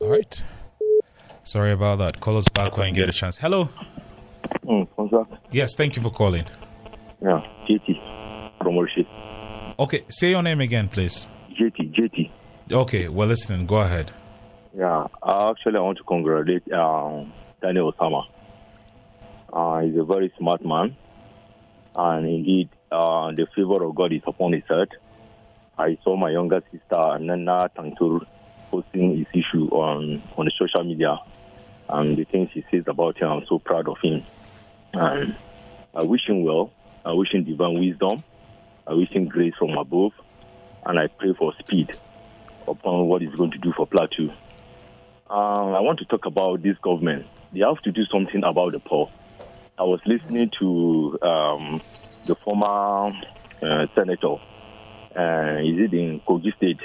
All 0.01 0.11
right. 0.11 0.43
Sorry 1.45 1.73
about 1.73 1.99
that. 1.99 2.21
Call 2.21 2.37
us 2.37 2.49
back 2.49 2.77
when 2.77 2.89
you 2.89 2.95
get 2.95 3.09
a 3.09 3.13
chance. 3.13 3.37
Hello. 3.37 3.71
Mm, 4.65 4.89
Ponsah. 4.97 5.27
Yes, 5.53 5.75
thank 5.77 5.97
you 5.97 6.03
for 6.03 6.11
calling. 6.11 6.45
Yeah, 7.23 7.41
JT 7.69 8.17
from. 8.63 8.77
Okay, 9.79 10.05
say 10.09 10.31
your 10.31 10.43
name 10.43 10.61
again, 10.61 10.89
please. 10.89 11.29
JT, 11.59 11.95
JT. 11.95 12.31
Okay, 12.73 13.09
well, 13.09 13.29
listening. 13.29 13.67
Go 13.67 13.77
ahead. 13.77 14.11
Yeah, 14.77 15.07
actually, 15.23 15.77
I 15.77 15.81
want 15.81 15.99
to 15.99 16.05
congratulate 16.05 16.71
um, 16.73 17.33
Daniel 17.63 17.93
Asama. 17.93 18.25
Uh, 19.53 19.81
he's 19.81 19.97
a 19.97 20.05
very 20.05 20.33
smart 20.37 20.65
man, 20.65 20.97
and 21.95 22.27
indeed, 22.27 22.69
uh, 22.91 23.31
the 23.33 23.47
favor 23.55 23.83
of 23.85 23.95
God 23.95 24.13
is 24.13 24.23
upon 24.27 24.53
his 24.53 24.65
head. 24.69 24.89
I 25.79 25.97
saw 26.03 26.17
my 26.17 26.31
younger 26.31 26.63
sister, 26.71 27.19
Nana 27.21 27.71
Tangtur, 27.77 28.27
posting 28.71 29.19
his 29.19 29.27
issue 29.33 29.69
on, 29.69 30.23
on 30.37 30.45
the 30.45 30.53
social 30.59 30.85
media 30.85 31.19
and 31.89 32.17
the 32.17 32.25
things 32.25 32.51
he 32.53 32.64
says 32.71 32.85
about 32.87 33.19
him. 33.19 33.29
I'm 33.29 33.47
so 33.47 33.59
proud 33.59 33.89
of 33.89 33.97
him. 34.03 34.25
And 34.93 35.37
I 35.95 36.03
wish 36.03 36.27
him 36.27 36.43
well. 36.43 36.73
I 37.05 37.12
wish 37.12 37.33
him 37.33 37.45
divine 37.45 37.79
wisdom. 37.79 38.25
I 38.87 38.95
wish 38.95 39.11
him 39.11 39.27
grace 39.27 39.55
from 39.59 39.77
above. 39.77 40.12
And 40.85 40.99
I 40.99 41.09
pray 41.09 41.33
for 41.39 41.53
speed 41.59 41.95
upon 42.67 43.07
what 43.07 43.23
he's 43.23 43.35
going 43.35 43.53
to 43.53 43.59
do 43.59 43.73
for 43.77 43.87
Plateau. 43.87 44.31
Um, 45.29 45.75
I 45.75 45.81
want 45.81 45.99
to 46.01 46.05
talk 46.05 46.27
about 46.27 46.62
this 46.62 46.77
government. 46.79 47.27
They 47.53 47.61
have 47.61 47.81
to 47.83 47.93
do 47.93 48.05
something 48.12 48.43
about 48.45 48.73
the 48.73 48.81
poor. 48.81 49.11
I 49.79 49.83
was 49.83 50.01
listening 50.07 50.51
to 50.61 51.19
um, 51.23 51.83
the 52.25 52.35
former 52.45 53.12
uh, 53.62 53.87
senator, 53.95 54.37
uh, 55.17 55.59
is 55.61 55.79
it 55.79 55.93
in 55.93 56.21
Kogi 56.27 56.55
State, 56.57 56.81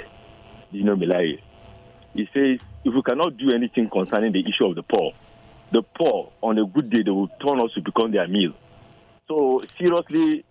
Dino 0.72 0.96
Melaye. 0.96 1.40
He 2.14 2.28
says, 2.34 2.58
if 2.84 2.94
we 2.94 3.02
cannot 3.02 3.36
do 3.36 3.52
anything 3.52 3.88
concerning 3.90 4.32
the 4.32 4.40
issue 4.40 4.66
of 4.66 4.74
the 4.74 4.82
poor, 4.82 5.12
the 5.72 5.82
poor, 5.82 6.32
on 6.42 6.58
a 6.58 6.66
good 6.66 6.90
day, 6.90 7.02
they 7.02 7.10
will 7.10 7.28
turn 7.42 7.60
us 7.60 7.72
to 7.74 7.80
become 7.80 8.12
their 8.12 8.28
meal. 8.28 8.52
So, 9.28 9.62
seriously, 9.78 10.44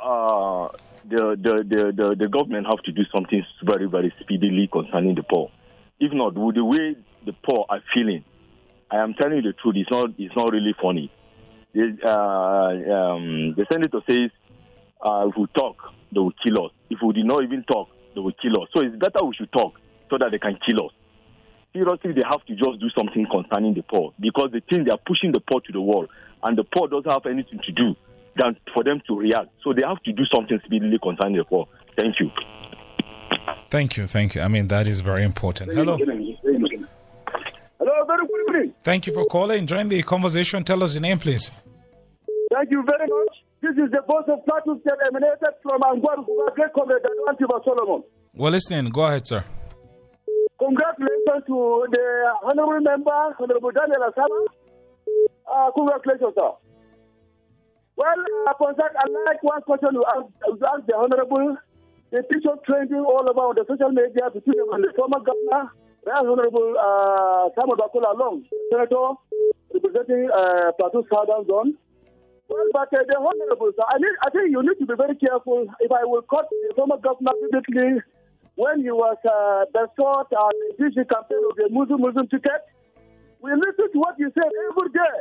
uh, 0.00 0.68
the, 1.04 1.36
the, 1.36 1.64
the, 1.68 1.92
the, 1.94 2.16
the 2.18 2.28
government 2.28 2.66
have 2.66 2.78
to 2.84 2.92
do 2.92 3.02
something 3.12 3.44
very, 3.62 3.86
very 3.86 4.14
speedily 4.20 4.68
concerning 4.72 5.14
the 5.14 5.22
poor. 5.22 5.50
If 6.00 6.12
not, 6.12 6.34
with 6.34 6.54
the 6.54 6.64
way 6.64 6.96
the 7.26 7.32
poor 7.44 7.66
are 7.68 7.80
feeling, 7.92 8.24
I 8.90 8.96
am 8.98 9.14
telling 9.14 9.36
you 9.36 9.42
the 9.42 9.52
truth, 9.52 9.76
it's 9.76 9.90
not, 9.90 10.10
it's 10.18 10.34
not 10.34 10.52
really 10.52 10.74
funny. 10.80 11.12
The, 11.74 11.96
uh, 12.04 12.94
um, 12.94 13.54
the 13.56 13.66
senator 13.70 14.00
says, 14.06 14.30
uh, 15.04 15.28
if 15.28 15.36
we 15.36 15.46
talk, 15.54 15.76
they 16.12 16.20
will 16.20 16.32
kill 16.42 16.66
us. 16.66 16.72
If 16.90 17.00
we 17.04 17.12
did 17.12 17.26
not 17.26 17.42
even 17.42 17.64
talk, 17.64 17.88
they 18.14 18.20
will 18.20 18.32
kill 18.40 18.62
us. 18.62 18.68
So 18.72 18.80
it's 18.80 18.96
better 18.96 19.24
we 19.24 19.34
should 19.34 19.52
talk 19.52 19.74
so 20.10 20.18
that 20.18 20.30
they 20.30 20.38
can 20.38 20.58
kill 20.64 20.86
us. 20.86 20.92
Seriously, 21.72 22.12
they 22.12 22.22
have 22.28 22.44
to 22.46 22.54
just 22.54 22.80
do 22.80 22.90
something 22.94 23.26
concerning 23.30 23.72
the 23.74 23.82
poor 23.82 24.12
because 24.20 24.50
they 24.52 24.60
think 24.68 24.84
they 24.84 24.90
are 24.90 24.98
pushing 25.06 25.32
the 25.32 25.40
poor 25.40 25.60
to 25.62 25.72
the 25.72 25.80
wall, 25.80 26.06
and 26.42 26.58
the 26.58 26.64
poor 26.64 26.88
doesn't 26.88 27.10
have 27.10 27.24
anything 27.26 27.60
to 27.64 27.72
do 27.72 27.94
than 28.36 28.56
for 28.74 28.84
them 28.84 29.00
to 29.06 29.18
react. 29.18 29.48
So 29.64 29.72
they 29.72 29.82
have 29.82 30.02
to 30.02 30.12
do 30.12 30.24
something 30.34 30.60
speedily 30.64 30.98
concerning 31.02 31.36
the 31.36 31.44
poor. 31.44 31.66
Thank 31.96 32.20
you. 32.20 32.30
Thank 33.70 33.96
you, 33.96 34.06
thank 34.06 34.34
you. 34.34 34.42
I 34.42 34.48
mean, 34.48 34.68
that 34.68 34.86
is 34.86 35.00
very 35.00 35.24
important. 35.24 35.72
Hello. 35.72 35.96
Hello, 35.96 38.04
very 38.06 38.26
good 38.26 38.48
evening. 38.48 38.74
Thank 38.84 39.06
you 39.06 39.14
for 39.14 39.24
calling. 39.24 39.66
Join 39.66 39.88
the 39.88 40.02
conversation. 40.02 40.64
Tell 40.64 40.82
us 40.82 40.94
your 40.94 41.02
name, 41.02 41.18
please. 41.18 41.50
Thank 42.52 42.70
you 42.70 42.82
very 42.84 43.06
much. 43.08 43.36
This 43.62 43.72
is 43.72 43.90
the 43.90 44.02
voice 44.06 44.28
of 44.28 44.44
Plateau 44.44 44.78
State 44.80 45.00
emanated 45.08 45.54
from 45.62 45.80
Angwan, 45.80 46.26
great 46.54 46.72
comrade 46.74 47.02
Antiba 47.28 47.64
Solomon. 47.64 48.02
Well, 48.34 48.52
listening. 48.52 48.90
Go 48.90 49.04
ahead, 49.04 49.26
sir. 49.26 49.44
Congratulations 50.62 51.42
to 51.50 51.86
the 51.90 52.06
honorable 52.46 52.78
member, 52.86 53.34
Honorable 53.34 53.72
Daniel 53.74 54.06
Asama. 54.06 54.46
Uh, 55.42 55.70
congratulations, 55.74 56.34
sir. 56.38 56.54
Well, 57.98 58.20
uh, 58.46 58.54
Ponsah, 58.54 58.94
I 58.94 59.10
like 59.26 59.42
one 59.42 59.62
question 59.62 59.90
you 59.92 60.04
asked, 60.06 60.30
you 60.46 60.62
asked 60.62 60.86
the 60.86 60.94
honorable. 60.94 61.56
The 62.12 62.22
teacher 62.30 62.54
trending 62.64 63.02
all 63.02 63.26
over 63.26 63.58
the 63.58 63.66
social 63.66 63.90
media 63.90 64.30
between 64.30 64.54
them 64.54 64.70
and 64.70 64.84
the 64.84 64.94
former 64.94 65.18
governor, 65.18 65.72
Right 66.06 66.22
Honorable 66.30 66.78
uh, 66.78 67.50
Samuel 67.58 67.82
Bako 67.82 67.98
Lalong, 67.98 68.46
Senator 68.70 69.18
representing 69.74 70.30
uh, 70.30 70.70
Plateau 70.78 71.02
Southern 71.10 71.42
Zone. 71.50 71.74
Well, 72.46 72.68
but 72.70 72.92
uh, 72.94 73.02
the 73.08 73.18
honorable, 73.18 73.72
sir, 73.74 73.82
I, 73.88 73.98
need, 73.98 74.14
I 74.22 74.30
think 74.30 74.52
you 74.52 74.62
need 74.62 74.78
to 74.78 74.86
be 74.86 74.94
very 74.94 75.16
careful. 75.16 75.66
If 75.80 75.90
I 75.90 76.04
will 76.04 76.22
cut 76.22 76.46
the 76.50 76.74
former 76.76 76.98
governor 77.02 77.32
vividly 77.50 77.98
when 78.56 78.82
he 78.84 78.90
was 78.92 79.16
uh, 79.24 79.64
bestowed 79.72 80.28
on 80.36 80.52
the 80.52 80.84
DC 80.84 81.08
campaign 81.08 81.40
of 81.48 81.56
the 81.56 81.68
Muslim 81.72 82.00
Muslim 82.04 82.28
ticket, 82.28 82.62
we 83.40 83.50
listen 83.56 83.90
to 83.92 83.98
what 83.98 84.14
he 84.18 84.28
said 84.30 84.50
every 84.70 84.90
day. 84.92 85.16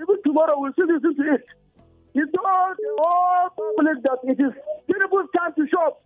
Even 0.00 0.16
tomorrow, 0.24 0.58
we'll 0.58 0.72
still 0.72 0.88
listen 0.88 1.14
to 1.14 1.24
it. 1.36 1.44
He 2.16 2.24
told 2.26 2.74
the 2.74 2.90
whole 2.98 3.52
public 3.54 4.02
that 4.02 4.18
it 4.26 4.40
is 4.42 4.52
Tinubu's 4.90 5.30
time 5.36 5.54
to 5.54 5.64
shop. 5.70 6.02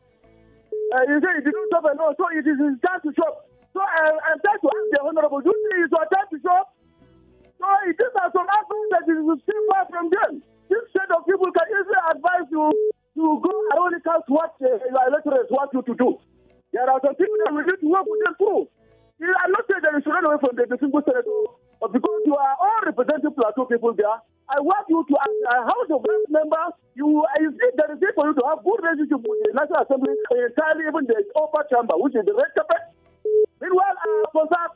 Uh, 0.92 1.08
he 1.08 1.16
said 1.22 1.40
he 1.40 1.42
didn't 1.46 1.68
shop 1.72 1.88
alone, 1.88 2.12
so 2.20 2.28
it 2.34 2.44
is 2.44 2.58
his 2.60 2.76
time 2.84 3.00
to 3.00 3.10
shop. 3.16 3.48
So 3.72 3.80
I, 3.80 4.12
I'm 4.28 4.38
trying 4.44 4.60
to 4.60 4.68
ask 4.68 4.86
the 4.92 5.00
honorable, 5.00 5.40
do 5.40 5.48
you 5.48 5.82
it's 5.86 5.94
your 5.94 6.04
time 6.12 6.28
to 6.28 6.38
shop? 6.44 6.76
So 7.56 7.64
it 7.88 7.96
is 7.96 8.12
as 8.20 8.34
an 8.36 8.48
aspect 8.50 8.86
that 8.92 9.04
it 9.08 9.16
is 9.16 9.38
still 9.40 9.62
far 9.72 9.84
from 9.88 10.12
them. 10.12 10.44
This 10.68 10.84
set 10.92 11.08
of 11.08 11.24
people 11.24 11.48
can 11.48 11.66
easily 11.72 12.00
advise 12.12 12.48
you 12.52 12.68
to 13.16 13.24
go 13.40 13.52
around 13.72 13.96
ironically 13.96 14.28
what 14.28 14.52
uh, 14.60 14.68
your 14.68 15.04
electorates 15.08 15.48
want 15.48 15.72
you 15.72 15.80
to 15.80 15.94
do. 15.96 16.20
There 16.74 16.90
are 16.90 16.98
some 17.06 17.14
people 17.14 17.38
that 17.46 17.54
we 17.54 17.62
need 17.62 17.78
to 17.78 17.86
work 17.86 18.02
with 18.02 18.20
them 18.26 18.34
too. 18.34 18.66
I'm 19.22 19.54
not 19.54 19.62
saying 19.70 19.86
that 19.86 19.94
you 19.94 20.02
should 20.02 20.10
run 20.10 20.26
away 20.26 20.42
from 20.42 20.58
the, 20.58 20.66
the 20.66 20.74
single 20.82 20.98
senator, 21.06 21.54
but 21.78 21.94
because 21.94 22.20
you 22.26 22.34
are 22.34 22.56
all 22.58 22.82
representing 22.82 23.30
plateau 23.30 23.62
people 23.70 23.94
there, 23.94 24.18
I 24.50 24.58
want 24.58 24.84
you 24.90 25.06
to, 25.06 25.14
as 25.14 25.32
a 25.54 25.56
House 25.70 25.88
of 25.94 26.02
Reps 26.02 26.28
member, 26.34 26.64
you 26.98 27.22
is 27.40 27.54
it 27.62 27.78
there 27.78 27.94
is 27.94 28.02
need 28.02 28.12
for 28.18 28.26
you 28.26 28.34
to 28.34 28.44
have 28.50 28.66
good 28.66 28.82
relationship 28.82 29.22
with 29.22 29.38
the 29.46 29.54
National 29.54 29.86
Assembly, 29.86 30.18
entirely 30.34 30.84
even 30.90 31.06
the 31.06 31.22
upper 31.38 31.62
chamber, 31.70 31.94
which 31.96 32.18
is 32.18 32.26
the 32.26 32.34
red 32.34 32.50
carpet. 32.58 32.90
Meanwhile, 33.62 33.96
uh, 33.96 34.26
for 34.34 34.44
that, 34.50 34.74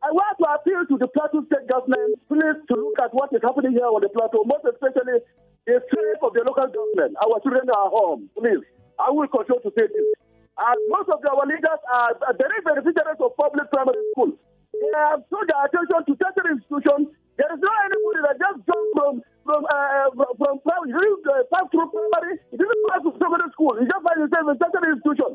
I 0.00 0.10
want 0.16 0.34
to 0.40 0.46
appeal 0.48 0.82
to 0.88 0.96
the 0.96 1.12
Plateau 1.12 1.44
State 1.46 1.68
government, 1.68 2.24
please, 2.26 2.58
to 2.72 2.74
look 2.74 2.96
at 3.04 3.12
what 3.12 3.30
is 3.36 3.44
happening 3.44 3.76
here 3.76 3.86
on 3.86 4.00
the 4.00 4.10
plateau, 4.10 4.48
most 4.48 4.64
especially 4.64 5.20
the 5.68 5.76
strength 5.92 6.24
of 6.24 6.32
the 6.32 6.40
local 6.40 6.72
government. 6.72 7.20
Our 7.20 7.36
children 7.44 7.68
are 7.68 7.92
home. 7.92 8.32
Please, 8.32 8.64
I 8.96 9.12
will 9.12 9.28
continue 9.28 9.60
to 9.60 9.70
say 9.76 9.92
this. 9.92 10.23
And 10.54 10.78
most 10.86 11.10
of 11.10 11.18
our 11.18 11.44
leaders 11.50 11.80
are 11.90 12.14
very 12.38 12.60
beneficiaries 12.62 13.18
of 13.18 13.34
public 13.34 13.66
primary 13.74 13.98
school. 14.14 14.30
They 14.70 14.94
have 14.94 15.26
turned 15.26 15.50
their 15.50 15.62
attention 15.66 16.00
to 16.06 16.12
tertiary 16.14 16.58
institutions. 16.58 17.10
There 17.34 17.50
is 17.50 17.58
no 17.58 17.72
anybody 17.82 18.20
that 18.30 18.36
just 18.38 18.58
jump 18.62 18.86
from 18.94 19.14
from 19.42 19.66
uh, 19.66 20.08
from 20.38 20.62
primary, 20.62 20.94
you 20.94 21.20
uh, 21.26 21.42
through 21.74 21.90
primary, 21.90 22.38
it 22.54 22.56
didn't 22.56 22.82
pass 22.86 23.02
to 23.02 23.10
secondary 23.18 23.50
school. 23.50 23.74
You 23.76 23.84
just 23.90 24.02
find 24.06 24.18
yourself 24.22 24.46
in 24.46 24.56
tertiary 24.62 24.94
institution. 24.94 25.30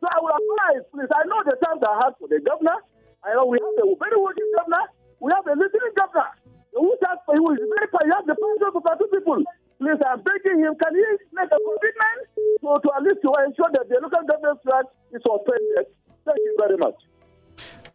So 0.00 0.04
I 0.08 0.16
will 0.18 0.34
advise, 0.34 0.84
please. 0.90 1.12
I 1.12 1.22
know 1.28 1.44
the 1.44 1.54
times 1.60 1.84
I 1.84 1.94
have 2.08 2.16
for 2.16 2.26
the 2.32 2.40
governor. 2.40 2.80
I 3.22 3.36
know 3.36 3.46
we 3.46 3.60
have 3.60 3.76
a 3.76 3.86
very 4.00 4.18
working 4.18 4.50
governor. 4.56 4.88
We 5.20 5.30
have 5.36 5.46
a 5.46 5.54
listening 5.54 5.94
governor 5.94 6.32
who 6.74 6.96
has 7.04 7.20
is 7.20 7.68
very 7.68 7.88
he 7.92 8.10
has 8.10 8.24
the 8.24 8.34
to 8.34 8.92
two 8.98 9.10
people. 9.12 9.44
Please, 9.82 9.98
I'm 10.06 10.22
begging 10.22 10.60
him, 10.60 10.74
can 10.78 10.94
he 10.94 11.02
make 11.32 11.50
a 11.50 11.58
commitment 11.58 12.18
to, 12.62 12.78
to 12.82 12.88
at 12.96 13.02
least 13.02 13.18
to 13.22 13.34
ensure 13.44 13.66
that 13.72 13.88
the 13.88 13.98
local 14.00 14.22
government 14.28 14.60
track 14.62 14.84
is 15.12 15.20
suspended? 15.26 15.86
Thank 16.24 16.38
you 16.38 16.56
very 16.56 16.76
much. 16.76 16.94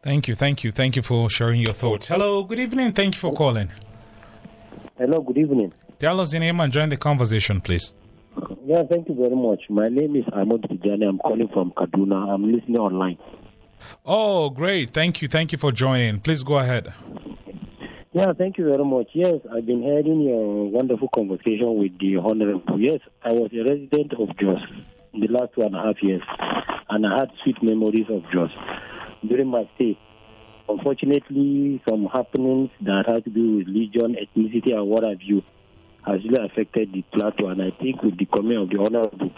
Thank 0.03 0.27
you, 0.27 0.35
thank 0.35 0.65
you, 0.65 0.73
thank 0.73 0.97
you 0.97 1.01
for 1.01 1.29
sharing 1.29 1.61
your 1.61 1.71
thoughts. 1.71 2.07
Hello, 2.07 2.43
good 2.43 2.59
evening. 2.59 2.91
Thank 2.91 3.15
you 3.15 3.21
for 3.21 3.31
calling. 3.31 3.69
Hello, 4.97 5.21
good 5.21 5.37
evening. 5.37 5.71
Tell 5.97 6.19
us 6.19 6.33
your 6.33 6.41
name 6.41 6.59
and 6.59 6.73
join 6.73 6.89
the 6.89 6.97
conversation, 6.97 7.61
please. 7.61 7.93
Yeah, 8.65 8.83
thank 8.89 9.07
you 9.07 9.15
very 9.15 9.35
much. 9.35 9.61
My 9.69 9.87
name 9.87 10.17
is 10.17 10.25
Ahmad 10.33 10.63
Tijani. 10.63 11.07
I'm 11.07 11.19
calling 11.19 11.47
from 11.53 11.71
Kaduna. 11.71 12.33
I'm 12.33 12.51
listening 12.51 12.77
online. 12.77 13.17
Oh, 14.05 14.49
great. 14.49 14.89
Thank 14.89 15.21
you. 15.21 15.29
Thank 15.29 15.53
you 15.53 15.57
for 15.57 15.71
joining. 15.71 16.19
Please 16.19 16.43
go 16.43 16.57
ahead. 16.59 16.93
Yeah, 18.17 18.33
thank 18.35 18.57
you 18.57 18.65
very 18.65 18.83
much. 18.83 19.09
Yes, 19.13 19.41
I've 19.55 19.67
been 19.67 19.83
hearing 19.83 20.21
your 20.21 20.71
wonderful 20.71 21.07
conversation 21.13 21.77
with 21.77 21.99
the 21.99 22.17
Honorable. 22.17 22.81
Yes, 22.81 22.99
I 23.23 23.29
was 23.29 23.51
a 23.53 23.61
resident 23.63 24.11
of 24.17 24.35
Jos 24.39 24.57
in 25.13 25.19
the 25.19 25.27
last 25.27 25.53
two 25.53 25.61
and 25.61 25.75
a 25.75 25.77
half 25.77 26.01
years, 26.01 26.23
and 26.89 27.05
I 27.05 27.19
had 27.19 27.29
sweet 27.43 27.61
memories 27.61 28.07
of 28.09 28.23
Jos 28.33 28.49
during 29.21 29.49
my 29.49 29.69
stay. 29.75 29.99
Unfortunately, 30.67 31.79
some 31.87 32.07
happenings 32.11 32.71
that 32.81 33.03
had 33.05 33.23
to 33.25 33.29
do 33.29 33.57
with 33.57 33.67
religion, 33.67 34.15
ethnicity, 34.17 34.73
and 34.73 34.87
what 34.87 35.03
have 35.03 35.21
you 35.21 35.43
has 36.07 36.17
really 36.25 36.43
affected 36.43 36.89
the 36.93 37.03
plateau. 37.13 37.49
And 37.49 37.61
I 37.61 37.69
think 37.79 38.01
with 38.01 38.17
the 38.17 38.25
coming 38.25 38.57
of 38.57 38.71
the 38.71 38.79
Honorable, 38.79 39.29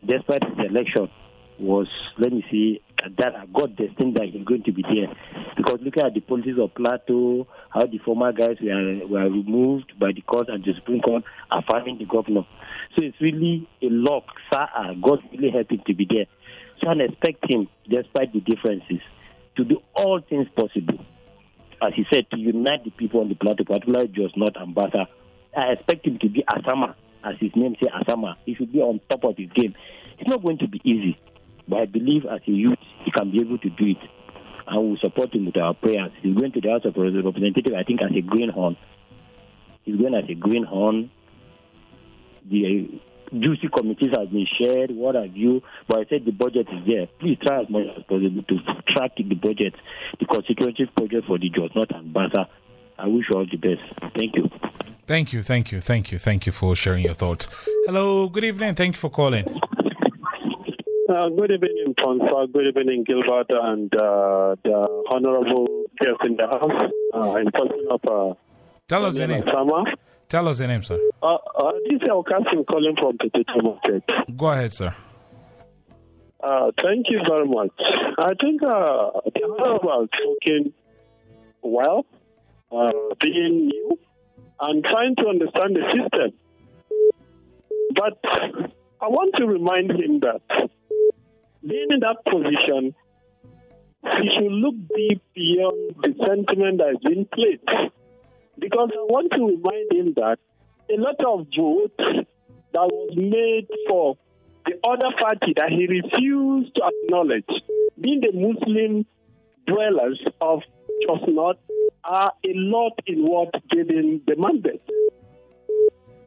despite 0.00 0.40
the 0.56 0.64
election, 0.64 1.10
was, 1.58 1.88
let 2.18 2.32
me 2.32 2.44
see, 2.50 2.80
that 3.18 3.52
God 3.52 3.76
destined 3.76 4.16
that 4.16 4.28
he's 4.32 4.44
going 4.44 4.62
to 4.64 4.72
be 4.72 4.82
there. 4.82 5.14
Because 5.56 5.80
looking 5.82 6.02
at 6.02 6.14
the 6.14 6.20
policies 6.20 6.56
of 6.60 6.74
Plateau, 6.74 7.46
how 7.70 7.86
the 7.86 7.98
former 7.98 8.32
guys 8.32 8.56
were, 8.62 9.06
were 9.06 9.30
removed 9.30 9.92
by 9.98 10.12
the 10.12 10.22
court 10.22 10.48
and 10.48 10.64
the 10.64 10.72
Supreme 10.74 11.00
Court, 11.00 11.22
affirming 11.50 11.98
the 11.98 12.06
governor. 12.06 12.42
So 12.96 13.02
it's 13.02 13.20
really 13.20 13.68
a 13.82 13.86
lock. 13.90 14.24
Uh, 14.50 14.94
God 15.02 15.20
really 15.32 15.50
helped 15.50 15.72
him 15.72 15.82
to 15.86 15.94
be 15.94 16.06
there. 16.08 16.26
So 16.80 16.88
I 16.88 16.94
expect 17.04 17.48
him, 17.48 17.68
despite 17.88 18.32
the 18.32 18.40
differences, 18.40 19.00
to 19.56 19.64
do 19.64 19.78
all 19.94 20.20
things 20.28 20.48
possible. 20.56 21.04
As 21.82 21.92
he 21.94 22.04
said, 22.10 22.30
to 22.30 22.38
unite 22.38 22.84
the 22.84 22.90
people 22.90 23.20
on 23.20 23.28
the 23.28 23.34
plateau, 23.34 23.64
particularly 23.64 24.08
Jos 24.08 24.32
North 24.36 24.54
and 24.56 24.74
Bassa. 24.74 25.06
I 25.56 25.72
expect 25.72 26.06
him 26.06 26.18
to 26.20 26.28
be 26.28 26.42
Asama, 26.48 26.94
as 27.22 27.36
his 27.38 27.52
name 27.54 27.76
says, 27.78 27.90
Asama. 27.94 28.36
He 28.44 28.54
should 28.54 28.72
be 28.72 28.80
on 28.80 29.00
top 29.08 29.24
of 29.24 29.36
his 29.36 29.50
game. 29.50 29.74
It's 30.18 30.28
not 30.28 30.42
going 30.42 30.58
to 30.58 30.68
be 30.68 30.80
easy. 30.84 31.18
But 31.68 31.76
I 31.76 31.86
believe 31.86 32.24
as 32.24 32.40
a 32.46 32.50
youth, 32.50 32.78
he 33.04 33.10
can 33.10 33.30
be 33.30 33.40
able 33.40 33.58
to 33.58 33.70
do 33.70 33.86
it. 33.86 34.10
And 34.66 34.90
we 34.90 34.98
support 35.00 35.34
him 35.34 35.46
with 35.46 35.56
our 35.56 35.74
prayers. 35.74 36.12
He's 36.22 36.34
going 36.34 36.52
to 36.52 36.60
the 36.60 36.70
House 36.70 36.84
of 36.84 36.96
Representatives, 36.96 37.74
I 37.76 37.84
think, 37.84 38.00
as 38.02 38.16
a 38.16 38.20
greenhorn. 38.20 38.76
He's 39.84 39.96
going 39.96 40.14
as 40.14 40.24
a 40.28 40.34
greenhorn. 40.34 41.10
The 42.50 42.88
uh, 42.92 43.36
juicy 43.38 43.68
committees 43.72 44.10
have 44.16 44.30
been 44.30 44.46
shared. 44.58 44.90
What 44.90 45.14
have 45.14 45.36
you? 45.36 45.62
But 45.88 45.98
I 45.98 46.04
said 46.08 46.24
the 46.24 46.32
budget 46.32 46.68
is 46.72 46.86
there. 46.86 47.06
Please 47.20 47.38
try 47.42 47.62
as 47.62 47.70
much 47.70 47.84
as 47.96 48.02
possible 48.04 48.42
to 48.48 48.58
track 48.92 49.12
the 49.16 49.34
budget, 49.34 49.74
the 50.18 50.26
constituency 50.26 50.90
budget 50.96 51.24
for 51.26 51.38
the 51.38 51.50
Jos 51.50 51.70
North 51.74 51.90
and 51.94 52.14
Bassa. 52.14 52.46
I 52.98 53.06
wish 53.06 53.26
you 53.28 53.36
all 53.36 53.46
the 53.50 53.56
best. 53.56 53.82
Thank 54.14 54.36
you. 54.36 54.48
Thank 55.06 55.32
you, 55.32 55.42
thank 55.42 55.72
you, 55.72 55.80
thank 55.80 56.12
you, 56.12 56.18
thank 56.18 56.46
you 56.46 56.52
for 56.52 56.74
sharing 56.74 57.04
your 57.04 57.14
thoughts. 57.14 57.46
Hello, 57.84 58.28
good 58.28 58.44
evening. 58.44 58.74
Thank 58.74 58.96
you 58.96 59.00
for 59.00 59.10
calling. 59.10 59.60
Uh, 61.06 61.28
good 61.28 61.50
evening, 61.50 61.94
Ponsah. 61.98 62.50
Good 62.50 62.68
evening, 62.68 63.04
Gilbert, 63.04 63.50
and 63.50 63.94
uh, 63.94 64.56
the 64.64 65.04
honorable 65.10 65.84
guest 66.00 66.16
in 66.24 66.36
the 66.36 66.46
house. 66.46 66.90
Uh, 67.12 67.36
in 67.36 67.50
person 67.50 67.84
of 67.90 68.00
uh, 68.08 68.34
Tell 68.88 69.04
us 69.04 69.18
your 69.18 69.28
name. 69.28 69.44
Sama. 69.44 69.84
Tell 70.30 70.48
us 70.48 70.60
your 70.60 70.68
name, 70.68 70.82
sir. 70.82 70.98
Uh, 71.22 71.34
uh, 71.34 71.72
this 71.90 72.00
is 72.00 72.08
Alkasim 72.08 72.66
calling 72.66 72.96
from 72.98 73.18
the 73.20 73.44
Market. 73.62 74.02
Go 74.34 74.46
ahead, 74.46 74.72
sir. 74.72 74.94
Uh, 76.42 76.70
thank 76.82 77.06
you 77.10 77.20
very 77.28 77.46
much. 77.48 77.72
I 78.18 78.32
think 78.40 78.62
uh, 78.62 79.10
the 79.26 79.44
honorable 79.44 80.08
spoken 80.08 80.72
well, 81.60 82.06
uh, 82.72 82.92
being 83.20 83.66
new, 83.66 83.98
and 84.58 84.82
trying 84.82 85.16
to 85.16 85.28
understand 85.28 85.76
the 85.76 85.82
system. 85.92 86.32
But 87.94 88.18
I 89.02 89.08
want 89.08 89.34
to 89.36 89.46
remind 89.46 89.90
him 89.90 90.20
that 90.20 90.70
being 91.66 91.88
in 91.90 92.00
that 92.00 92.24
position, 92.24 92.94
he 94.02 94.30
should 94.36 94.52
look 94.52 94.74
deep 94.94 95.22
beyond 95.34 95.96
the 96.02 96.14
sentiment 96.26 96.78
that 96.78 96.88
has 96.88 97.02
been 97.02 97.26
played. 97.32 97.60
Because 98.58 98.90
I 98.92 99.02
want 99.04 99.32
to 99.32 99.46
remind 99.46 99.92
him 99.92 100.14
that 100.14 100.38
a 100.90 101.00
lot 101.00 101.16
of 101.26 101.46
votes 101.56 102.26
that 102.72 102.86
was 102.86 103.14
made 103.16 103.66
for 103.88 104.16
the 104.66 104.74
other 104.86 105.14
party 105.18 105.54
that 105.56 105.70
he 105.70 105.86
refused 105.86 106.74
to 106.74 106.82
acknowledge, 106.84 107.48
being 108.00 108.20
the 108.20 108.32
Muslim 108.32 109.06
dwellers 109.66 110.20
of 110.40 110.60
Jos 111.06 111.20
North, 111.28 111.56
are 112.04 112.32
a 112.44 112.52
lot 112.54 112.98
in 113.06 113.26
what 113.26 113.52
Jaden 113.72 114.24
demanded. 114.26 114.80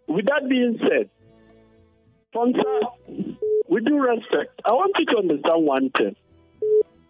With 0.07 0.25
that 0.25 0.49
being 0.49 0.79
said, 0.79 1.09
Sponsor, 2.31 3.36
with 3.69 3.85
due 3.85 3.99
respect, 3.99 4.61
I 4.65 4.71
want 4.71 4.95
you 4.97 5.05
to 5.05 5.17
understand 5.17 5.65
one 5.65 5.89
thing. 5.91 6.15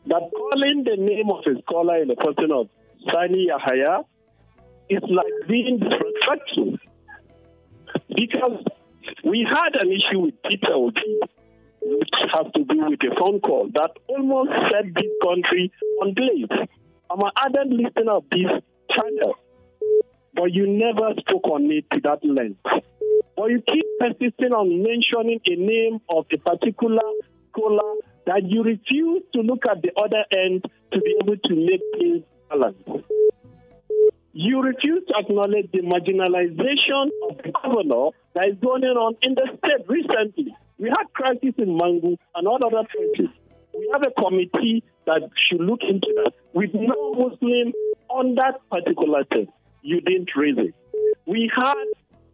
That 0.08 0.30
calling 0.36 0.86
the 0.86 0.96
name 0.96 1.30
of 1.30 1.44
a 1.46 1.62
scholar 1.62 2.02
in 2.02 2.08
the 2.08 2.16
person 2.16 2.52
of 2.52 2.70
Sani 3.12 3.48
Yahaya 3.50 4.06
is 4.90 5.04
like 5.04 5.48
being 5.48 5.80
disrespectful. 5.80 6.78
Because 8.08 8.64
we 9.24 9.46
had 9.48 9.80
an 9.80 9.92
issue 9.92 10.20
with 10.20 10.36
Peter 10.44 10.74
Obi, 10.74 11.20
which 11.82 12.10
has 12.34 12.46
to 12.56 12.64
do 12.64 12.86
with 12.90 13.00
a 13.04 13.16
phone 13.20 13.40
call 13.40 13.70
that 13.74 13.92
almost 14.08 14.52
set 14.72 14.94
this 14.94 15.12
country 15.22 15.72
on 16.02 16.14
blaze. 16.14 16.68
I'm 17.10 17.20
an 17.22 17.32
ardent 17.36 17.72
listener 17.74 18.14
of 18.14 18.24
this 18.32 18.50
channel, 18.92 19.36
but 20.34 20.54
you 20.54 20.68
never 20.68 21.14
spoke 21.20 21.48
on 21.48 21.70
it 21.72 21.86
to 21.94 22.02
that 22.04 22.24
length. 22.24 22.60
But 23.38 23.52
you 23.52 23.62
keep 23.62 23.86
persisting 24.00 24.52
on 24.52 24.82
mentioning 24.82 25.40
a 25.46 25.56
name 25.56 26.02
of 26.10 26.26
a 26.34 26.38
particular 26.38 27.06
scholar 27.52 27.94
that 28.26 28.42
you 28.44 28.64
refuse 28.64 29.22
to 29.34 29.42
look 29.42 29.62
at 29.70 29.84
the 29.84 29.92
other 29.96 30.26
end 30.34 30.66
to 30.92 31.00
be 31.00 31.16
able 31.22 31.38
to 31.38 31.56
make 31.56 31.82
things 31.94 32.24
balance. 32.50 33.06
You 34.34 34.62
refuse 34.62 35.04
to 35.08 35.14
acknowledge 35.20 35.70
the 35.72 35.82
marginalization 35.86 37.10
of 37.30 37.38
the 37.38 37.52
governor 37.62 38.10
that 38.34 38.50
is 38.50 38.58
going 38.60 38.84
on 38.84 39.16
in 39.22 39.36
the 39.36 39.48
state 39.58 39.86
recently. 39.88 40.56
We 40.80 40.90
had 40.90 41.06
crisis 41.14 41.54
in 41.58 41.78
Mangu 41.78 42.18
and 42.36 42.48
all 42.48 42.60
other 42.64 42.88
places. 42.90 43.34
We 43.78 43.90
have 43.94 44.02
a 44.02 44.12
committee 44.20 44.84
that 45.06 45.30
should 45.48 45.62
look 45.62 45.82
into 45.88 46.08
that 46.24 46.34
with 46.54 46.72
no 46.74 47.14
Muslim 47.14 47.74
on 48.10 48.36
that 48.36 48.62
particular 48.70 49.24
thing. 49.26 49.48
You 49.82 50.02
didn't 50.02 50.30
raise 50.36 50.58
it. 50.58 50.74
We 51.26 51.52
had 51.56 51.86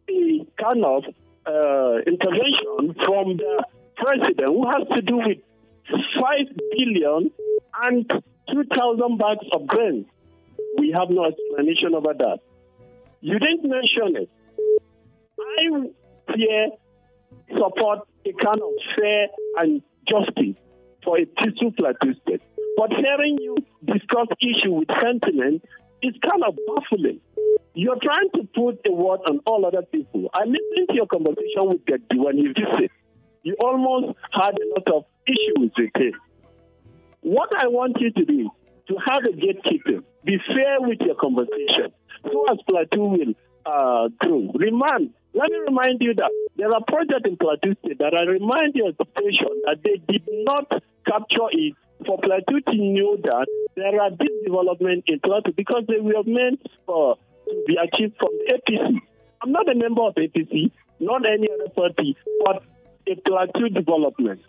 a 0.10 0.46
kind 0.62 0.86
of 0.86 1.04
uh, 1.46 1.98
intervention 2.08 2.96
from 3.06 3.38
the 3.38 3.66
president 3.96 4.48
who 4.48 4.68
has 4.70 4.88
to 4.96 5.02
do 5.02 5.18
with 5.18 5.38
5 5.90 6.00
billion 6.72 7.32
and 7.82 8.10
2,000 8.52 9.18
bags 9.18 9.46
of 9.52 9.68
grain. 9.68 10.06
We 10.78 10.92
have 10.92 11.10
no 11.10 11.26
explanation 11.26 11.94
about 11.94 12.18
that. 12.20 12.40
You 13.22 13.40
didn't 13.40 13.64
mention 13.70 14.24
it. 14.24 14.30
I 15.40 16.36
here 16.36 16.70
support 17.58 18.08
a 18.26 18.34
kind 18.44 18.62
of 18.62 18.72
fair 18.96 19.28
and 19.58 19.82
justice 20.08 20.56
for 21.04 21.18
a 21.20 21.26
peaceful 21.26 21.72
plateau 21.72 22.14
state. 22.22 22.42
But 22.78 22.92
hearing 22.92 23.38
you 23.40 23.58
discuss 23.86 24.28
issue 24.42 24.74
with 24.74 24.90
sentiment 25.02 25.64
is 26.04 26.16
kind 26.22 26.44
of 26.44 26.58
baffling. 26.68 27.20
You're 27.74 28.00
trying 28.02 28.30
to 28.36 28.44
put 28.54 28.80
a 28.86 28.92
word 28.92 29.22
on 29.26 29.40
all 29.46 29.66
other 29.66 29.82
people. 29.82 30.30
I 30.34 30.46
listened 30.46 30.90
to 30.90 30.96
your 30.96 31.08
conversation 31.08 31.74
with 31.74 31.86
Gagdi 31.86 32.18
when 32.18 32.38
you 32.38 32.54
visited. 32.54 32.92
You 33.42 33.56
almost 33.60 34.18
had 34.32 34.54
a 34.54 34.66
lot 34.76 34.88
of 34.96 35.06
issues 35.28 35.72
with 35.78 35.92
him. 35.96 36.14
What 37.22 37.50
I 37.58 37.68
want 37.68 37.98
you 38.00 38.12
to 38.12 38.26
do 38.26 38.52
to 38.90 38.96
have 39.06 39.24
a 39.24 39.34
gatekeeper, 39.36 40.04
be 40.24 40.38
fair 40.46 40.82
with 40.82 41.00
your 41.02 41.16
conversation, 41.16 41.92
so 42.24 42.46
as 42.52 42.58
Plateau 42.68 43.08
will 43.08 43.34
uh, 43.66 44.10
grow. 44.20 44.52
Remand 44.54 45.14
Let 45.34 45.50
me 45.50 45.58
remind 45.66 46.02
you 46.02 46.14
that 46.16 46.32
there 46.58 46.72
are 46.72 46.84
projects 46.86 47.26
in 47.26 47.38
Plateau 47.38 47.74
State 47.84 48.00
that 48.00 48.14
I 48.14 48.30
remind 48.30 48.76
your 48.76 48.92
station 48.94 49.54
that 49.66 49.78
they 49.84 49.98
did 50.12 50.28
not 50.46 50.70
capture 51.08 51.50
it 51.52 51.76
for 52.06 52.18
Plateau 52.20 52.60
to 52.72 52.76
know 52.76 53.18
that 53.18 53.48
there 53.76 54.02
are 54.02 54.10
big 54.12 54.32
development 54.46 55.04
in 55.08 55.20
Plateau 55.20 55.52
because 55.56 55.84
they 55.88 56.00
were 56.00 56.24
meant 56.26 56.62
for 56.86 57.18
to 57.46 57.64
be 57.68 57.76
achieved 57.76 58.16
from 58.18 58.30
APC. 58.50 59.00
I'm 59.42 59.52
not 59.52 59.70
a 59.70 59.76
member 59.76 60.04
of 60.04 60.16
APC, 60.16 60.72
not 61.00 61.24
any 61.26 61.48
other 61.54 61.70
party, 61.70 62.16
but 62.44 62.64
a 63.08 63.16
Plateau 63.28 63.70
development. 63.70 64.42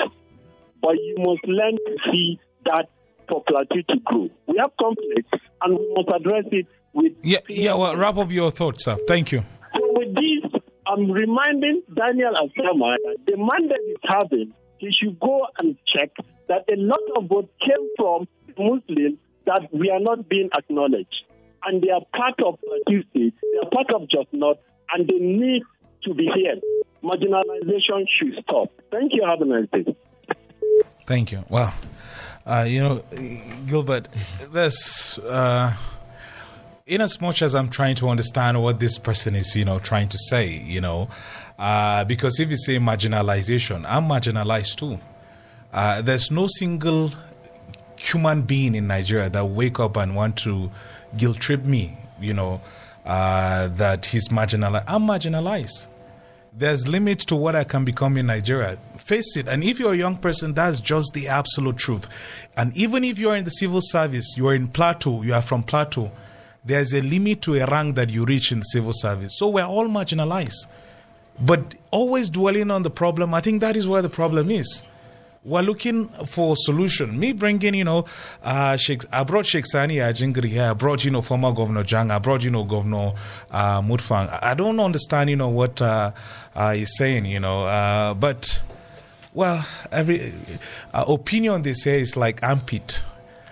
But 0.80 0.94
you 0.94 1.16
must 1.18 1.46
learn 1.46 1.76
to 1.76 1.96
see 2.10 2.38
that 2.64 2.88
for 3.28 3.42
Plateau 3.44 3.80
to 3.88 3.96
grow. 4.04 4.28
We 4.46 4.58
have 4.58 4.70
conflicts 4.78 5.46
and 5.62 5.78
we 5.78 5.94
must 5.96 6.08
address 6.08 6.44
it 6.52 6.66
with. 6.92 7.12
Yeah, 7.22 7.38
yeah. 7.48 7.74
Well, 7.74 7.96
wrap 7.96 8.16
up 8.16 8.30
your 8.30 8.50
thoughts, 8.50 8.84
sir. 8.84 8.96
Thank 9.08 9.32
you. 9.32 9.44
So 9.74 9.80
with 9.92 10.14
this, 10.14 10.60
I'm 10.86 11.10
reminding 11.10 11.82
Daniel 11.94 12.32
that 12.34 13.16
the 13.26 13.36
mandate 13.36 13.78
is 13.88 13.96
having, 14.02 14.52
he 14.78 14.90
should 14.92 15.18
go 15.18 15.46
and 15.58 15.76
check 15.86 16.10
that 16.48 16.64
a 16.68 16.76
lot 16.76 17.00
of 17.16 17.26
votes 17.28 17.48
came 17.60 17.88
from 17.96 18.28
Muslims 18.58 19.18
that 19.46 19.68
we 19.72 19.90
are 19.90 20.00
not 20.00 20.28
being 20.28 20.48
acknowledged. 20.56 21.24
And 21.66 21.82
they 21.82 21.90
are 21.90 22.02
part 22.14 22.40
of 22.44 22.58
Plateau 22.60 23.02
State, 23.10 23.34
they 23.40 23.58
are 23.62 23.70
part 23.70 23.92
of 23.94 24.08
Jos 24.08 24.26
North, 24.32 24.58
and 24.92 25.08
they 25.08 25.18
need 25.18 25.62
to 26.04 26.14
be 26.14 26.28
here. 26.34 26.56
Marginalization 27.02 28.04
should 28.18 28.34
stop. 28.42 28.70
Thank 28.90 29.12
you. 29.14 29.24
Have 29.26 29.40
a 29.40 29.44
nice 29.44 29.68
day. 29.72 29.96
Thank 31.06 31.32
you. 31.32 31.44
Well, 31.48 31.74
uh, 32.46 32.64
you 32.66 32.80
know, 32.80 33.04
Gilbert, 33.66 34.08
this, 34.52 35.18
uh, 35.18 35.74
in 36.86 37.00
as 37.00 37.20
much 37.20 37.42
as 37.42 37.54
I'm 37.54 37.68
trying 37.68 37.94
to 37.96 38.08
understand 38.08 38.62
what 38.62 38.80
this 38.80 38.98
person 38.98 39.34
is, 39.34 39.56
you 39.56 39.64
know, 39.64 39.78
trying 39.78 40.08
to 40.10 40.18
say, 40.18 40.48
you 40.48 40.80
know, 40.80 41.08
uh, 41.58 42.04
because 42.04 42.40
if 42.40 42.50
you 42.50 42.56
say 42.56 42.78
marginalization, 42.78 43.84
I'm 43.88 44.04
marginalized 44.04 44.76
too. 44.76 44.98
Uh, 45.74 46.00
there's 46.02 46.30
no 46.30 46.46
single 46.46 47.10
human 47.96 48.42
being 48.42 48.76
in 48.76 48.86
Nigeria 48.86 49.28
that 49.28 49.44
wake 49.44 49.80
up 49.80 49.96
and 49.96 50.14
want 50.14 50.36
to 50.36 50.70
guilt 51.16 51.38
trip 51.38 51.64
me, 51.64 51.98
you 52.20 52.32
know, 52.32 52.60
uh, 53.04 53.66
that 53.68 54.04
he's 54.04 54.28
marginalized. 54.28 54.84
I'm 54.86 55.02
marginalized. 55.02 55.88
There's 56.56 56.86
limits 56.86 57.24
to 57.24 57.36
what 57.36 57.56
I 57.56 57.64
can 57.64 57.84
become 57.84 58.16
in 58.16 58.26
Nigeria. 58.26 58.78
Face 58.96 59.36
it. 59.36 59.48
And 59.48 59.64
if 59.64 59.80
you're 59.80 59.94
a 59.94 59.96
young 59.96 60.16
person, 60.16 60.54
that's 60.54 60.78
just 60.78 61.12
the 61.12 61.26
absolute 61.26 61.76
truth. 61.76 62.06
And 62.56 62.76
even 62.76 63.02
if 63.02 63.18
you're 63.18 63.34
in 63.34 63.42
the 63.42 63.50
civil 63.50 63.80
service, 63.82 64.36
you're 64.36 64.54
in 64.54 64.68
Plateau, 64.68 65.22
you 65.22 65.34
are 65.34 65.42
from 65.42 65.64
Plateau, 65.64 66.12
there's 66.64 66.94
a 66.94 67.00
limit 67.02 67.42
to 67.42 67.56
a 67.56 67.66
rank 67.66 67.96
that 67.96 68.10
you 68.10 68.24
reach 68.24 68.52
in 68.52 68.60
the 68.60 68.64
civil 68.64 68.92
service. 68.94 69.36
So 69.36 69.48
we're 69.48 69.64
all 69.64 69.88
marginalized. 69.88 70.66
But 71.40 71.74
always 71.90 72.30
dwelling 72.30 72.70
on 72.70 72.84
the 72.84 72.90
problem, 72.90 73.34
I 73.34 73.40
think 73.40 73.60
that 73.62 73.74
is 73.76 73.88
where 73.88 74.02
the 74.02 74.08
problem 74.08 74.52
is 74.52 74.84
we're 75.44 75.62
looking 75.62 76.08
for 76.08 76.56
solution. 76.56 77.18
Me 77.18 77.32
bringing, 77.32 77.74
you 77.74 77.84
know, 77.84 78.06
uh, 78.42 78.76
Sheikh, 78.76 79.02
I 79.12 79.24
brought 79.24 79.46
Sheikh 79.46 79.66
Sani 79.66 79.96
Ajingri 79.96 80.46
here. 80.46 80.70
I 80.70 80.72
brought, 80.74 81.04
you 81.04 81.10
know, 81.10 81.20
former 81.20 81.52
Governor 81.52 81.84
Jang. 81.84 82.10
I 82.10 82.18
brought, 82.18 82.42
you 82.42 82.50
know, 82.50 82.64
Governor 82.64 83.12
uh, 83.50 83.82
Mutfwang. 83.82 84.38
I 84.42 84.54
don't 84.54 84.80
understand, 84.80 85.28
you 85.30 85.36
know, 85.36 85.50
what 85.50 85.82
uh, 85.82 86.12
uh, 86.54 86.72
he's 86.72 86.96
saying, 86.96 87.26
you 87.26 87.40
know, 87.40 87.64
uh, 87.64 88.14
but, 88.14 88.62
well, 89.34 89.66
every 89.92 90.32
uh, 90.94 91.04
opinion 91.08 91.62
they 91.62 91.74
say 91.74 92.00
is 92.00 92.16
like 92.16 92.42
armpit. 92.42 93.04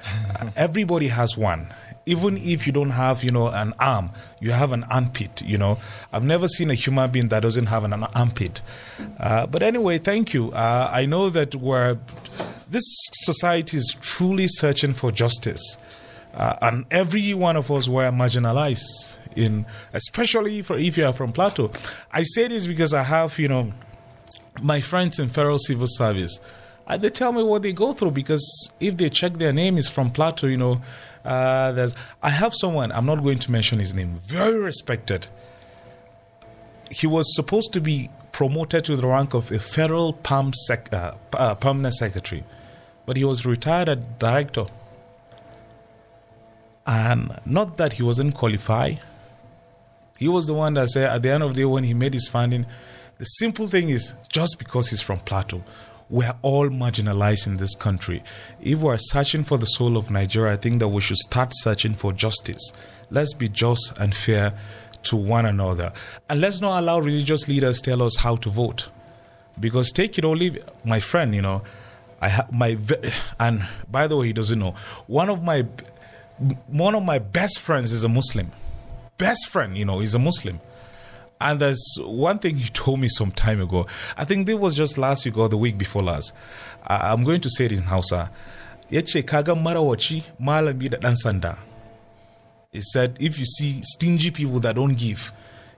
Everybody 0.57 1.09
has 1.09 1.37
one 1.37 1.69
even 2.07 2.37
if 2.39 2.67
you 2.67 2.73
don't 2.73 2.91
have, 2.91 3.23
you 3.23 3.31
know, 3.31 3.49
an 3.49 3.73
arm, 3.79 4.11
you 4.41 4.51
have 4.51 4.73
an 4.73 4.85
armpit, 4.85 5.43
you 5.43 5.57
know. 5.57 5.79
I've 6.13 6.25
never 6.25 6.49
seen 6.49 6.71
a 6.71 6.75
human 6.75 7.11
being 7.11 7.29
that 7.29 7.41
doesn't 7.41 7.67
have 7.67 7.85
an 7.85 7.93
armpit. 7.93 8.61
Uh, 9.21 9.47
but 9.47 9.63
anyway, 9.63 9.99
thank 9.99 10.35
you. 10.35 10.51
Uh, 10.53 10.91
I 10.93 11.07
know 11.07 11.31
that 11.31 11.55
we're, 11.55 11.99
this 12.69 12.85
society 13.13 13.77
is 13.77 13.97
truly 14.01 14.47
searching 14.49 14.95
for 14.95 15.13
justice. 15.13 15.79
Uh, 16.35 16.57
and 16.63 16.87
every 16.91 17.35
one 17.35 17.57
of 17.57 17.71
us 17.71 17.89
were 17.89 18.11
marginalized 18.11 19.19
in, 19.37 19.67
especially 19.93 20.63
for 20.63 20.79
if 20.79 20.97
you 20.97 21.05
are 21.05 21.13
from 21.13 21.33
Plateau. 21.33 21.71
I 22.13 22.23
say 22.23 22.49
this 22.49 22.67
because 22.67 22.95
I 22.95 23.03
have, 23.03 23.39
you 23.39 23.49
know, 23.49 23.73
my 24.61 24.81
friends 24.81 25.19
in 25.19 25.29
federal 25.29 25.59
civil 25.59 25.87
service. 25.89 26.41
Uh, 26.87 26.97
they 26.97 27.09
tell 27.09 27.33
me 27.33 27.43
what 27.43 27.63
they 27.63 27.73
go 27.73 27.93
through 27.93 28.11
because 28.11 28.71
if 28.81 28.97
they 28.97 29.09
check 29.09 29.35
their 29.35 29.53
name 29.53 29.79
is 29.79 29.89
from 29.89 30.11
Plateau, 30.11 30.47
you 30.49 30.57
know, 30.57 30.81
uh, 31.25 31.73
there's 31.73 31.95
I 32.23 32.31
have 32.31 32.53
someone 32.55 32.93
I'm 32.93 33.07
not 33.07 33.23
going 33.23 33.39
to 33.39 33.53
mention 33.53 33.79
his 33.79 33.95
name, 33.95 34.21
very 34.25 34.59
respected. 34.59 35.29
He 36.91 37.07
was 37.07 37.35
supposed 37.35 37.73
to 37.73 37.81
be 37.81 38.11
promoted 38.33 38.85
to 38.87 38.97
the 38.97 39.07
rank 39.07 39.35
of 39.35 39.51
a 39.51 39.59
federal 39.59 40.19
sec, 40.67 40.93
uh, 40.93 41.15
uh, 41.33 41.55
permanent 41.55 41.95
secretary, 41.95 42.45
but 43.07 43.17
he 43.17 43.25
was 43.25 43.47
retired 43.47 43.89
as 43.89 43.99
director. 44.19 44.67
And 46.87 47.39
not 47.47 47.77
that 47.77 47.95
he 47.95 48.03
wasn't 48.03 48.35
qualified. 48.35 49.01
He 50.19 50.29
was 50.29 50.47
the 50.47 50.55
one 50.55 50.75
that 50.75 50.89
said 50.91 51.11
at 51.11 51.23
the 51.23 51.31
end 51.31 51.43
of 51.43 51.55
the 51.55 51.63
day 51.63 51.65
when 51.65 51.85
he 51.85 51.95
made 51.95 52.15
his 52.15 52.29
finding, 52.29 52.67
the 53.19 53.25
simple 53.25 53.69
thing 53.69 53.89
is 53.89 54.17
just 54.29 54.59
because 54.59 54.89
he's 54.91 55.01
from 55.01 55.21
Plateau 55.21 55.63
we're 56.13 56.35
all 56.43 56.69
marginalized 56.69 57.47
in 57.47 57.57
this 57.57 57.75
country. 57.75 58.23
If 58.61 58.81
we're 58.81 58.99
searching 58.99 59.45
for 59.45 59.57
the 59.57 59.65
soul 59.65 59.97
of 59.97 60.11
Nigeria, 60.11 60.53
I 60.53 60.57
think 60.57 60.79
that 60.81 60.89
we 60.89 61.01
should 61.01 61.17
start 61.17 61.53
searching 61.55 61.95
for 61.95 62.13
justice. 62.13 62.75
Let's 63.11 63.33
be 63.33 63.49
just 63.49 63.95
and 63.99 64.15
fair 64.15 64.53
to 65.05 65.17
one 65.17 65.47
another. 65.47 65.91
And 66.29 66.43
let's 66.43 66.61
not 66.61 66.79
allow 66.83 66.99
religious 67.01 67.49
leaders 67.49 67.81
tell 67.81 68.03
us 68.03 68.17
how 68.17 68.37
to 68.37 68.51
vote. 68.51 68.89
Because 69.59 69.91
take 69.91 70.19
it 70.19 70.25
or 70.27 70.37
leave 70.37 70.63
my 70.85 71.01
friend, 71.01 71.35
you 71.35 71.41
know, 71.41 71.63
I 72.21 72.29
have 72.29 72.53
my 72.53 72.77
and 73.41 73.67
by 73.91 74.07
the 74.07 74.19
way, 74.19 74.27
he 74.27 74.33
doesn't 74.35 74.59
know. 74.59 74.75
One 75.07 75.31
of 75.31 75.43
my 75.43 75.67
one 76.67 76.95
of 76.95 77.05
my 77.05 77.21
best 77.21 77.59
friends 77.59 77.91
is 77.91 78.05
a 78.05 78.09
Muslim. 78.11 78.53
Best 79.17 79.49
friend, 79.49 79.79
you 79.79 79.87
know, 79.87 80.01
is 80.01 80.15
a 80.15 80.19
Muslim. 80.19 80.61
And 81.43 81.59
there's 81.59 81.85
one 82.01 82.39
thing 82.39 82.57
he 82.57 82.69
told 82.71 83.01
me 83.01 83.09
some 83.09 83.33
time 83.33 83.61
ago. 83.61 83.87
I 84.17 84.25
think 84.25 84.47
this 84.47 84.55
was 84.55 84.77
just 84.77 84.97
last 84.97 85.25
week 85.25 85.37
or 85.37 85.49
the 85.49 85.57
week 85.57 85.77
before 85.77 86.03
last. 86.03 86.33
I'm 86.87 87.25
going 87.25 87.41
to 87.41 87.51
say 87.51 87.65
it 87.65 87.73
in 87.73 87.83
Hausa. 87.83 88.31
Yace 88.91 89.27
kaga 89.27 89.53
marawaci 89.55 90.23
malami 90.41 90.89
da. 91.41 91.57
He 92.71 92.81
said 92.83 93.17
if 93.21 93.39
you 93.39 93.45
see 93.45 93.81
stingy 93.83 94.31
people 94.31 94.61
that 94.61 94.77
don't 94.77 94.95
give, 94.95 95.33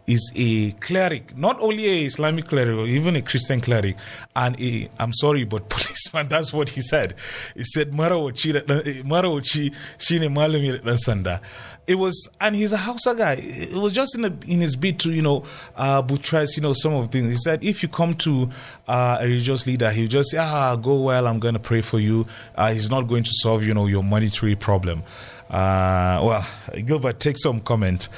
is 0.07 0.33
a 0.37 0.73
cleric, 0.73 1.37
not 1.37 1.59
only 1.61 1.87
a 1.87 2.05
Islamic 2.05 2.47
cleric, 2.47 2.89
even 2.89 3.17
a 3.17 3.23
Christian 3.23 3.61
cleric, 3.61 3.97
and 4.37 4.61
a, 4.61 4.89
I'm 4.99 5.13
sorry, 5.15 5.45
but 5.45 5.69
policeman. 5.71 6.29
That's 6.29 6.53
what 6.53 6.69
he 6.71 6.83
said. 6.83 7.15
He 7.55 7.65
said, 7.65 7.93
Marawachi, 7.93 8.55
eh, 8.57 9.03
Marawachi, 9.03 9.75
shine 9.99 10.29
malami 10.29 10.83
dan 10.85 10.97
sanda 10.97 11.41
it 11.87 11.97
was, 11.97 12.29
and 12.41 12.55
he's 12.57 12.73
a 12.73 12.79
Hausa 12.79 13.15
guy. 13.15 13.35
It 13.39 13.75
was 13.75 13.93
just 13.93 14.17
in, 14.17 14.25
a, 14.25 14.33
in 14.47 14.61
his 14.61 14.75
bid 14.75 14.99
to, 15.01 15.13
you 15.13 15.23
know, 15.23 15.45
uh, 15.77 16.01
buttress, 16.03 16.57
you 16.57 16.63
know, 16.63 16.73
some 16.73 16.95
of 16.95 17.11
the 17.11 17.19
things. 17.19 17.31
He 17.31 17.37
said, 17.37 17.63
if 17.63 17.83
you 17.83 17.89
come 17.89 18.15
to 18.15 18.49
uh, 18.89 19.19
a 19.21 19.27
religious 19.27 19.67
leader, 19.67 19.91
he'll 19.91 20.09
just 20.09 20.31
say, 20.31 20.39
ah, 20.39 20.77
go 20.77 21.03
well, 21.03 21.27
I'm 21.27 21.39
going 21.39 21.55
to 21.55 21.61
pray 21.61 21.83
for 21.83 21.99
you. 21.99 22.27
Uh, 22.55 22.73
he's 22.73 22.89
not 22.89 23.03
going 23.03 23.25
to 23.25 23.33
solve, 23.35 23.65
you 23.65 23.75
know, 23.75 23.87
your 23.87 24.03
monetary 24.03 24.57
problem. 24.57 25.03
Uh, 25.51 26.21
well, 26.23 26.47
Gilbert, 26.85 27.21
take 27.21 27.39
some 27.39 27.61
comment. 27.61 28.09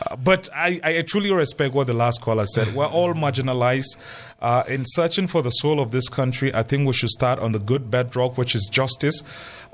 Uh, 0.00 0.16
but 0.16 0.48
I, 0.54 0.78
I, 0.84 1.02
truly 1.02 1.32
respect 1.32 1.72
what 1.74 1.86
the 1.86 1.94
last 1.94 2.20
caller 2.20 2.44
said. 2.44 2.74
We're 2.74 2.86
all 2.86 3.14
marginalized. 3.14 3.96
Uh, 4.42 4.62
in 4.68 4.84
searching 4.84 5.26
for 5.26 5.40
the 5.40 5.50
soul 5.50 5.80
of 5.80 5.90
this 5.90 6.10
country, 6.10 6.54
I 6.54 6.62
think 6.62 6.86
we 6.86 6.92
should 6.92 7.08
start 7.08 7.38
on 7.38 7.52
the 7.52 7.58
good 7.58 7.90
bedrock, 7.90 8.36
which 8.36 8.54
is 8.54 8.68
justice. 8.70 9.22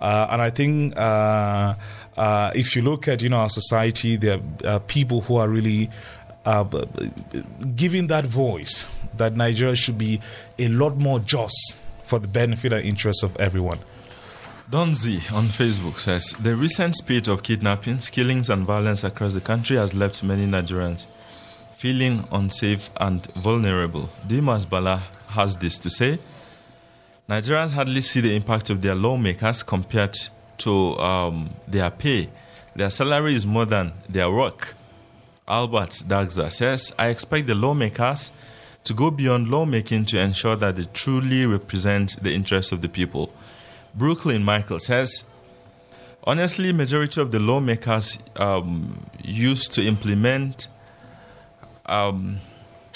And 0.03 0.43
I 0.43 0.51
think 0.51 0.95
uh, 0.97 1.75
if 2.55 2.75
you 2.77 2.83
look 2.83 3.09
at 3.09 3.23
you 3.23 3.29
know 3.29 3.39
our 3.39 3.51
society, 3.51 4.17
there 4.17 4.41
are 4.65 4.81
people 4.81 5.21
who 5.23 5.37
are 5.37 5.49
really 5.49 5.91
uh, 6.45 6.65
giving 7.77 8.09
that 8.09 8.27
voice 8.27 8.91
that 9.17 9.37
Nigeria 9.37 9.77
should 9.77 9.99
be 9.99 10.21
a 10.59 10.69
lot 10.69 10.97
more 10.97 11.21
just 11.21 11.77
for 12.03 12.19
the 12.19 12.29
benefit 12.29 12.73
and 12.73 12.85
interest 12.85 13.23
of 13.23 13.37
everyone. 13.37 13.79
Donzi 14.71 15.31
on 15.33 15.45
Facebook 15.49 15.99
says 15.99 16.35
the 16.41 16.57
recent 16.57 16.97
spate 16.97 17.29
of 17.29 17.43
kidnappings, 17.43 18.09
killings, 18.09 18.49
and 18.49 18.65
violence 18.67 19.05
across 19.05 19.35
the 19.35 19.41
country 19.41 19.77
has 19.77 19.93
left 19.95 20.23
many 20.25 20.47
Nigerians 20.47 21.07
feeling 21.77 22.25
unsafe 22.33 22.91
and 22.99 23.27
vulnerable. 23.35 24.09
Dimas 24.27 24.65
Bala 24.65 25.03
has 25.31 25.57
this 25.57 25.79
to 25.81 25.91
say 25.91 26.19
Nigerians 27.33 27.73
hardly 27.73 28.03
see 28.03 28.21
the 28.21 28.37
impact 28.37 28.69
of 28.69 28.83
their 28.83 28.95
lawmakers 28.95 29.63
compared 29.63 30.15
to 30.59 30.99
um, 30.99 31.49
their 31.67 31.91
pay. 31.91 32.29
Their 32.77 32.91
salary 32.91 33.35
is 33.35 33.47
more 33.47 33.65
than 33.65 33.95
their 34.07 34.31
work. 34.31 34.75
Albert 35.49 36.03
Dagza 36.07 36.53
says, 36.53 36.95
I 36.99 37.07
expect 37.09 37.47
the 37.47 37.55
lawmakers 37.55 38.33
to 38.85 38.93
go 38.93 39.11
beyond 39.11 39.49
lawmaking 39.49 40.05
to 40.07 40.21
ensure 40.21 40.57
that 40.57 40.77
they 40.77 40.85
truly 40.93 41.47
represent 41.47 42.23
the 42.23 42.35
interests 42.35 42.71
of 42.71 42.83
the 42.83 42.91
people. 42.91 43.33
Brooklyn 43.95 44.45
Michael 44.45 44.79
says, 44.79 45.25
honestly, 46.25 46.71
majority 46.71 47.19
of 47.19 47.33
the 47.33 47.41
lawmakers 47.41 48.19
um, 48.37 49.07
used 49.25 49.73
to 49.73 49.83
implement 49.83 50.69
um, 51.87 52.41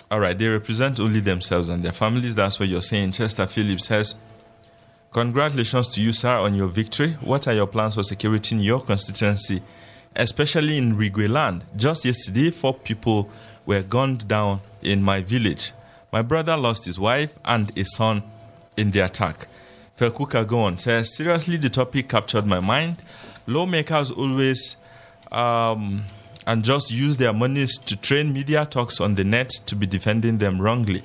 All 0.08 0.20
right, 0.20 0.38
they 0.38 0.46
represent 0.46 1.00
only 1.00 1.20
themselves 1.20 1.68
and 1.68 1.82
their 1.82 1.92
families. 1.92 2.34
That's 2.36 2.60
what 2.60 2.68
you're 2.68 2.82
saying. 2.82 3.12
Chester 3.12 3.46
Phillips 3.46 3.86
says, 3.86 4.14
Congratulations 5.12 5.88
to 5.88 6.00
you, 6.02 6.12
sir, 6.12 6.38
on 6.38 6.54
your 6.54 6.68
victory. 6.68 7.12
What 7.20 7.48
are 7.48 7.54
your 7.54 7.66
plans 7.66 7.94
for 7.94 8.02
security 8.02 8.54
in 8.54 8.60
your 8.60 8.80
constituency, 8.80 9.62
especially 10.14 10.76
in 10.76 10.96
Rigwe 10.96 11.28
land? 11.28 11.64
Just 11.74 12.04
yesterday, 12.04 12.50
four 12.50 12.74
people 12.74 13.30
were 13.64 13.82
gunned 13.82 14.28
down 14.28 14.60
in 14.82 15.02
my 15.02 15.22
village. 15.22 15.72
My 16.12 16.22
brother 16.22 16.56
lost 16.56 16.84
his 16.84 16.98
wife 16.98 17.38
and 17.44 17.76
a 17.78 17.84
son 17.84 18.22
in 18.76 18.90
the 18.90 19.00
attack. 19.00 19.48
Felkuka 19.98 20.46
Gon 20.46 20.78
says, 20.78 21.16
Seriously, 21.16 21.56
the 21.56 21.70
topic 21.70 22.08
captured 22.08 22.46
my 22.46 22.60
mind. 22.60 22.96
Lawmakers 23.46 24.10
always 24.10 24.76
um, 25.32 26.04
and 26.46 26.62
just 26.62 26.90
use 26.90 27.16
their 27.16 27.32
monies 27.32 27.78
to 27.78 27.96
train 27.96 28.32
media 28.32 28.66
talks 28.66 29.00
on 29.00 29.14
the 29.14 29.24
net 29.24 29.48
to 29.66 29.74
be 29.74 29.86
defending 29.86 30.38
them 30.38 30.60
wrongly. 30.60 31.02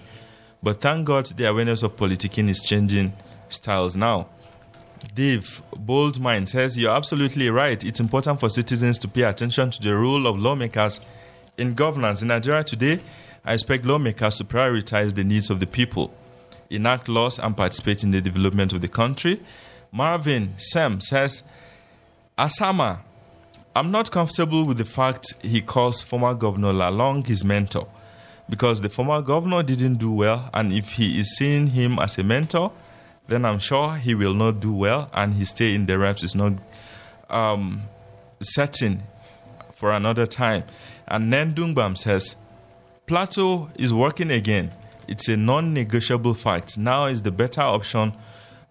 But 0.61 0.81
thank 0.81 1.05
God 1.05 1.25
the 1.27 1.45
awareness 1.45 1.81
of 1.83 1.95
politicking 1.95 2.49
is 2.49 2.61
changing 2.61 3.13
styles 3.53 3.95
now. 3.95 4.27
Dave 5.15 5.61
Bold 5.75 6.19
Mind 6.19 6.49
says, 6.49 6.77
You're 6.77 6.95
absolutely 6.95 7.49
right. 7.49 7.83
It's 7.83 7.99
important 7.99 8.39
for 8.39 8.49
citizens 8.49 8.97
to 8.99 9.07
pay 9.07 9.23
attention 9.23 9.71
to 9.71 9.81
the 9.81 9.95
role 9.95 10.27
of 10.27 10.37
lawmakers 10.37 10.99
in 11.57 11.73
governance. 11.73 12.21
In 12.21 12.27
Nigeria 12.27 12.63
today, 12.63 12.99
I 13.43 13.53
expect 13.53 13.85
lawmakers 13.85 14.37
to 14.37 14.43
prioritize 14.43 15.15
the 15.15 15.23
needs 15.23 15.49
of 15.49 15.59
the 15.59 15.67
people, 15.67 16.13
enact 16.69 17.09
laws, 17.09 17.39
and 17.39 17.57
participate 17.57 18.03
in 18.03 18.11
the 18.11 18.21
development 18.21 18.73
of 18.73 18.81
the 18.81 18.87
country. 18.87 19.41
Marvin 19.91 20.53
Sam 20.57 21.01
says, 21.01 21.43
Asama, 22.37 22.99
I'm 23.75 23.91
not 23.91 24.11
comfortable 24.11 24.65
with 24.65 24.77
the 24.77 24.85
fact 24.85 25.33
he 25.41 25.61
calls 25.61 26.01
former 26.03 26.33
Governor 26.33 26.73
Lalong 26.73 27.25
his 27.25 27.43
mentor 27.43 27.87
because 28.51 28.81
the 28.81 28.89
former 28.89 29.21
governor 29.21 29.63
didn't 29.63 29.95
do 29.95 30.11
well, 30.11 30.49
and 30.53 30.73
if 30.73 30.91
he 30.91 31.19
is 31.19 31.37
seeing 31.37 31.67
him 31.67 31.97
as 31.99 32.17
a 32.17 32.23
mentor, 32.23 32.71
then 33.27 33.45
I'm 33.45 33.59
sure 33.59 33.95
he 33.95 34.13
will 34.13 34.33
not 34.33 34.59
do 34.59 34.73
well, 34.73 35.09
and 35.13 35.33
his 35.33 35.49
stay 35.49 35.73
in 35.73 35.85
the 35.85 35.97
reps 35.97 36.23
is 36.23 36.35
not 36.35 36.53
um, 37.29 37.83
certain 38.41 39.03
for 39.73 39.91
another 39.91 40.25
time. 40.25 40.63
And 41.07 41.31
Nendungbam 41.31 41.97
says, 41.97 42.35
Plateau 43.05 43.69
is 43.75 43.93
working 43.93 44.31
again. 44.31 44.71
It's 45.07 45.27
a 45.27 45.35
non 45.35 45.73
negotiable 45.73 46.33
fact. 46.33 46.77
Now 46.77 47.05
is 47.05 47.23
the 47.23 47.31
better 47.31 47.61
option 47.61 48.13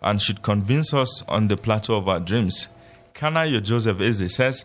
and 0.00 0.20
should 0.22 0.42
convince 0.42 0.94
us 0.94 1.22
on 1.28 1.48
the 1.48 1.56
plateau 1.56 1.96
of 1.96 2.08
our 2.08 2.20
dreams. 2.20 2.68
Kanayo 3.14 3.62
Joseph 3.62 4.00
Eze 4.00 4.34
says, 4.34 4.64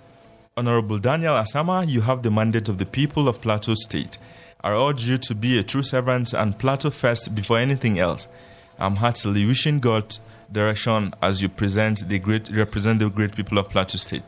Honorable 0.55 0.99
Daniel 0.99 1.33
Asama, 1.33 1.87
you 1.87 2.01
have 2.01 2.23
the 2.23 2.31
mandate 2.31 2.69
of 2.69 2.77
the 2.77 2.85
people 2.85 3.27
of 3.27 3.41
Plateau 3.41 3.73
State. 3.73 4.17
I 4.63 4.71
urge 4.71 5.09
you 5.09 5.17
to 5.17 5.35
be 5.35 5.57
a 5.57 5.63
true 5.63 5.83
servant 5.83 6.33
and 6.33 6.57
Plateau 6.57 6.89
first 6.89 7.35
before 7.35 7.59
anything 7.59 7.99
else. 7.99 8.29
I'm 8.77 8.97
heartily 8.97 9.45
wishing 9.45 9.79
God 9.79 10.17
direction 10.51 11.13
as 11.21 11.41
you 11.41 11.49
present 11.49 12.07
the 12.07 12.19
great 12.19 12.49
represent 12.49 12.99
the 12.99 13.09
great 13.09 13.35
people 13.35 13.57
of 13.57 13.69
Plateau 13.69 13.97
State. 13.97 14.23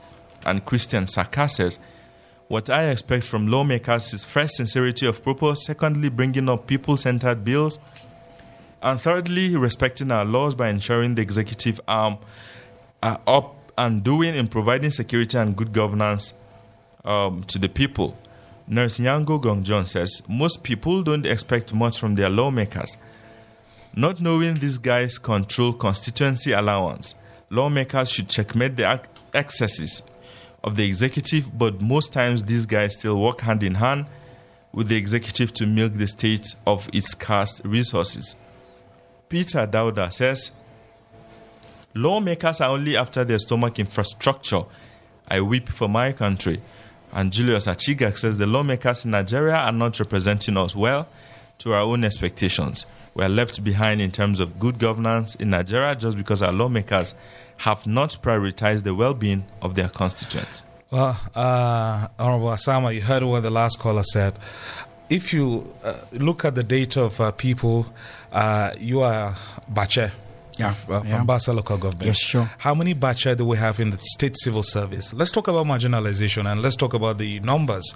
And 0.45 0.66
Christian 0.66 1.08
Saka 1.08 1.50
says, 1.50 1.80
What 2.48 2.70
I 2.70 2.89
expect 2.89 3.26
from 3.26 3.48
lawmakers 3.48 4.14
is 4.14 4.24
first 4.24 4.56
sincerity 4.56 5.06
of 5.06 5.24
purpose, 5.24 5.66
secondly, 5.66 6.10
bringing 6.10 6.50
up 6.50 6.68
people 6.68 6.98
centered 6.98 7.43
bills, 7.43 7.80
and 8.82 9.02
thirdly, 9.02 9.56
respecting 9.56 10.12
our 10.12 10.24
laws 10.26 10.56
by 10.56 10.70
ensuring 10.70 11.16
the 11.16 11.22
executive 11.22 11.82
arm 11.88 12.18
are 13.04 13.20
up 13.28 13.72
and 13.78 14.04
doing 14.04 14.36
in 14.36 14.48
providing 14.48 14.89
security 14.91 15.38
and 15.38 15.56
good 15.56 15.74
governance 15.74 16.34
um, 17.04 17.43
to 17.43 17.60
the 17.60 17.70
people. 17.70 18.18
Nurse 18.68 19.00
Nyango 19.00 19.41
Gongjon 19.41 19.88
says 19.88 20.22
most 20.28 20.64
people 20.64 21.02
don't 21.04 21.26
expect 21.26 21.74
much 21.74 22.00
from 22.00 22.16
their 22.16 22.30
lawmakers. 22.30 22.98
Not 23.96 24.22
knowing 24.22 24.56
these 24.56 24.78
guys 24.78 25.18
control 25.18 25.74
constituency 25.74 26.52
allowance, 26.52 27.16
lawmakers 27.50 28.12
should 28.12 28.30
checkmate 28.30 28.76
the 28.78 29.02
excesses 29.34 30.04
of 30.64 30.76
the 30.76 30.86
executive, 30.86 31.58
but 31.58 31.82
most 31.82 32.14
times 32.14 32.44
these 32.44 32.66
guys 32.66 32.94
still 32.98 33.20
work 33.20 33.42
hand 33.42 33.64
in 33.64 33.76
hand 33.76 34.06
with 34.72 34.90
the 34.90 34.96
executive 34.96 35.54
to 35.56 35.66
milk 35.66 35.94
the 35.94 36.08
state 36.08 36.56
of 36.66 36.90
its 36.94 37.10
scarce 37.10 37.62
resources. 37.64 38.36
Peter 39.30 39.66
Dauda 39.66 40.12
says 40.12 40.52
Lawmakers 41.98 42.62
are 42.62 42.70
only 42.70 42.96
after 42.96 43.24
their 43.24 43.40
stomach 43.40 43.80
infrastructure. 43.80 44.62
I 45.28 45.42
weep 45.42 45.68
for 45.68 45.90
my 45.90 46.12
country. 46.12 46.60
And 47.12 47.34
Julius 47.34 47.66
Achigak 47.66 48.18
says 48.18 48.38
the 48.38 48.46
lawmakers 48.46 49.04
in 49.06 49.12
Nigeria 49.12 49.56
are 49.56 49.72
not 49.72 50.00
representing 50.00 50.58
us 50.58 50.76
well 50.76 51.08
to 51.58 51.74
our 51.74 51.82
own 51.82 52.04
expectations. 52.04 52.86
We 53.18 53.24
are 53.24 53.30
left 53.30 53.63
behind 53.63 53.99
in 53.99 54.11
terms 54.11 54.39
of 54.39 54.59
good 54.59 54.78
governance 54.78 55.34
in 55.34 55.49
Nigeria 55.49 55.95
just 55.95 56.18
because 56.18 56.43
our 56.43 56.51
lawmakers 56.51 57.15
have 57.57 57.88
not 57.88 58.15
prioritized 58.22 58.84
the 58.84 58.93
well 58.93 59.15
being 59.15 59.43
of 59.59 59.74
their 59.74 59.89
constituents. 59.89 60.61
Well, 60.91 61.20
uh, 61.34 62.09
Honorable 62.20 62.49
Asama, 62.49 62.93
you 62.93 63.01
heard 63.01 63.24
what 63.24 63.41
the 63.41 63.49
last 63.49 63.80
caller 63.80 64.03
said. 64.03 64.38
If 65.09 65.34
you 65.34 65.74
uh, 65.84 65.95
look 66.11 66.45
at 66.45 66.53
the 66.53 66.63
data 66.63 67.01
of 67.01 67.20
uh, 67.20 67.32
people, 67.32 67.88
uh, 68.32 68.74
you 68.78 69.01
are 69.01 69.36
Bache 69.68 70.11
yeah, 70.59 70.70
uh, 70.70 70.74
from 70.74 71.07
yeah. 71.07 71.24
Bassa 71.26 71.55
local 71.55 71.78
government. 71.80 72.05
Yes, 72.05 72.20
sure. 72.20 72.47
How 72.59 72.76
many 72.76 72.93
Bacha 72.93 73.36
do 73.36 73.45
we 73.45 73.57
have 73.57 73.80
in 73.80 73.89
the 73.89 73.97
state 73.97 74.38
civil 74.38 74.61
service? 74.61 75.15
Let's 75.15 75.32
talk 75.32 75.47
about 75.47 75.65
marginalization 75.65 76.45
and 76.45 76.61
let's 76.61 76.76
talk 76.76 76.93
about 76.93 77.18
the 77.18 77.39
numbers. 77.39 77.95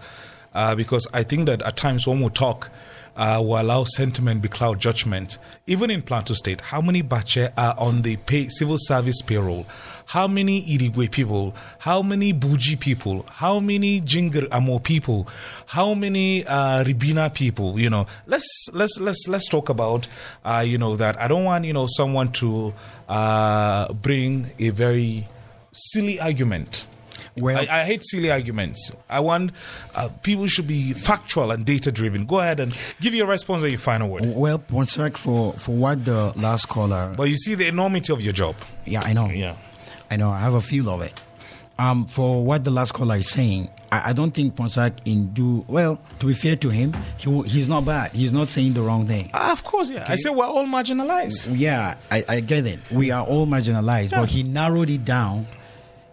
Uh, 0.54 0.74
because 0.74 1.08
I 1.14 1.22
think 1.24 1.46
that 1.46 1.62
at 1.62 1.78
times 1.78 2.08
when 2.08 2.22
we 2.22 2.30
talk, 2.30 2.70
uh, 3.16 3.44
we 3.46 3.54
allow 3.54 3.84
sentiment 3.84 4.42
be 4.42 4.48
cloud 4.48 4.80
judgment. 4.80 5.38
Even 5.68 5.92
in 5.92 6.02
Plateau 6.02 6.34
State, 6.34 6.62
how 6.62 6.82
many 6.82 7.02
Bache 7.02 7.50
are 7.58 7.76
on 7.78 8.02
the 8.02 8.18
pay, 8.18 8.48
civil 8.50 8.78
service 8.80 9.22
payroll? 9.22 9.66
How 10.08 10.28
many 10.28 10.62
Irigwe 10.66 11.10
people? 11.10 11.56
How 11.80 12.02
many 12.02 12.34
Buji 12.34 12.78
people? 12.80 13.26
How 13.30 13.60
many 13.62 14.02
Jinger 14.02 14.48
Amo 14.52 14.80
people? 14.80 15.28
How 15.68 15.94
many 15.94 16.46
uh, 16.46 16.84
Ribina 16.84 17.34
people? 17.34 17.80
You 17.80 17.90
know, 17.90 18.08
let's 18.28 18.68
let's 18.74 19.00
let's 19.00 19.26
let's 19.30 19.48
talk 19.48 19.70
about 19.70 20.08
uh, 20.44 20.64
you 20.66 20.78
know 20.78 20.96
that. 20.98 21.18
I 21.18 21.28
don't 21.30 21.46
want 21.46 21.64
you 21.64 21.72
know 21.72 21.88
someone 21.88 22.32
to 22.34 22.74
uh, 23.08 23.94
bring 23.94 24.48
a 24.60 24.72
very 24.72 25.28
silly 25.72 26.20
argument. 26.20 26.86
Well, 27.38 27.58
I, 27.58 27.82
I, 27.82 27.84
hate 27.86 28.04
silly 28.04 28.30
arguments. 28.30 28.92
I 29.10 29.22
want 29.22 29.52
uh, 29.96 30.10
people 30.22 30.48
should 30.48 30.68
be 30.68 30.94
factual 30.94 31.52
and 31.52 31.66
data 31.66 31.92
driven. 31.92 32.26
Go 32.26 32.40
ahead 32.40 32.60
and 32.60 32.78
give 33.00 33.14
your 33.14 33.28
response 33.28 33.64
and 33.64 33.72
your 33.72 33.80
final 33.80 34.10
word. 34.10 34.24
Well, 34.26 34.62
one 34.70 34.86
sec 34.86 35.16
for 35.16 35.54
for 35.54 35.74
what 35.74 36.04
the 36.04 36.34
last 36.36 36.68
caller. 36.68 37.14
But 37.16 37.30
you 37.30 37.38
see 37.38 37.56
the 37.56 37.68
enormity 37.68 38.12
of 38.12 38.22
your 38.22 38.34
job. 38.34 38.56
Yeah, 38.86 39.02
I 39.04 39.14
know. 39.14 39.30
Yeah. 39.30 39.56
I 40.12 40.18
know, 40.18 40.30
I 40.30 40.40
have 40.40 40.56
a 40.56 40.62
feel 40.62 40.90
of 40.90 41.02
it. 41.02 41.14
Um, 41.80 42.06
for 42.06 42.44
what 42.44 42.66
the 42.66 42.70
last 42.70 42.94
caller 42.94 43.16
is 43.16 43.30
saying, 43.30 43.70
I, 43.92 44.10
I 44.10 44.14
don't 44.14 44.32
think 44.32 44.56
Ponsah 44.56 44.94
in 45.06 45.28
do 45.28 45.64
well. 45.68 46.00
To 46.20 46.26
be 46.26 46.34
fair 46.34 46.58
to 46.58 46.70
him, 46.70 46.94
he, 47.18 47.42
he's 47.44 47.70
not 47.70 47.86
bad. 47.86 48.12
He's 48.12 48.34
not 48.34 48.48
saying 48.48 48.74
the 48.74 48.82
wrong 48.82 49.08
thing. 49.08 49.30
Ah, 49.34 49.54
of 49.54 49.64
course, 49.64 49.90
yeah. 49.90 50.04
Okay. 50.04 50.14
I 50.14 50.16
say 50.18 50.30
we're 50.30 50.46
all 50.46 50.66
marginalized. 50.66 51.58
Yeah, 51.58 51.96
I, 52.12 52.24
I 52.28 52.40
get 52.42 52.66
it. 52.66 52.80
We 52.92 53.12
are 53.12 53.26
all 53.26 53.48
marginalized, 53.48 54.12
yeah. 54.12 54.20
but 54.20 54.30
he 54.30 54.44
narrowed 54.44 54.90
it 54.90 55.06
down 55.06 55.48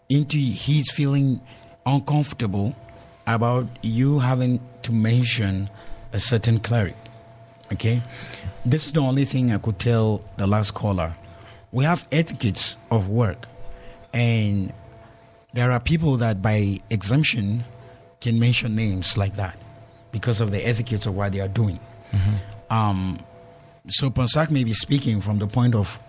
into 0.08 0.36
he's 0.36 0.90
feeling 0.90 1.40
uncomfortable 1.84 2.74
about 3.26 3.66
you 3.82 4.18
having 4.18 4.60
to 4.82 4.92
mention 4.92 5.68
a 6.12 6.20
certain 6.20 6.58
cleric. 6.58 6.96
Okay, 7.72 8.02
this 8.64 8.86
is 8.86 8.92
the 8.92 9.00
only 9.00 9.24
thing 9.26 9.52
I 9.52 9.58
could 9.58 9.78
tell 9.78 10.22
the 10.38 10.46
last 10.46 10.72
caller. 10.72 11.14
We 11.70 11.84
have 11.84 12.08
etiquettes 12.10 12.78
of 12.90 13.08
work 13.08 13.46
and 14.14 14.72
there 15.52 15.70
are 15.70 15.80
people 15.80 16.16
that, 16.18 16.40
by 16.40 16.80
exemption, 16.88 17.64
can 18.20 18.38
mention 18.38 18.74
names 18.74 19.18
like 19.18 19.36
that 19.36 19.58
because 20.12 20.40
of 20.40 20.50
the 20.50 20.66
etiquettes 20.66 21.06
of 21.06 21.14
what 21.14 21.32
they 21.32 21.40
are 21.40 21.48
doing. 21.48 21.78
Mm-hmm. 22.12 22.74
Um, 22.74 23.18
so 23.88 24.10
Ponsah 24.10 24.50
may 24.50 24.64
be 24.64 24.72
speaking 24.72 25.20
from 25.20 25.38
the 25.38 25.46
point 25.46 25.74
of 25.74 26.00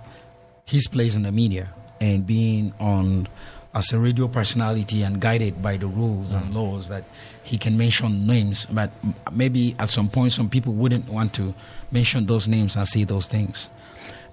his 0.65 0.87
place 0.87 1.15
in 1.15 1.23
the 1.23 1.31
media 1.31 1.69
and 2.01 2.25
being 2.25 2.73
on 2.79 3.27
as 3.74 3.93
a 3.93 3.99
radio 3.99 4.28
personality 4.28 5.03
and 5.03 5.22
guided 5.22 5.61
by 5.61 5.78
the 5.78 5.88
rules 5.88 6.34
and 6.34 6.53
laws 6.53 6.88
that 6.89 7.03
he 7.43 7.57
can 7.57 7.78
mention 7.78 8.26
names, 8.26 8.65
but 8.67 8.91
maybe 9.32 9.76
at 9.80 9.89
some 9.89 10.09
point 10.09 10.32
some 10.32 10.49
people 10.49 10.74
wouldn't 10.74 11.07
want 11.07 11.34
to 11.34 11.53
mention 11.91 12.26
those 12.26 12.47
names 12.47 12.76
and 12.76 12.88
say 12.88 13.03
those 13.03 13.26
things. 13.28 13.70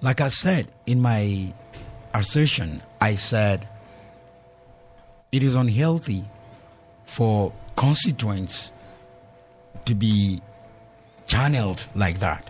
Like 0.01 0.21
I 0.21 0.27
said 0.29 0.67
in 0.85 1.01
my 1.01 1.53
assertion, 2.13 2.81
I 2.99 3.15
said 3.15 3.67
it 5.31 5.43
is 5.43 5.55
unhealthy 5.55 6.25
for 7.05 7.53
constituents 7.75 8.71
to 9.85 9.93
be 9.95 10.41
channeled 11.27 11.87
like 11.95 12.19
that. 12.19 12.49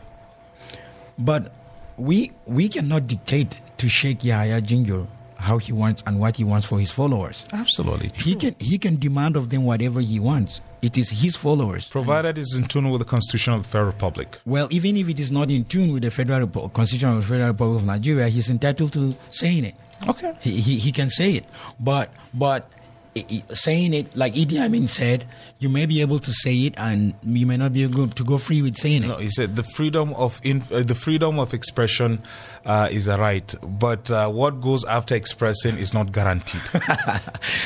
But 1.18 1.52
we 1.98 2.32
we 2.46 2.70
cannot 2.70 3.08
dictate 3.08 3.60
to 3.78 3.90
Sheikh 3.90 4.24
Yahya 4.24 4.62
Jingir 4.62 5.08
how 5.40 5.58
he 5.58 5.72
wants 5.72 6.04
and 6.06 6.20
what 6.20 6.36
he 6.38 6.44
wants 6.44 6.66
for 6.68 6.80
his 6.80 6.92
followers. 6.92 7.46
Absolutely. 7.54 8.12
He 8.16 8.36
can 8.36 8.56
he 8.60 8.78
can 8.78 8.98
demand 8.98 9.36
of 9.36 9.50
them 9.50 9.64
whatever 9.66 10.00
he 10.00 10.20
wants. 10.20 10.62
It 10.82 10.98
is 10.98 11.10
his 11.10 11.36
followers. 11.36 11.90
Provided 11.90 12.38
it's 12.38 12.56
in 12.56 12.66
tune 12.66 12.90
with 12.90 13.00
the 13.00 13.06
Constitution 13.06 13.54
of 13.54 13.64
the 13.64 13.70
Federal 13.70 13.88
Republic. 13.92 14.40
Well, 14.46 14.68
even 14.70 14.96
if 14.98 15.10
it 15.10 15.20
is 15.20 15.32
not 15.32 15.50
in 15.50 15.66
tune 15.66 15.92
with 15.92 16.04
the 16.04 16.12
Federal 16.12 16.48
Repo- 16.48 16.72
Constitution 16.72 17.10
of 17.10 17.16
the 17.18 17.24
Federal 17.24 17.50
Republic 17.50 17.82
of 17.82 17.86
Nigeria, 17.88 18.28
he's 18.30 18.50
entitled 18.50 18.94
to 18.94 19.16
saying 19.32 19.66
it. 19.66 19.76
Okay. 20.08 20.36
He, 20.42 20.62
he, 20.62 20.78
he 20.78 20.92
can 20.92 21.10
say 21.10 21.34
it. 21.34 21.46
But 21.80 22.12
but 22.34 22.70
saying 23.54 23.94
it 23.94 24.16
like 24.16 24.34
Idi 24.34 24.60
Amin 24.60 24.88
said, 24.88 25.26
you 25.60 25.70
may 25.70 25.86
be 25.86 26.02
able 26.02 26.20
to 26.20 26.32
say 26.32 26.54
it 26.66 26.76
and 26.78 27.14
you 27.24 27.46
may 27.46 27.58
not 27.58 27.74
be 27.74 27.84
able 27.84 28.08
to 28.08 28.24
go 28.24 28.38
free 28.38 28.62
with 28.62 28.78
saying 28.78 29.04
it. 29.04 29.08
No, 29.08 29.18
he 29.18 29.30
said 29.30 29.56
the 29.56 29.64
freedom 29.64 30.14
of 30.14 30.40
inf- 30.44 30.72
uh, 30.72 30.84
the 30.84 30.96
freedom 30.96 31.40
of 31.40 31.54
expression 31.54 32.22
uh, 32.66 32.90
is 32.92 33.08
a 33.08 33.18
right, 33.18 33.54
but 33.62 34.10
uh, 34.12 34.30
what 34.30 34.62
goes 34.62 34.84
after 34.86 35.16
expressing 35.16 35.78
is 35.78 35.94
not 35.94 36.12
guaranteed. 36.12 36.62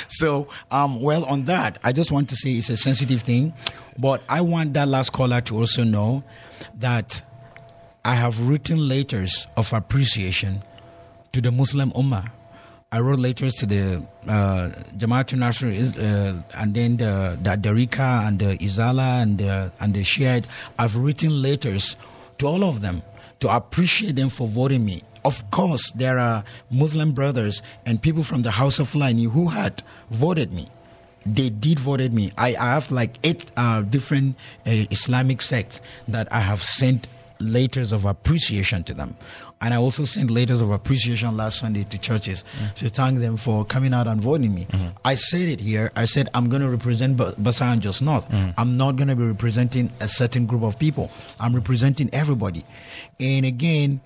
So, 0.08 0.48
um, 0.70 1.02
well, 1.02 1.26
on 1.26 1.46
that, 1.46 1.80
I 1.84 1.94
just 1.94 2.12
want 2.12 2.30
to 2.30 2.36
say 2.36 2.52
it's 2.52 2.70
a 2.70 2.78
sensitive 2.78 3.22
thing, 3.22 3.54
but 3.98 4.22
I 4.30 4.42
want 4.42 4.74
that 4.76 4.88
last 4.88 5.12
caller 5.14 5.42
to 5.42 5.58
also 5.58 5.84
know 5.84 6.24
that 6.80 7.22
I 8.04 8.16
have 8.16 8.48
written 8.48 8.88
letters 8.88 9.48
of 9.58 9.74
appreciation 9.74 10.64
to 11.34 11.42
the 11.42 11.52
Muslim 11.52 11.92
Ummah. 11.92 12.30
I 12.94 13.00
wrote 13.00 13.20
letters 13.20 13.56
to 13.56 13.66
the 13.66 14.06
uh, 14.28 14.70
Jamaatul 14.98 15.38
Nasr, 15.40 15.68
uh, 15.68 16.60
and 16.60 16.74
then 16.74 16.98
the, 16.98 17.38
the 17.42 17.52
Darika 17.52 18.28
and 18.28 18.38
the 18.38 18.58
Izala 18.58 19.24
and 19.24 19.38
the, 19.38 19.72
and 19.80 19.94
the 19.94 20.04
Shiite. 20.04 20.44
I've 20.78 20.98
written 20.98 21.42
letters 21.42 21.96
to 22.40 22.48
all 22.48 22.66
of 22.66 22.82
them 22.82 23.02
to 23.40 23.48
appreciate 23.48 24.18
them 24.18 24.28
for 24.28 24.46
voting 24.46 24.84
me. 24.84 25.04
Of 25.24 25.50
course, 25.52 25.92
there 25.92 26.20
are 26.20 26.44
Muslim 26.70 27.14
brothers 27.14 27.64
and 27.86 28.02
people 28.02 28.24
from 28.24 28.42
the 28.42 28.52
House 28.52 28.78
of 28.78 28.90
Fulani 28.90 29.24
who 29.24 29.48
had 29.48 29.84
voted 30.10 30.52
me. 30.52 30.68
They 31.26 31.48
did 31.48 31.80
voted 31.80 32.14
me. 32.14 32.34
I, 32.38 32.58
I 32.60 32.74
have 32.74 32.92
like 32.92 33.20
eight 33.24 33.50
uh, 33.56 33.84
different 33.84 34.36
uh, 34.68 34.72
Islamic 34.92 35.42
sects 35.42 35.80
that 36.10 36.28
I 36.30 36.42
have 36.42 36.62
sent 36.62 37.08
letters 37.42 37.92
of 37.92 38.06
appreciation 38.06 38.84
to 38.84 38.94
them. 38.94 39.16
And 39.62 39.74
I 39.74 39.78
also 39.78 40.06
sent 40.06 40.32
letters 40.32 40.60
of 40.60 40.72
appreciation 40.72 41.38
last 41.38 41.60
Sunday 41.60 41.84
to 41.84 41.98
churches 42.00 42.44
mm-hmm. 42.58 42.74
to 42.76 42.90
thank 42.90 43.20
them 43.20 43.38
for 43.38 43.64
coming 43.64 43.94
out 43.94 44.08
and 44.08 44.20
voting 44.20 44.56
me. 44.56 44.66
Mm-hmm. 44.66 44.88
I 45.06 45.16
said 45.16 45.50
it 45.50 45.60
here. 45.60 45.92
I 45.96 46.06
said 46.06 46.30
I'm 46.34 46.50
going 46.50 46.64
to 46.64 46.70
represent 46.70 47.18
Ba- 47.18 47.36
Bassa 47.38 47.66
and 47.72 47.82
Jos 47.82 48.02
North. 48.02 48.28
Mm-hmm. 48.30 48.60
I'm 48.60 48.76
not 48.78 48.96
going 48.96 49.10
to 49.10 49.16
be 49.16 49.24
representing 49.24 49.92
a 50.00 50.08
certain 50.08 50.48
group 50.48 50.64
of 50.64 50.80
people. 50.80 51.12
I'm 51.40 51.54
representing 51.54 52.10
everybody. 52.12 52.64
And 53.20 53.46
again, 53.46 54.02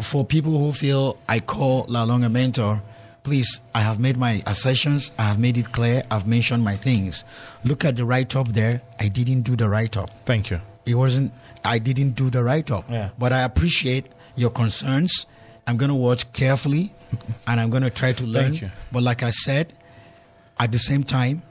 for 0.00 0.24
people 0.24 0.58
who 0.58 0.72
feel 0.72 1.18
I 1.28 1.40
call 1.40 1.86
Lalong 1.86 2.24
a 2.24 2.28
mentor, 2.28 2.82
please, 3.22 3.60
I 3.74 3.82
have 3.82 3.98
made 3.98 4.16
my 4.16 4.42
assertions. 4.46 5.12
I 5.18 5.22
have 5.22 5.38
made 5.38 5.56
it 5.56 5.72
clear. 5.72 6.02
I've 6.10 6.26
mentioned 6.26 6.64
my 6.64 6.76
things. 6.76 7.24
Look 7.64 7.84
at 7.84 7.96
the 7.96 8.04
write 8.04 8.34
up 8.36 8.48
there. 8.48 8.82
I 9.00 9.08
didn't 9.08 9.42
do 9.42 9.56
the 9.56 9.68
write 9.68 9.96
up. 9.96 10.10
Thank 10.24 10.50
you. 10.50 10.60
It 10.86 10.94
wasn't, 10.94 11.32
I 11.64 11.78
didn't 11.78 12.10
do 12.10 12.30
the 12.30 12.42
write 12.42 12.70
up. 12.70 12.90
Yeah. 12.90 13.10
But 13.18 13.32
I 13.32 13.42
appreciate 13.42 14.06
your 14.36 14.50
concerns. 14.50 15.26
I'm 15.66 15.76
going 15.76 15.88
to 15.88 15.94
watch 15.96 16.32
carefully 16.32 16.92
and 17.46 17.60
I'm 17.60 17.70
going 17.70 17.82
to 17.82 17.90
try 17.90 18.12
to 18.12 18.24
learn. 18.24 18.50
Thank 18.50 18.62
you. 18.62 18.70
But 18.92 19.02
like 19.02 19.22
I 19.22 19.30
said, 19.30 19.72
at 20.58 20.72
the 20.72 20.78
same 20.78 21.02
time, 21.02 21.42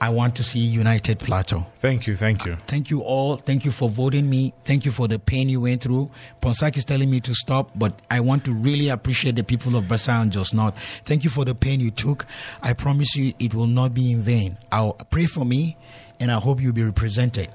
I 0.00 0.10
want 0.10 0.36
to 0.36 0.42
see 0.42 0.58
United 0.58 1.18
Plateau. 1.18 1.64
Thank 1.78 2.06
you. 2.06 2.14
Thank 2.14 2.44
you. 2.44 2.56
Thank 2.66 2.90
you 2.90 3.00
all. 3.00 3.36
Thank 3.36 3.64
you 3.64 3.70
for 3.70 3.88
voting 3.88 4.28
me. 4.28 4.52
Thank 4.64 4.84
you 4.84 4.90
for 4.90 5.08
the 5.08 5.18
pain 5.18 5.48
you 5.48 5.62
went 5.62 5.82
through. 5.82 6.10
Ponsah 6.42 6.76
is 6.76 6.84
telling 6.84 7.10
me 7.10 7.20
to 7.20 7.34
stop, 7.34 7.70
but 7.74 7.98
I 8.10 8.20
want 8.20 8.44
to 8.44 8.52
really 8.52 8.90
appreciate 8.90 9.36
the 9.36 9.44
people 9.44 9.76
of 9.76 9.84
Bassa 9.84 10.20
and 10.20 10.30
Jos 10.30 10.52
North. 10.52 10.76
Thank 11.04 11.24
you 11.24 11.30
for 11.30 11.46
the 11.46 11.54
pain 11.54 11.80
you 11.80 11.90
took. 11.90 12.26
I 12.62 12.74
promise 12.74 13.16
you 13.16 13.32
it 13.38 13.54
will 13.54 13.66
not 13.66 13.94
be 13.94 14.12
in 14.12 14.20
vain. 14.20 14.58
I'll 14.70 14.92
pray 14.92 15.24
for 15.24 15.44
me 15.44 15.78
and 16.20 16.30
I 16.30 16.38
hope 16.38 16.60
you'll 16.60 16.74
be 16.74 16.84
represented. 16.84 17.48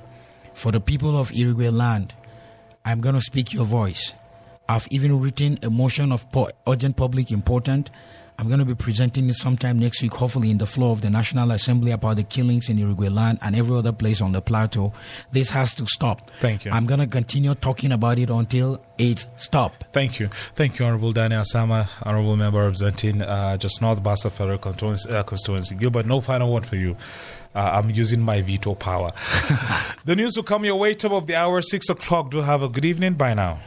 For 0.60 0.74
the 0.74 0.82
people 0.82 1.18
of 1.18 1.30
Irigwe 1.32 1.72
land, 1.72 2.14
I'm 2.84 3.00
going 3.00 3.16
to 3.16 3.22
speak 3.22 3.54
your 3.54 3.64
voice. 3.64 4.14
I've 4.68 4.90
even 4.92 5.22
written 5.22 5.58
a 5.64 5.70
motion 5.70 6.12
of 6.12 6.30
po- 6.34 6.50
urgent 6.68 6.98
public 6.98 7.32
importance. 7.32 7.90
I'm 8.38 8.48
going 8.50 8.60
to 8.60 8.66
be 8.66 8.76
presenting 8.76 9.30
it 9.30 9.36
sometime 9.36 9.80
next 9.80 10.02
week, 10.02 10.14
hopefully 10.14 10.52
in 10.52 10.58
the 10.58 10.66
floor 10.66 10.92
of 10.92 11.02
the 11.02 11.10
National 11.10 11.52
Assembly 11.52 11.92
about 11.92 12.18
the 12.18 12.24
killings 12.24 12.68
in 12.68 12.78
Irigwe 12.78 13.10
land 13.10 13.40
and 13.42 13.56
every 13.56 13.78
other 13.78 13.94
place 13.94 14.20
on 14.20 14.34
the 14.34 14.42
plateau. 14.42 14.92
This 15.32 15.50
has 15.52 15.74
to 15.76 15.86
stop. 15.88 16.30
Thank 16.42 16.66
you. 16.66 16.72
I'm 16.72 16.86
going 16.86 17.00
to 17.00 17.08
continue 17.08 17.56
talking 17.56 17.94
about 17.94 18.20
it 18.20 18.30
until 18.30 18.84
it 18.98 19.28
stop. 19.38 19.86
Thank 19.94 20.20
you. 20.20 20.30
Thank 20.56 20.78
you, 20.78 20.86
Honorable 20.86 21.14
Daniel 21.14 21.42
Asama, 21.42 21.88
Honorable 22.04 22.36
Member 22.36 22.64
representing 22.64 23.22
uh, 23.22 23.56
Jos 23.56 23.80
North 23.80 24.04
Bassa 24.04 24.30
Federal 24.30 24.58
Constituency. 24.58 25.10
Uh, 25.10 25.24
constituency. 25.24 25.76
Gilbert, 25.76 26.06
no 26.06 26.20
final 26.20 26.54
word 26.54 26.66
for 26.66 26.76
you. 26.76 26.98
Uh, 27.56 27.82
I'm 27.82 27.90
using 27.90 28.22
my 28.22 28.42
veto 28.42 28.76
power. 28.76 29.12
the 30.06 30.16
news 30.16 30.36
will 30.36 30.44
come 30.44 30.66
your 30.66 30.78
way 30.78 30.94
top 30.94 31.12
of 31.12 31.28
the 31.28 31.36
hour, 31.36 31.62
6 31.62 31.90
o'clock. 31.90 32.32
Do 32.32 32.42
have 32.42 32.62
a 32.62 32.70
good 32.70 32.86
evening. 32.86 33.14
Bye 33.14 33.34
now. 33.34 33.58